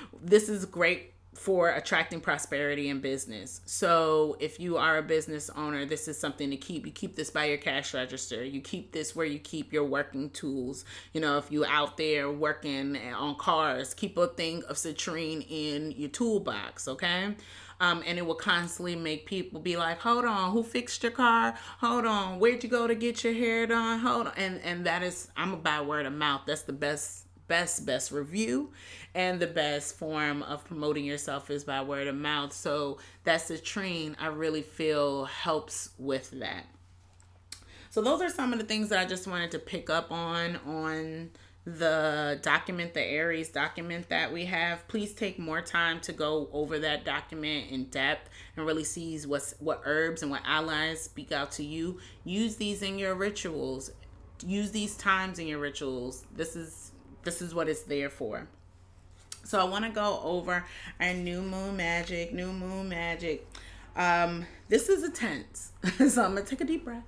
[0.23, 3.61] this is great for attracting prosperity in business.
[3.65, 6.85] So, if you are a business owner, this is something to keep.
[6.85, 8.45] You keep this by your cash register.
[8.45, 10.85] You keep this where you keep your working tools.
[11.13, 15.93] You know, if you out there working on cars, keep a thing of citrine in
[15.93, 17.35] your toolbox, okay?
[17.81, 21.55] Um, and it will constantly make people be like, "Hold on, who fixed your car?
[21.81, 24.01] Hold on, where'd you go to get your hair done?
[24.01, 26.43] Hold on." And and that is, I'm a by word of mouth.
[26.47, 28.71] That's the best best best review
[29.19, 32.53] and the best form of promoting yourself is by word of mouth.
[32.53, 36.67] So that's the train i really feel helps with that.
[37.91, 40.57] So those are some of the things that i just wanted to pick up on
[40.65, 41.31] on
[41.65, 44.87] the document the aries document that we have.
[44.87, 49.53] Please take more time to go over that document in depth and really see what's
[49.59, 51.99] what herbs and what allies speak out to you.
[52.23, 53.91] Use these in your rituals.
[54.47, 56.25] Use these times in your rituals.
[56.37, 56.93] This is
[57.25, 58.47] this is what it's there for.
[59.49, 60.63] So I want to go over
[61.01, 63.49] our new moon magic, new moon magic.
[63.97, 67.07] Um, this is a tense, so I'm gonna take a deep breath.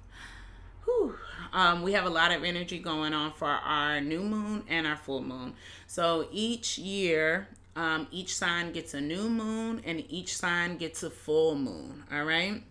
[0.87, 1.17] Whew.
[1.53, 4.97] Um, we have a lot of energy going on for our new moon and our
[4.97, 5.53] full moon.
[5.87, 7.47] So each year,
[7.77, 12.05] um, each sign gets a new moon and each sign gets a full moon.
[12.11, 12.63] All right.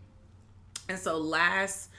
[0.89, 1.91] And so last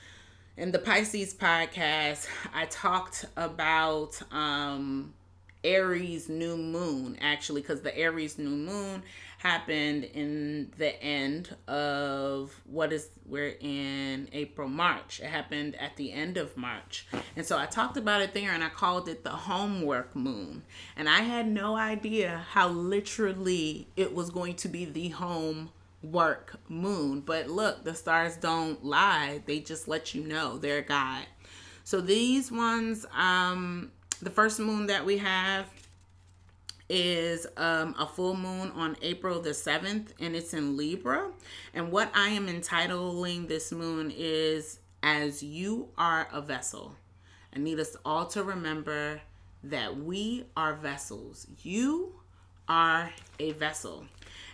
[0.56, 5.14] in the Pisces podcast, I talked about um,
[5.62, 9.02] Aries new moon, actually, because the Aries new moon
[9.38, 15.20] happened in the end of what is we're in April, March.
[15.20, 17.06] It happened at the end of March.
[17.36, 20.62] And so I talked about it there and I called it the homework moon.
[20.96, 25.70] And I had no idea how literally it was going to be the home
[26.02, 27.20] work moon.
[27.20, 29.42] But look, the stars don't lie.
[29.46, 31.24] They just let you know they're God.
[31.84, 35.66] So these ones um the first moon that we have
[36.88, 41.30] is um, a full moon on April the 7th, and it's in Libra.
[41.72, 46.94] And what I am entitling this moon is As You Are a Vessel.
[47.54, 49.20] I need us all to remember
[49.64, 51.46] that we are vessels.
[51.62, 52.14] You
[52.68, 54.04] are a vessel.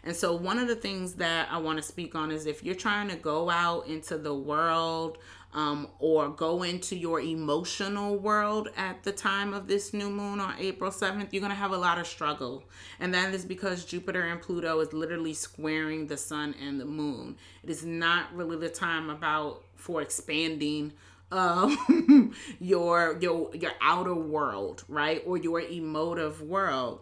[0.04, 2.74] And so, one of the things that I want to speak on is if you're
[2.74, 5.18] trying to go out into the world
[5.56, 10.54] um, or go into your emotional world at the time of this new moon on
[10.58, 12.62] April 7th, you're going to have a lot of struggle.
[13.00, 17.36] And that is because Jupiter and Pluto is literally squaring the sun and the moon.
[17.64, 20.92] It is not really the time about for expanding
[21.32, 25.22] um, your your your outer world, right?
[25.26, 27.00] Or your emotive world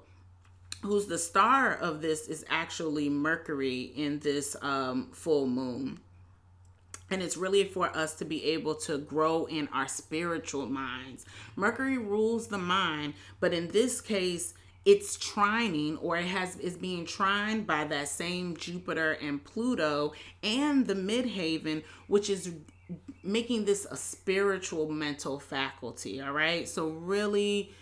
[0.82, 5.98] who's the star of this is actually Mercury in this um, full moon.
[7.10, 11.26] And it's really for us to be able to grow in our spiritual minds.
[11.54, 14.54] Mercury rules the mind, but in this case,
[14.84, 20.12] it's trining or it has is being trined by that same Jupiter and Pluto
[20.42, 22.52] and the midheaven, which is
[23.22, 26.20] making this a spiritual mental faculty.
[26.20, 26.68] All right.
[26.68, 27.72] So really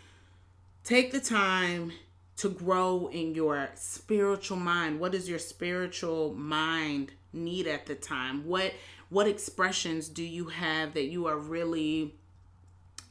[0.85, 1.93] take the time
[2.37, 5.01] to grow in your spiritual mind.
[5.01, 8.47] What does your spiritual mind need at the time?
[8.47, 8.73] What
[9.13, 12.15] what expressions do you have that you are really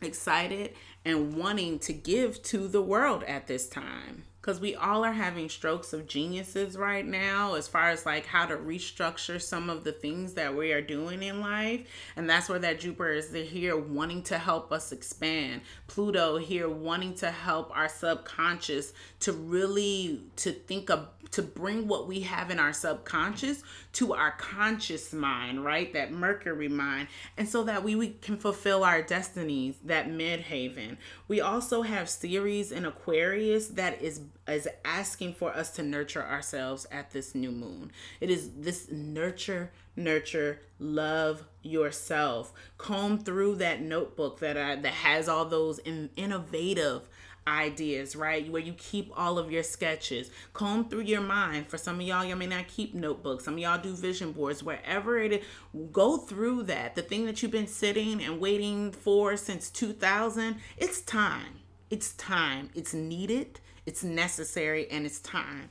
[0.01, 0.73] excited
[1.05, 4.23] and wanting to give to the world at this time?
[4.41, 8.45] because we all are having strokes of geniuses right now as far as like how
[8.45, 12.59] to restructure some of the things that we are doing in life and that's where
[12.59, 17.87] that jupiter is here wanting to help us expand pluto here wanting to help our
[17.87, 24.13] subconscious to really to think of to bring what we have in our subconscious to
[24.13, 27.07] our conscious mind right that mercury mind
[27.37, 30.97] and so that we, we can fulfill our destinies that midheaven
[31.27, 36.87] we also have Ceres in aquarius that is is asking for us to nurture ourselves
[36.91, 37.91] at this new moon.
[38.19, 42.53] It is this nurture, nurture, love yourself.
[42.77, 47.07] Comb through that notebook that I, that has all those in, innovative
[47.47, 48.49] ideas, right?
[48.49, 50.29] Where you keep all of your sketches.
[50.53, 51.67] Comb through your mind.
[51.67, 53.45] For some of y'all, y'all may not keep notebooks.
[53.45, 54.63] Some of y'all do vision boards.
[54.63, 55.45] Wherever it is,
[55.91, 56.95] go through that.
[56.95, 61.59] The thing that you've been sitting and waiting for since 2000, it's time.
[61.89, 62.69] It's time.
[62.75, 63.59] It's needed.
[63.85, 65.69] It's necessary and it's time.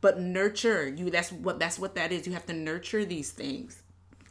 [0.00, 2.26] But nurture you that's what that's what that is.
[2.26, 3.82] You have to nurture these things.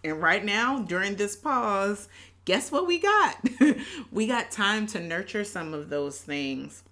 [0.04, 2.08] And right now, during this pause,
[2.46, 3.38] guess what we got?
[4.12, 6.84] we got time to nurture some of those things.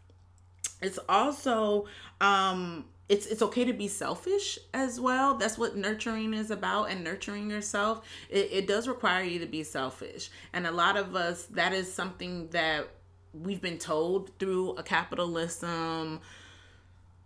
[0.81, 1.85] It's also
[2.21, 5.35] um it's it's okay to be selfish as well.
[5.35, 8.05] That's what nurturing is about and nurturing yourself.
[8.29, 10.29] It, it does require you to be selfish.
[10.53, 12.87] And a lot of us that is something that
[13.33, 16.21] we've been told through a capitalism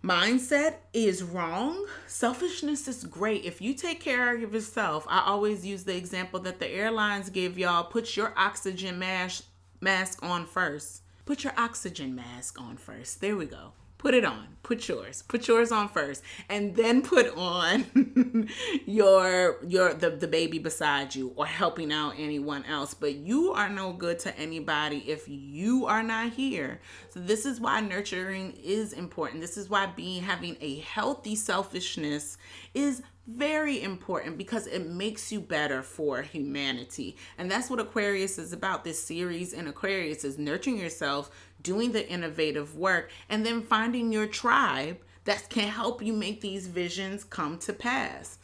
[0.03, 1.85] mindset is wrong.
[2.07, 3.45] Selfishness is great.
[3.45, 7.57] If you take care of yourself, I always use the example that the airlines give
[7.57, 9.45] y'all put your oxygen mask
[9.79, 11.01] mask on first.
[11.25, 13.21] Put your oxygen mask on first.
[13.21, 14.47] There we go put it on.
[14.63, 15.21] Put yours.
[15.21, 18.47] Put yours on first and then put on
[18.85, 22.93] your your the, the baby beside you or helping out anyone else.
[22.93, 26.79] But you are no good to anybody if you are not here.
[27.09, 29.41] So this is why nurturing is important.
[29.41, 32.37] This is why being having a healthy selfishness
[32.73, 37.15] is very important because it makes you better for humanity.
[37.37, 38.83] And that's what Aquarius is about.
[38.83, 41.29] This Ceres in Aquarius is nurturing yourself,
[41.63, 46.67] doing the innovative work, and then finding your tribe that can help you make these
[46.67, 48.37] visions come to pass.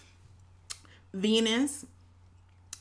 [1.14, 1.86] Venus,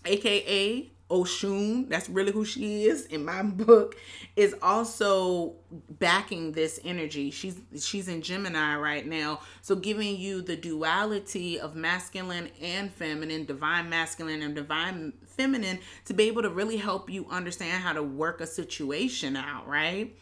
[0.05, 3.97] aka Oshun, that's really who she is in my book,
[4.35, 5.55] is also
[5.89, 7.31] backing this energy.
[7.31, 13.45] She's she's in Gemini right now, so giving you the duality of masculine and feminine,
[13.45, 18.03] divine masculine and divine feminine to be able to really help you understand how to
[18.03, 20.17] work a situation out, right?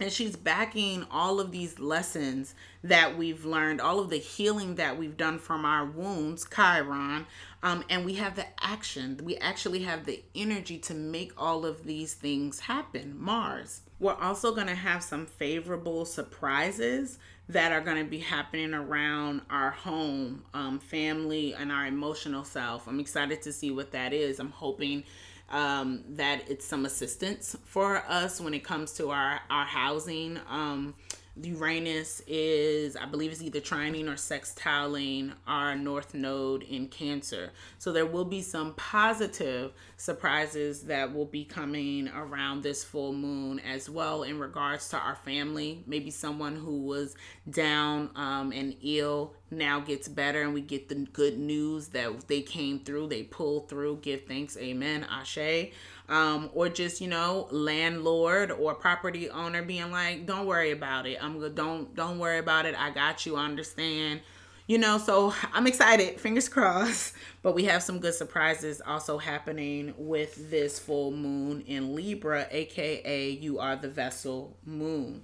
[0.00, 4.98] And she's backing all of these lessons that we've learned, all of the healing that
[4.98, 7.26] we've done from our wounds, Chiron,
[7.62, 9.20] um, and we have the action.
[9.22, 13.82] We actually have the energy to make all of these things happen, Mars.
[13.98, 17.18] We're also going to have some favorable surprises
[17.50, 22.86] that are going to be happening around our home, um, family, and our emotional self.
[22.86, 24.38] I'm excited to see what that is.
[24.38, 25.04] I'm hoping
[25.50, 30.38] um, that it's some assistance for us when it comes to our our housing.
[30.48, 30.94] Um,
[31.42, 37.52] Uranus is, I believe, is either trining or sextiling our North Node in Cancer.
[37.78, 43.60] So there will be some positive surprises that will be coming around this full moon
[43.60, 45.82] as well in regards to our family.
[45.86, 47.14] Maybe someone who was
[47.48, 52.42] down um, and ill now gets better, and we get the good news that they
[52.42, 53.98] came through, they pull through.
[54.02, 55.70] Give thanks, Amen, Ashe.
[56.08, 61.22] Um, or just you know landlord or property owner being like don't worry about it.
[61.22, 62.74] I'm good don't don't worry about it.
[62.76, 63.36] I got you.
[63.36, 64.20] I understand.
[64.66, 66.20] You know so i'm excited.
[66.20, 67.14] Fingers crossed.
[67.42, 73.30] But we have some good surprises also happening with this full moon in libra aka
[73.30, 75.22] you are the vessel moon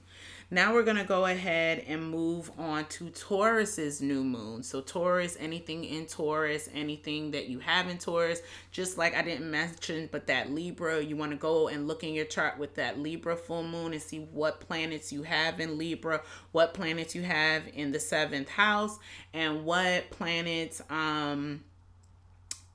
[0.48, 4.62] now we're going to go ahead and move on to Taurus's new moon.
[4.62, 8.40] So Taurus, anything in Taurus, anything that you have in Taurus,
[8.70, 12.14] just like I didn't mention, but that Libra, you want to go and look in
[12.14, 16.22] your chart with that Libra full moon and see what planets you have in Libra,
[16.52, 18.98] what planets you have in the seventh house,
[19.34, 21.64] and what planets um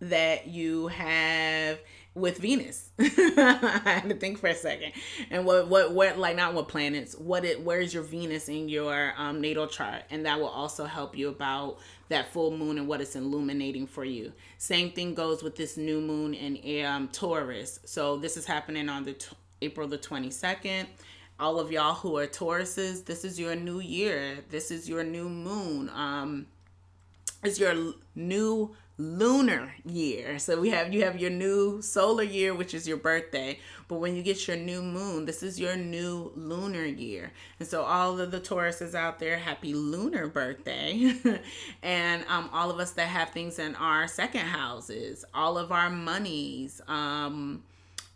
[0.02, 1.80] that you have
[2.14, 2.90] with Venus.
[3.00, 4.92] I had to think for a second.
[5.30, 9.14] And what what what like not what planets, what it where's your Venus in your
[9.18, 11.78] um, natal chart and that will also help you about
[12.10, 14.34] that full moon and what it's illuminating for you.
[14.58, 17.80] Same thing goes with this new moon in um, Taurus.
[17.86, 20.88] So this is happening on the t- April the 22nd.
[21.40, 24.40] All of y'all who are Tauruses, this is your new year.
[24.50, 25.90] This is your new moon.
[25.90, 26.48] Um
[27.44, 30.38] is your new lunar year.
[30.38, 33.60] So we have you have your new solar year, which is your birthday.
[33.88, 37.32] But when you get your new moon, this is your new lunar year.
[37.60, 41.14] And so all of the Tauruses out there, happy lunar birthday.
[41.84, 45.90] and um, all of us that have things in our second houses, all of our
[45.90, 47.64] monies, um,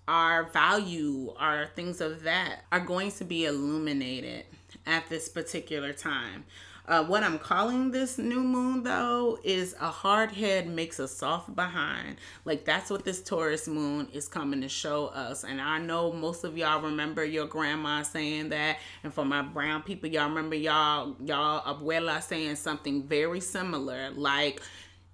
[0.08, 4.46] our value, our things of that are going to be illuminated
[4.86, 6.46] at this particular time.
[6.88, 11.56] Uh, what I'm calling this new moon though is a hard head makes a soft
[11.56, 12.18] behind.
[12.44, 15.44] Like that's what this Taurus moon is coming to show us.
[15.44, 19.82] And I know most of y'all remember your grandma saying that, and for my brown
[19.82, 24.62] people, y'all remember y'all y'all abuela saying something very similar, like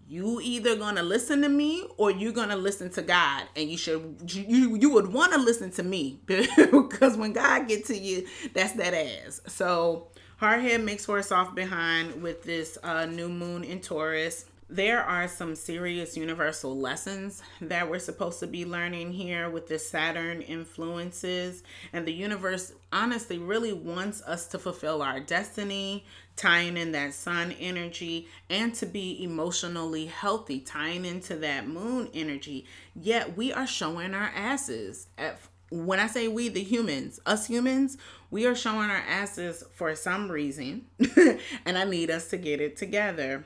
[0.10, 4.22] you either gonna listen to me or you're gonna listen to God, and you should
[4.28, 8.74] you you would want to listen to me because when God get to you, that's
[8.74, 9.40] that ass.
[9.48, 10.11] So
[10.42, 14.46] Hardhead makes for a soft behind with this uh, new moon in Taurus.
[14.72, 19.78] There are some serious universal lessons that we're supposed to be learning here with the
[19.78, 21.62] Saturn influences.
[21.94, 26.06] And the universe honestly really wants us to fulfill our destiny,
[26.38, 32.66] tying in that sun energy, and to be emotionally healthy, tying into that moon energy.
[32.96, 35.06] Yet we are showing our asses.
[35.20, 35.38] At,
[35.70, 37.98] when I say we, the humans, us humans,
[38.32, 40.86] we are showing our asses for some reason,
[41.66, 43.44] and I need us to get it together.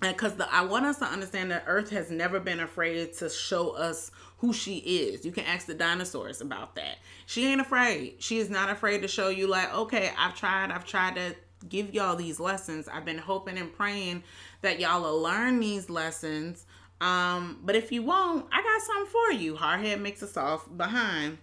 [0.00, 4.10] Because I want us to understand that Earth has never been afraid to show us
[4.38, 5.24] who she is.
[5.24, 6.98] You can ask the dinosaurs about that.
[7.26, 8.16] She ain't afraid.
[8.18, 11.36] She is not afraid to show you, like, okay, I've tried, I've tried to
[11.68, 12.88] give y'all these lessons.
[12.88, 14.24] I've been hoping and praying
[14.62, 16.66] that y'all will learn these lessons.
[17.00, 19.54] Um, but if you won't, I got something for you.
[19.54, 21.38] Hardhead makes us off behind.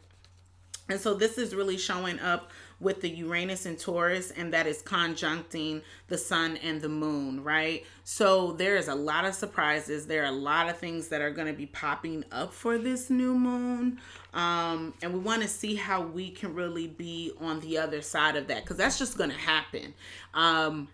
[0.89, 4.81] And so this is really showing up with the Uranus and Taurus, and that is
[4.81, 7.85] conjuncting the sun and the moon, right?
[8.05, 10.07] So there is a lot of surprises.
[10.07, 13.09] There are a lot of things that are going to be popping up for this
[13.09, 13.99] new moon.
[14.33, 18.35] Um, and we want to see how we can really be on the other side
[18.35, 19.93] of that because that's just going to happen.
[20.33, 20.87] Um,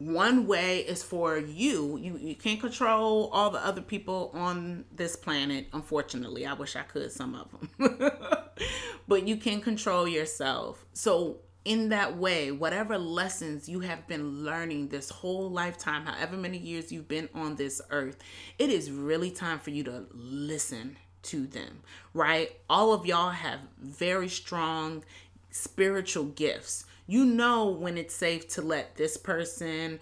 [0.00, 1.98] one way is for you.
[1.98, 5.66] You you can't control all the other people on this planet.
[5.74, 8.10] Unfortunately, I wish I could some of them.
[9.08, 10.86] but you can control yourself.
[10.94, 16.56] So in that way, whatever lessons you have been learning this whole lifetime, however many
[16.56, 18.16] years you've been on this earth,
[18.58, 21.82] it is really time for you to listen to them,
[22.14, 22.52] right?
[22.70, 25.04] All of y'all have very strong
[25.50, 29.98] spiritual gifts you know when it's safe to let this person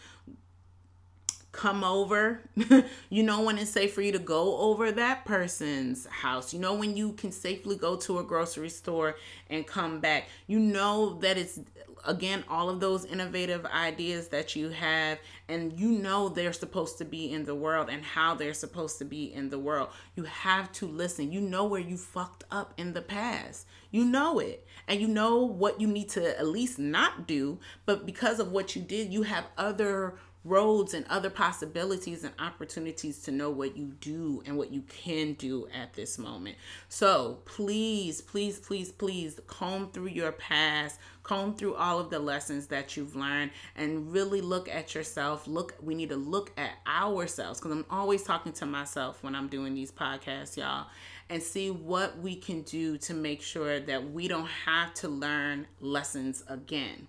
[1.59, 2.40] come over.
[3.10, 6.55] you know when it's safe for you to go over that person's house.
[6.55, 9.16] You know when you can safely go to a grocery store
[9.51, 10.28] and come back.
[10.47, 11.59] You know that it's
[12.05, 15.18] again all of those innovative ideas that you have
[15.48, 19.05] and you know they're supposed to be in the world and how they're supposed to
[19.05, 19.89] be in the world.
[20.14, 21.32] You have to listen.
[21.32, 23.66] You know where you fucked up in the past.
[23.90, 24.64] You know it.
[24.86, 28.76] And you know what you need to at least not do, but because of what
[28.76, 30.14] you did, you have other
[30.49, 35.35] roads and other possibilities and opportunities to know what you do and what you can
[35.35, 36.57] do at this moment.
[36.89, 42.66] So please, please, please, please comb through your past, comb through all of the lessons
[42.69, 45.47] that you've learned, and really look at yourself.
[45.47, 49.49] Look, we need to look at ourselves because I'm always talking to myself when I'm
[49.49, 50.87] doing these podcasts, y'all
[51.31, 55.66] and see what we can do to make sure that we don't have to learn
[55.81, 57.07] lessons again.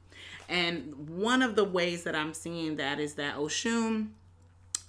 [0.49, 4.09] And one of the ways that I'm seeing that is that Oshun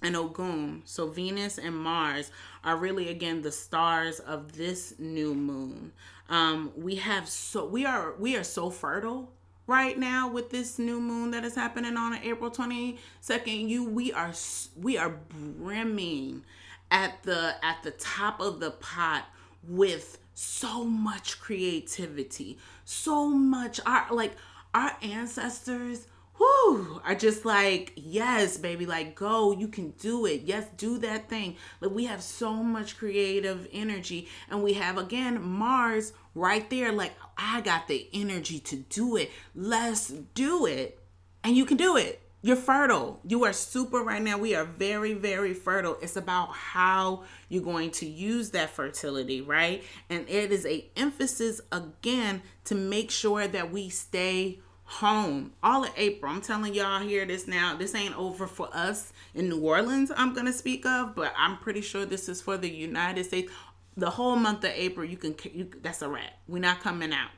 [0.03, 2.31] and Ogun, so Venus and Mars,
[2.65, 5.93] are really again the stars of this new moon.
[6.31, 9.32] Um, we have so we are we are so fertile
[9.66, 13.69] right now with this new moon that is happening on April 22nd.
[13.69, 14.32] You we are
[14.81, 16.45] we are brimming
[16.91, 19.27] at the at the top of the pot
[19.69, 24.37] with so much creativity, so much art like
[24.75, 26.07] our ancestors
[26.41, 30.43] whoo, are just like, yes, baby, like go, you can do it.
[30.43, 31.57] Yes, do that thing.
[31.81, 36.93] Like we have so much creative energy, and we have again Mars right there.
[36.93, 39.31] Like, I got the energy to do it.
[39.55, 40.99] Let's do it.
[41.45, 42.23] And you can do it.
[42.43, 43.21] You're fertile.
[43.27, 44.39] You are super right now.
[44.39, 45.99] We are very, very fertile.
[46.01, 49.85] It's about how you're going to use that fertility, right?
[50.09, 55.91] And it is a emphasis again to make sure that we stay home all of
[55.99, 56.33] April.
[56.33, 57.77] I'm telling y'all here this now.
[57.77, 60.11] This ain't over for us in New Orleans.
[60.17, 63.53] I'm gonna speak of, but I'm pretty sure this is for the United States.
[63.97, 65.37] The whole month of April, you can.
[65.53, 66.33] You, that's a wrap.
[66.49, 67.31] We're not coming out,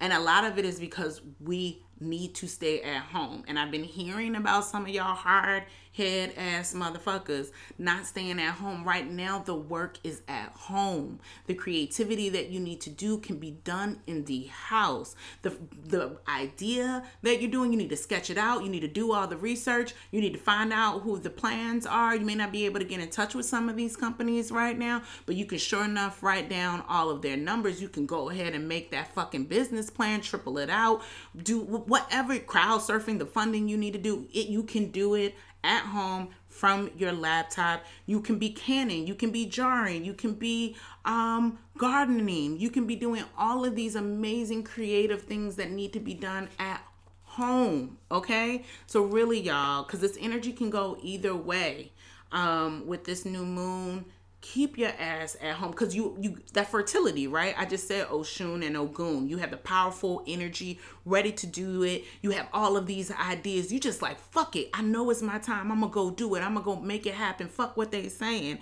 [0.00, 3.44] and a lot of it is because we need to stay at home.
[3.46, 5.64] And I've been hearing about some of y'all hard
[5.96, 8.84] head ass motherfuckers not staying at home.
[8.84, 11.20] Right now, the work is at home.
[11.46, 15.14] The creativity that you need to do can be done in the house.
[15.42, 18.62] The the idea that you're doing, you need to sketch it out.
[18.62, 19.94] You need to do all the research.
[20.10, 22.14] You need to find out who the plans are.
[22.14, 24.78] You may not be able to get in touch with some of these companies right
[24.78, 27.82] now, but you can sure enough write down all of their numbers.
[27.82, 31.02] You can go ahead and make that fucking business plan, triple it out,
[31.42, 35.34] do whatever crowd surfing, the funding you need to do, it you can do it
[35.64, 37.84] at home from your laptop.
[38.06, 42.86] You can be canning, you can be jarring, you can be um, gardening, you can
[42.86, 46.82] be doing all of these amazing creative things that need to be done at
[47.24, 47.98] home.
[48.10, 51.92] Okay, so really, y'all, because this energy can go either way.
[52.32, 54.04] Um, with this new moon,
[54.40, 57.54] keep your ass at home because you you that fertility right?
[57.58, 59.28] I just said oshun and ogun.
[59.28, 62.04] You have the powerful energy ready to do it.
[62.22, 63.72] You have all of these ideas.
[63.72, 64.70] You just like fuck it.
[64.74, 65.70] I know it's my time.
[65.70, 66.40] I'm gonna go do it.
[66.40, 67.48] I'm gonna go make it happen.
[67.48, 68.58] Fuck what they saying.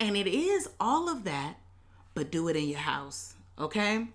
[0.00, 1.56] And it is all of that
[2.14, 4.06] but do it in your house okay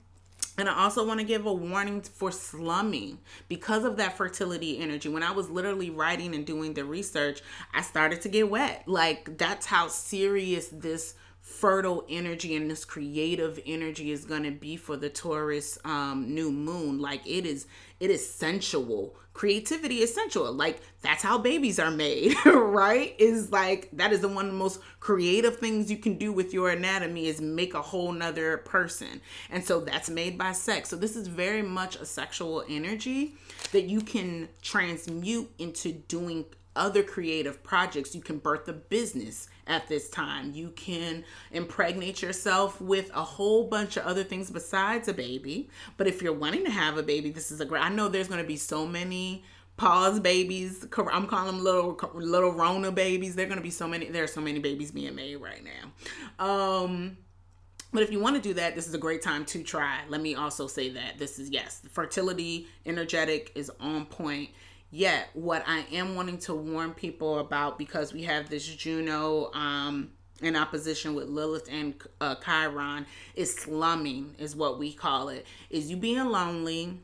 [0.57, 5.07] and I also want to give a warning for slumming because of that fertility energy.
[5.07, 7.41] When I was literally writing and doing the research,
[7.73, 8.83] I started to get wet.
[8.87, 14.75] Like, that's how serious this fertile energy and this creative energy is going to be
[14.75, 16.99] for the Taurus um, new moon.
[16.99, 17.67] Like, it is
[17.99, 20.51] it is sensual creativity essential.
[20.51, 23.15] like that's how babies are made right?
[23.19, 26.55] Is like that is the one of the most creative things you can do with
[26.55, 29.21] your anatomy is make a whole nother person.
[29.51, 30.89] And so that's made by sex.
[30.89, 33.35] So this is very much a sexual energy
[33.73, 36.45] that you can transmute into doing
[36.77, 38.15] other creative projects.
[38.15, 40.51] You can birth a business at this time.
[40.53, 45.69] You can impregnate yourself with a whole bunch of other things besides a baby.
[45.97, 47.83] But if you're wanting to have a baby, this is a great.
[47.83, 49.43] I know there's going to be so many
[49.75, 50.85] pause babies.
[51.11, 53.35] I'm calling them little little Rona babies.
[53.35, 54.09] They're going to be so many.
[54.09, 56.45] There are so many babies being made right now.
[56.45, 57.17] Um,
[57.93, 60.01] but if you want to do that, this is a great time to try.
[60.09, 64.49] Let me also say that this is yes, fertility energetic is on point
[64.89, 70.11] Yet, what I am wanting to warn people about because we have this Juno um,
[70.41, 73.05] in opposition with Lilith and uh, Chiron
[73.35, 75.45] is slumming, is what we call it.
[75.69, 76.99] Is you being lonely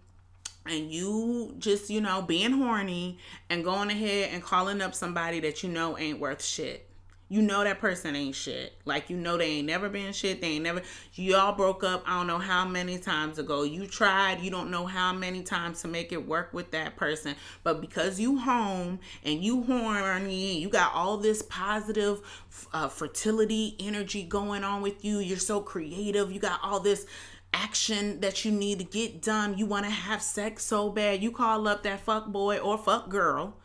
[0.66, 3.20] and you just, you know, being horny
[3.50, 6.90] and going ahead and calling up somebody that you know ain't worth shit
[7.30, 8.74] you know that person ain't shit.
[8.86, 10.42] Like you know they ain't never been shit.
[10.42, 10.82] They ain't never
[11.14, 13.64] y'all broke up I don't know how many times ago.
[13.64, 17.36] You tried, you don't know how many times to make it work with that person.
[17.64, 22.22] But because you home and you horny, you got all this positive
[22.74, 25.20] uh, fertility energy going on with you.
[25.20, 26.32] You're so creative.
[26.32, 27.06] You got all this
[27.54, 29.58] action that you need to get done.
[29.58, 31.24] You want to have sex so bad.
[31.24, 33.56] You call up that fuck boy or fuck girl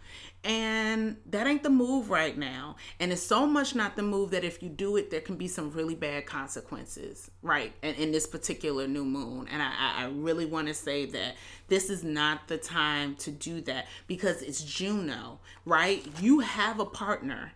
[0.44, 2.76] and that ain't the move right now.
[3.00, 5.48] And it's so much not the move that if you do it, there can be
[5.48, 7.72] some really bad consequences, right?
[7.82, 9.48] And in this particular new moon.
[9.50, 11.34] And I, I really want to say that
[11.66, 16.06] this is not the time to do that because it's Juno, right?
[16.20, 17.52] You have a partner,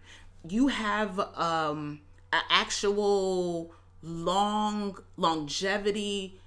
[0.48, 2.00] you have um
[2.32, 3.72] an actual
[4.02, 6.40] long longevity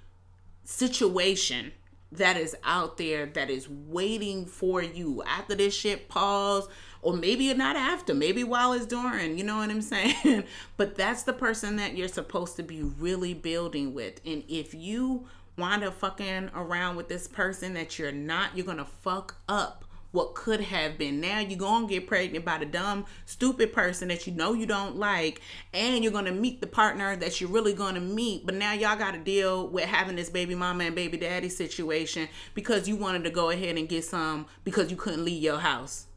[0.65, 1.71] situation
[2.17, 5.23] that is out there that is waiting for you.
[5.23, 6.67] After this shit pause
[7.01, 10.43] or maybe not after maybe while it's during you know what i'm saying?
[10.77, 14.19] But that's the person that you're supposed to be really building with.
[14.25, 15.27] And if you
[15.57, 19.85] wind up fucking around with this person that you're not you're gonna fuck up
[20.15, 21.21] what could have been.
[21.21, 24.95] Now you're gonna get pregnant by the dumb, stupid person that you know you don't
[24.95, 25.41] like,
[25.73, 28.45] and you're gonna meet the partner that you're really gonna meet.
[28.45, 32.87] But now y'all gotta deal with having this baby mama and baby daddy situation because
[32.87, 36.07] you wanted to go ahead and get some because you couldn't leave your house.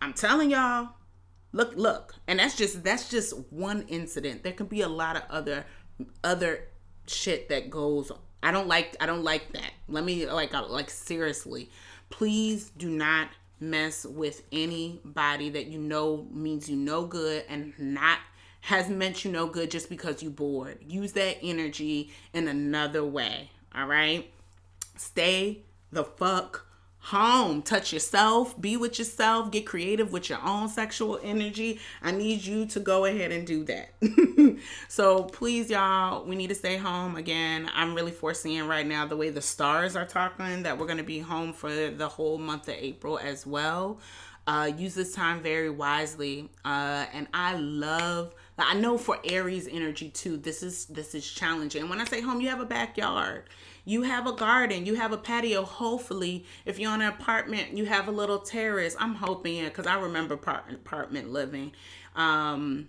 [0.00, 0.90] I'm telling y'all,
[1.52, 4.44] look, look, and that's just that's just one incident.
[4.44, 5.66] There can be a lot of other
[6.22, 6.68] other
[7.08, 8.12] shit that goes
[8.42, 9.72] I don't like I don't like that.
[9.88, 11.70] Let me like uh, like seriously.
[12.10, 13.28] Please do not
[13.60, 18.18] mess with anybody that you know means you no good and not
[18.62, 20.78] has meant you no good just because you bored.
[20.86, 23.50] Use that energy in another way.
[23.74, 24.28] All right?
[24.96, 25.62] Stay
[25.92, 26.65] the fuck
[27.06, 27.62] home.
[27.62, 31.78] Touch yourself, be with yourself, get creative with your own sexual energy.
[32.02, 33.90] I need you to go ahead and do that.
[34.88, 37.14] so please, y'all, we need to stay home.
[37.14, 40.98] Again, I'm really foreseeing right now the way the stars are talking that we're going
[40.98, 44.00] to be home for the whole month of April as well.
[44.48, 46.48] Uh, use this time very wisely.
[46.64, 48.34] Uh, and I love.
[48.58, 50.38] I know for Aries energy too.
[50.38, 51.82] This is this is challenging.
[51.82, 53.44] And when I say home, you have a backyard
[53.86, 55.62] you have a garden, you have a patio.
[55.62, 58.96] Hopefully, if you're on an apartment, you have a little terrace.
[58.98, 61.72] I'm hoping, it because I remember apartment living.
[62.16, 62.88] Um,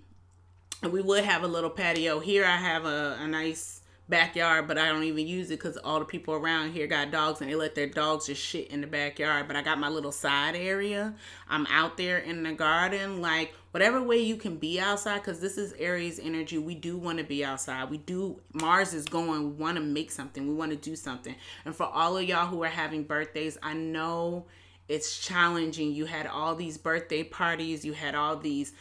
[0.82, 2.20] we would have a little patio.
[2.20, 3.77] Here, I have a, a nice
[4.10, 7.42] backyard, but I don't even use it because all the people around here got dogs
[7.42, 9.48] and they let their dogs just shit in the backyard.
[9.48, 11.14] But I got my little side area.
[11.50, 15.58] I'm out there in the garden, like whatever way you can be outside, because this
[15.58, 16.58] is Aries energy.
[16.58, 17.90] We do want to be outside.
[17.90, 21.36] We do, Mars is going, we want to make something, we want to do something.
[21.66, 24.46] And for all of y'all who are having birthdays, I know
[24.88, 25.92] it's challenging.
[25.92, 28.72] You had all these birthday parties, you had all these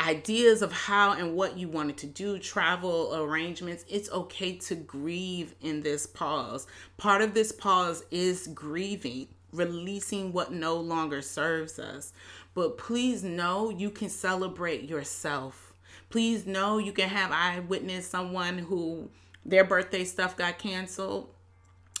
[0.00, 5.54] ideas of how and what you wanted to do, travel arrangements, it's okay to grieve
[5.60, 6.66] in this pause.
[6.96, 12.12] Part of this pause is grieving, releasing what no longer serves us.
[12.54, 15.74] But please know you can celebrate yourself.
[16.08, 19.10] Please know you can have I witnessed someone who
[19.44, 21.30] their birthday stuff got canceled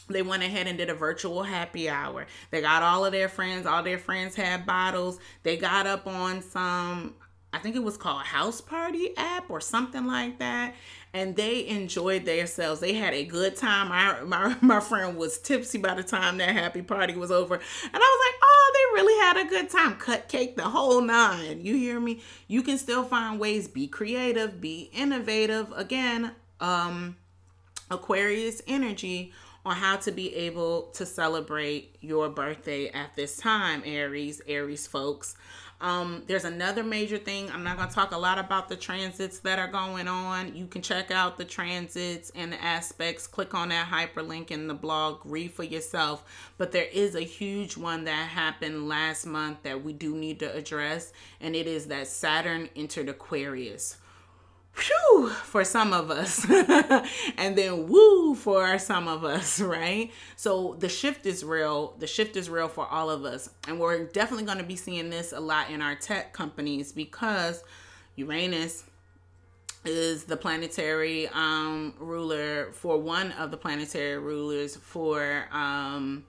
[0.08, 2.26] they went ahead and did a virtual happy hour.
[2.50, 5.20] They got all of their friends, all their friends had bottles.
[5.44, 7.14] They got up on some
[7.52, 10.74] I think it was called House Party app or something like that.
[11.12, 12.80] And they enjoyed themselves.
[12.80, 13.88] They had a good time.
[13.88, 17.54] My, my, my friend was tipsy by the time that happy party was over.
[17.54, 17.62] And
[17.94, 19.96] I was like, oh, they really had a good time.
[19.96, 21.64] Cut cake, the whole nine.
[21.64, 22.22] You hear me?
[22.46, 23.66] You can still find ways.
[23.66, 25.72] Be creative, be innovative.
[25.72, 27.16] Again, um,
[27.90, 29.32] Aquarius energy
[29.64, 35.36] on how to be able to celebrate your birthday at this time, Aries, Aries folks.
[35.80, 37.50] Um, there's another major thing.
[37.50, 40.54] I'm not going to talk a lot about the transits that are going on.
[40.54, 43.26] You can check out the transits and the aspects.
[43.26, 46.52] Click on that hyperlink in the blog, read for yourself.
[46.58, 50.54] But there is a huge one that happened last month that we do need to
[50.54, 53.96] address, and it is that Saturn entered Aquarius
[55.44, 56.46] for some of us.
[57.36, 60.10] And then woo for some of us right?
[60.36, 61.94] So the shift is real.
[61.98, 63.50] The shift is real for all of us.
[63.66, 67.64] And we're definitely going to be seeing this a lot in our tech companies because
[68.16, 68.84] uranus
[69.84, 76.24] is the planetary um, ruler for one of the planetary rulers for um,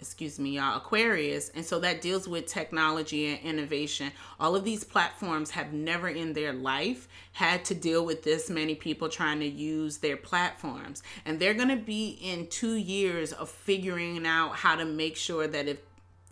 [0.00, 1.50] excuse me, y'all, Aquarius.
[1.50, 4.12] And so that deals with technology and innovation.
[4.38, 8.74] All of these platforms have never in their life had to deal with this many
[8.74, 11.02] people trying to use their platforms.
[11.24, 15.48] And they're going to be in two years of figuring out how to make sure
[15.48, 15.78] that if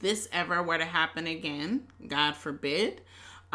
[0.00, 3.00] this ever were to happen again, God forbid,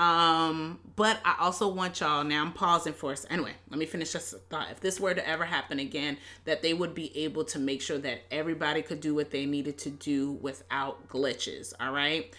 [0.01, 3.23] um, but I also want y'all now I'm pausing for us.
[3.29, 4.71] Anyway, let me finish this thought.
[4.71, 7.99] If this were to ever happen again, that they would be able to make sure
[7.99, 11.73] that everybody could do what they needed to do without glitches.
[11.79, 12.33] All right.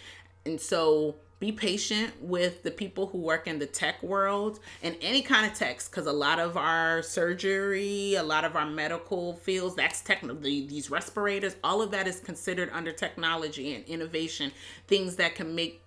[0.45, 5.21] And so be patient with the people who work in the tech world and any
[5.21, 9.75] kind of techs because a lot of our surgery a lot of our medical fields
[9.75, 14.53] that's technically these respirators all of that is considered under technology and innovation
[14.87, 15.82] things that can make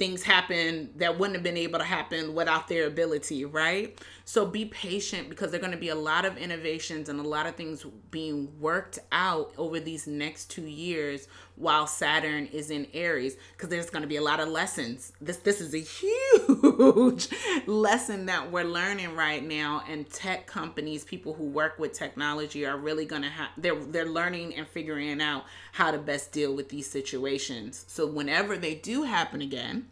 [0.00, 3.98] things happen that wouldn't have been able to happen without their ability, right?
[4.24, 7.46] So be patient because there're going to be a lot of innovations and a lot
[7.46, 11.28] of things being worked out over these next two years
[11.60, 15.12] while Saturn is in Aries because there's going to be a lot of lessons.
[15.20, 17.28] This this is a huge
[17.66, 22.78] lesson that we're learning right now and tech companies, people who work with technology are
[22.78, 26.70] really going to have they're they're learning and figuring out how to best deal with
[26.70, 27.84] these situations.
[27.88, 29.86] So whenever they do happen again,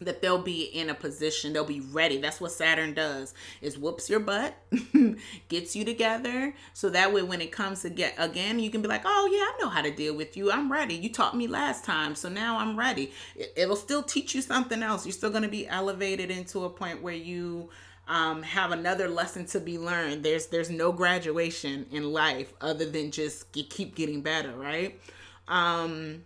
[0.00, 2.18] that they'll be in a position they'll be ready.
[2.18, 4.56] That's what saturn does is whoops your butt
[5.48, 6.54] gets you together.
[6.72, 9.38] So that way when it comes to get again you can be like oh yeah
[9.38, 10.50] i know how to deal with you.
[10.50, 10.94] I'm ready.
[10.94, 13.12] You taught me last time so now i'm ready.
[13.36, 15.04] It, will still teach you something else.
[15.04, 17.70] You're still going to be elevated into a point where you
[18.08, 20.22] um, have another lesson to be learned.
[20.22, 24.98] There's there's no graduation in life other than just keep getting better right?
[25.46, 26.22] Um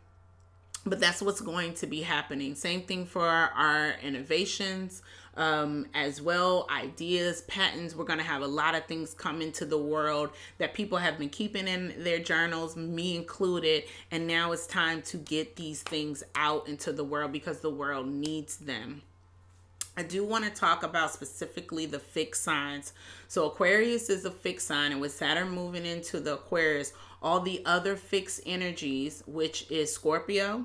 [0.84, 2.54] but that's what's going to be happening.
[2.54, 5.02] Same thing for our, our innovations
[5.36, 7.94] um, as well, ideas, patents.
[7.94, 11.18] We're going to have a lot of things come into the world that people have
[11.18, 13.84] been keeping in their journals, me included.
[14.10, 18.08] And now it's time to get these things out into the world because the world
[18.08, 19.02] needs them.
[19.94, 22.94] I do want to talk about specifically the fixed signs.
[23.28, 27.62] So Aquarius is a fixed sign, and with Saturn moving into the Aquarius, all the
[27.64, 30.64] other fixed energies, which is Scorpio,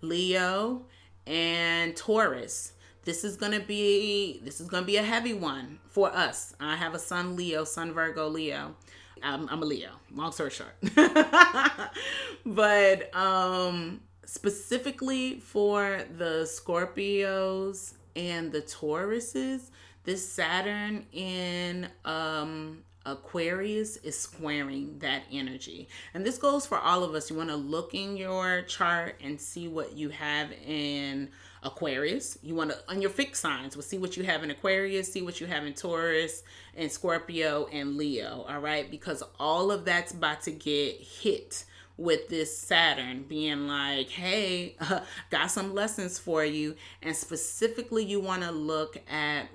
[0.00, 0.82] Leo,
[1.26, 2.72] and Taurus.
[3.04, 6.54] This is gonna be this is gonna be a heavy one for us.
[6.60, 8.74] I have a son Leo, son Virgo Leo.
[9.22, 9.90] I'm, I'm a Leo.
[10.14, 10.74] Long story short,
[12.46, 19.70] but um, specifically for the Scorpios and the Tauruses,
[20.04, 25.88] this Saturn in um Aquarius is squaring that energy.
[26.14, 27.30] And this goes for all of us.
[27.30, 31.30] You want to look in your chart and see what you have in
[31.62, 32.38] Aquarius.
[32.42, 33.76] You want to on your fixed signs.
[33.76, 36.42] We'll see what you have in Aquarius, see what you have in Taurus
[36.76, 38.44] and Scorpio and Leo.
[38.48, 41.64] All right, because all of that's about to get hit
[41.96, 46.76] with this Saturn being like, hey, uh, got some lessons for you.
[47.02, 49.48] And specifically, you want to look at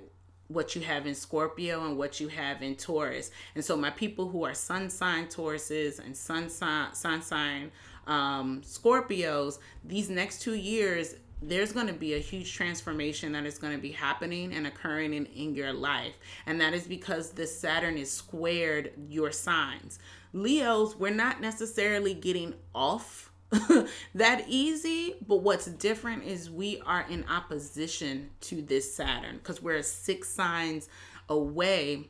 [0.54, 3.30] what you have in Scorpio and what you have in Taurus.
[3.54, 7.70] And so, my people who are sun sign Tauruses and sun sign, sun sign
[8.06, 13.58] um, Scorpios, these next two years, there's going to be a huge transformation that is
[13.58, 16.14] going to be happening and occurring in, in your life.
[16.46, 19.98] And that is because the Saturn is squared your signs.
[20.32, 23.30] Leos, we're not necessarily getting off
[24.14, 29.82] that easy, but what's different is we are in opposition to this Saturn because we're
[29.82, 30.88] six signs
[31.28, 32.08] away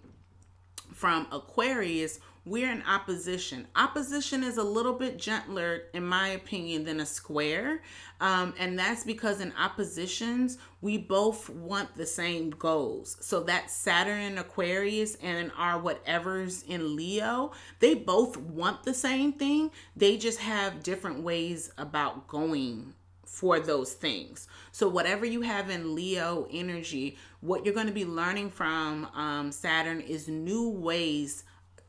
[0.93, 3.67] from Aquarius, we're in opposition.
[3.75, 7.81] Opposition is a little bit gentler, in my opinion, than a square.
[8.21, 13.17] Um, and that's because in oppositions, we both want the same goals.
[13.21, 19.33] So that Saturn in Aquarius and our whatever's in Leo, they both want the same
[19.33, 19.71] thing.
[19.97, 22.93] They just have different ways about going
[23.25, 24.47] for those things.
[24.71, 29.51] So, whatever you have in Leo energy, what you're going to be learning from um,
[29.51, 31.43] Saturn is new ways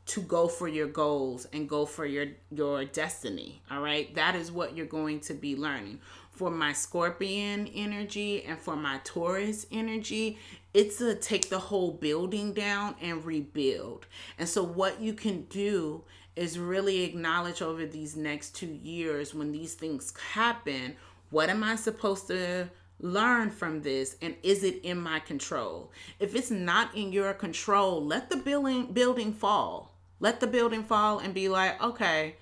[0.08, 4.14] to go for your goals and go for your your destiny all right?
[4.16, 6.00] That is what you're going to be learning.
[6.32, 10.38] For my scorpion energy and for my taurus energy
[10.74, 14.06] it's to take the whole building down and rebuild.
[14.38, 16.04] And so what you can do
[16.36, 20.96] is really acknowledge over these next two years when these things happen
[21.30, 22.70] what am i supposed to
[23.00, 25.92] learn from this and is it in my control?
[26.20, 29.95] If it's not in your control let the building building fall
[30.26, 32.36] let the building fall and be like, okay,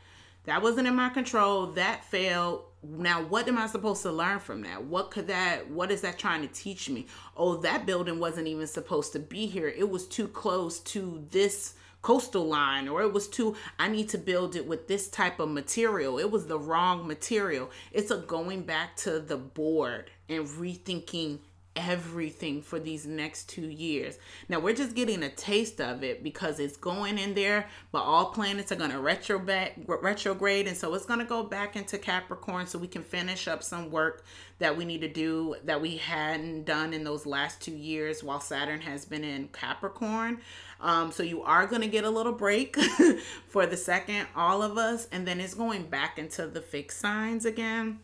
[0.45, 1.67] that wasn't in my control.
[1.67, 2.63] That failed.
[2.81, 4.85] Now, what am I supposed to learn from that?
[4.85, 7.07] What could that, what is that trying to teach me?
[7.35, 9.67] Oh, that building wasn't even supposed to be here.
[9.67, 14.17] It was too close to this coastal line, or it was too, I need to
[14.17, 16.19] build it with this type of material.
[16.19, 17.69] It was the wrong material.
[17.91, 21.39] It's a going back to the board and rethinking
[21.75, 24.17] everything for these next two years.
[24.49, 28.27] Now we're just getting a taste of it because it's going in there, but all
[28.27, 31.97] planets are going to retro back, retrograde, and so it's going to go back into
[31.97, 34.23] Capricorn so we can finish up some work
[34.59, 38.39] that we need to do that we hadn't done in those last two years while
[38.39, 40.39] Saturn has been in Capricorn.
[40.79, 42.75] Um, so you are going to get a little break
[43.47, 47.45] for the second, all of us, and then it's going back into the fixed signs
[47.45, 47.99] again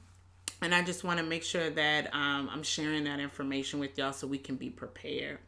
[0.62, 4.14] and I just want to make sure that um, I'm sharing that information with y'all
[4.14, 5.40] so we can be prepared.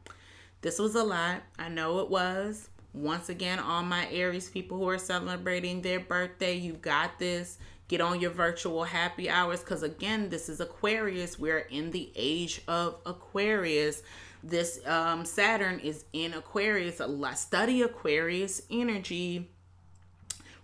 [0.62, 1.42] This was a lot.
[1.60, 2.70] I know it was.
[2.94, 7.58] Once again, all my Aries people who are celebrating their birthday, you got this.
[7.88, 11.38] Get on your virtual happy hours because, again, this is Aquarius.
[11.38, 14.04] We're in the age of Aquarius.
[14.44, 17.02] This um, Saturn is in Aquarius.
[17.36, 19.50] Study Aquarius energy.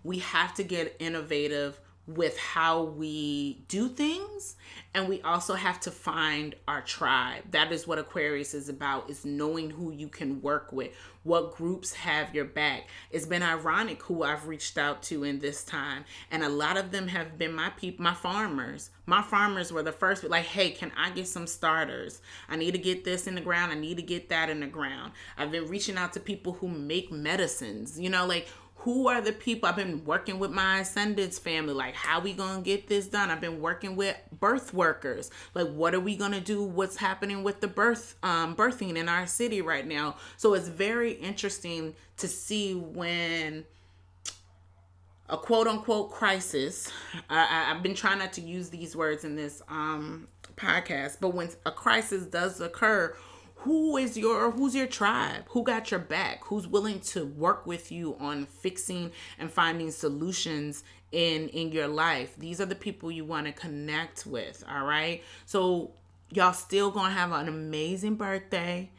[0.03, 4.55] We have to get innovative with how we do things
[4.93, 7.43] and we also have to find our tribe.
[7.51, 10.91] That is what aquarius is about is knowing who you can work with
[11.23, 12.87] what groups have your back.
[13.11, 16.91] It's been ironic who i've reached out to in this time and a lot of
[16.91, 18.89] them have been my people my farmers.
[19.05, 22.21] My farmers were the first like hey can i get some starters?
[22.47, 23.73] I need to get this in the ground.
[23.73, 25.11] I need to get that in the ground.
[25.37, 28.47] I've been reaching out to people who make medicines you know like
[28.87, 29.67] who are the people?
[29.67, 31.73] I've been working with my Ascendance family.
[31.73, 33.29] Like how we gonna get this done?
[33.29, 35.29] I've been working with birth workers.
[35.53, 36.63] Like what are we gonna do?
[36.63, 40.15] What's happening with the birth um, birthing in our city right now?
[40.37, 43.65] So it's very interesting to see when
[45.27, 46.89] a quote unquote crisis
[47.29, 51.49] I, I've been trying not to use these words in this um, podcast but when
[51.65, 53.13] a crisis does occur
[53.59, 55.45] who is your who's your tribe?
[55.49, 56.43] Who got your back?
[56.45, 62.35] Who's willing to work with you on fixing and finding solutions in in your life?
[62.37, 65.23] These are the people you want to connect with all right?
[65.45, 65.91] So
[66.29, 68.91] y'all still gonna have an amazing birthday.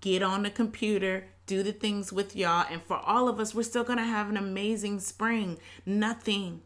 [0.00, 3.62] Get on the computer do the things with y'all and for all of us we're
[3.62, 5.58] still gonna have an amazing spring.
[5.84, 6.62] Nothing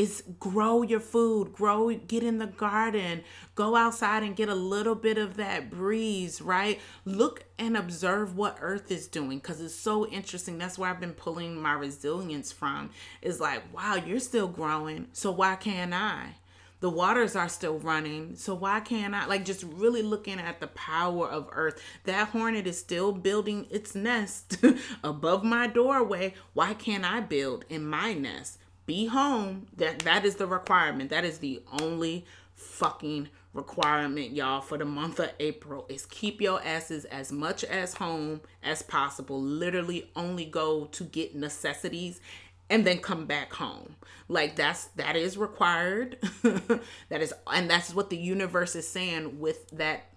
[0.00, 3.22] is grow your food, grow, get in the garden,
[3.54, 6.80] go outside and get a little bit of that breeze, right?
[7.04, 10.56] Look and observe what Earth is doing because it's so interesting.
[10.56, 12.88] That's where I've been pulling my resilience from.
[13.20, 16.36] Is like, wow, you're still growing, so why can't I?
[16.80, 19.26] The waters are still running, so why can't I?
[19.26, 21.78] Like, just really looking at the power of Earth.
[22.04, 24.56] That hornet is still building its nest
[25.04, 26.32] above my doorway.
[26.54, 28.59] Why can't I build in my nest?
[28.90, 29.68] Be home.
[29.76, 31.10] That that is the requirement.
[31.10, 32.24] That is the only
[32.56, 37.94] fucking requirement, y'all, for the month of April is keep your asses as much as
[37.94, 39.40] home as possible.
[39.40, 42.20] Literally only go to get necessities
[42.68, 43.94] and then come back home.
[44.26, 46.18] Like that's that is required.
[46.42, 50.09] that is and that's what the universe is saying with that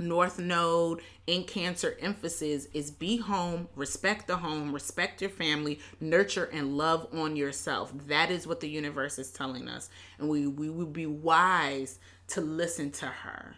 [0.00, 6.50] North Node in Cancer emphasis is be home, respect the home, respect your family, nurture
[6.52, 7.92] and love on yourself.
[8.06, 9.90] That is what the universe is telling us.
[10.18, 11.98] And we, we would be wise
[12.28, 13.56] to listen to her.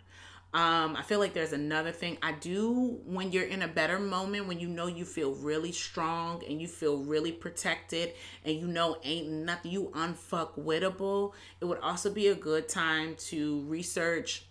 [0.55, 4.47] Um, I feel like there's another thing I do when you're in a better moment,
[4.47, 8.13] when you know you feel really strong and you feel really protected
[8.45, 11.33] and you know ain't nothing you unfuckwittable.
[11.63, 14.45] It would also be a good time to research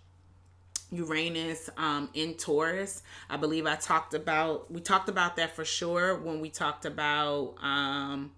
[0.92, 3.02] Uranus um, in Taurus.
[3.28, 7.54] I believe I talked about we talked about that for sure when we talked about
[7.62, 8.32] um,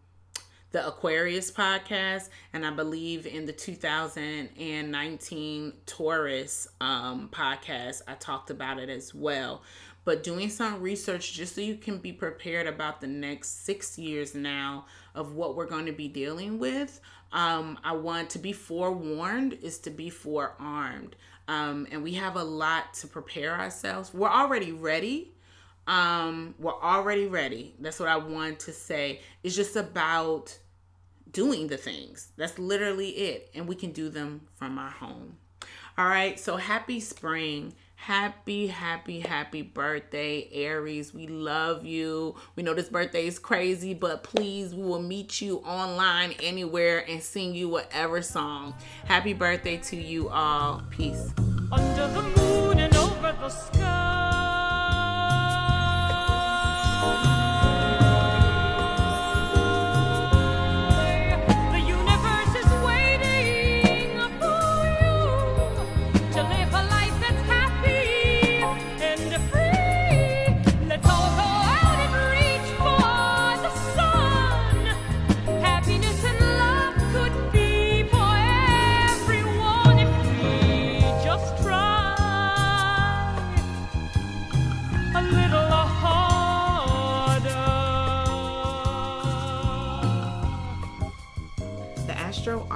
[0.70, 8.78] the Aquarius podcast, and I believe in the 2019 Taurus um, podcast I talked about
[8.78, 9.62] it as well.
[10.04, 14.34] But doing some research just so you can be prepared about the next six years
[14.34, 17.00] now of what we're going to be dealing with.
[17.32, 21.16] Um, I want to be forewarned is to be forearmed.
[21.46, 24.14] Um, and we have a lot to prepare ourselves.
[24.14, 25.32] We're already ready.
[25.86, 27.74] Um, we're already ready.
[27.78, 29.20] That's what I want to say.
[29.42, 30.58] It's just about
[31.30, 32.28] doing the things.
[32.36, 33.50] That's literally it.
[33.54, 35.36] And we can do them from our home.
[35.98, 36.40] All right.
[36.40, 37.74] So happy spring.
[38.04, 41.14] Happy, happy, happy birthday, Aries.
[41.14, 42.34] We love you.
[42.54, 47.22] We know this birthday is crazy, but please, we will meet you online anywhere and
[47.22, 48.74] sing you whatever song.
[49.06, 50.82] Happy birthday to you all.
[50.90, 51.32] Peace.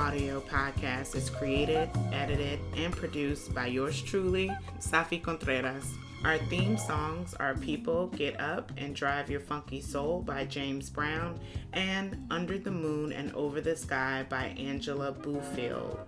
[0.09, 5.93] Audio podcast is created, edited, and produced by yours truly, Safi Contreras.
[6.25, 11.39] Our theme songs are People Get Up and Drive Your Funky Soul by James Brown
[11.75, 15.99] and Under the Moon and Over the Sky by Angela Bofill.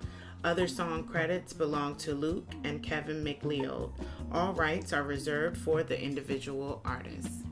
[0.44, 3.90] Other song credits belong to Luke and Kevin MacLeod.
[4.32, 7.42] All rights are reserved for the individual artists.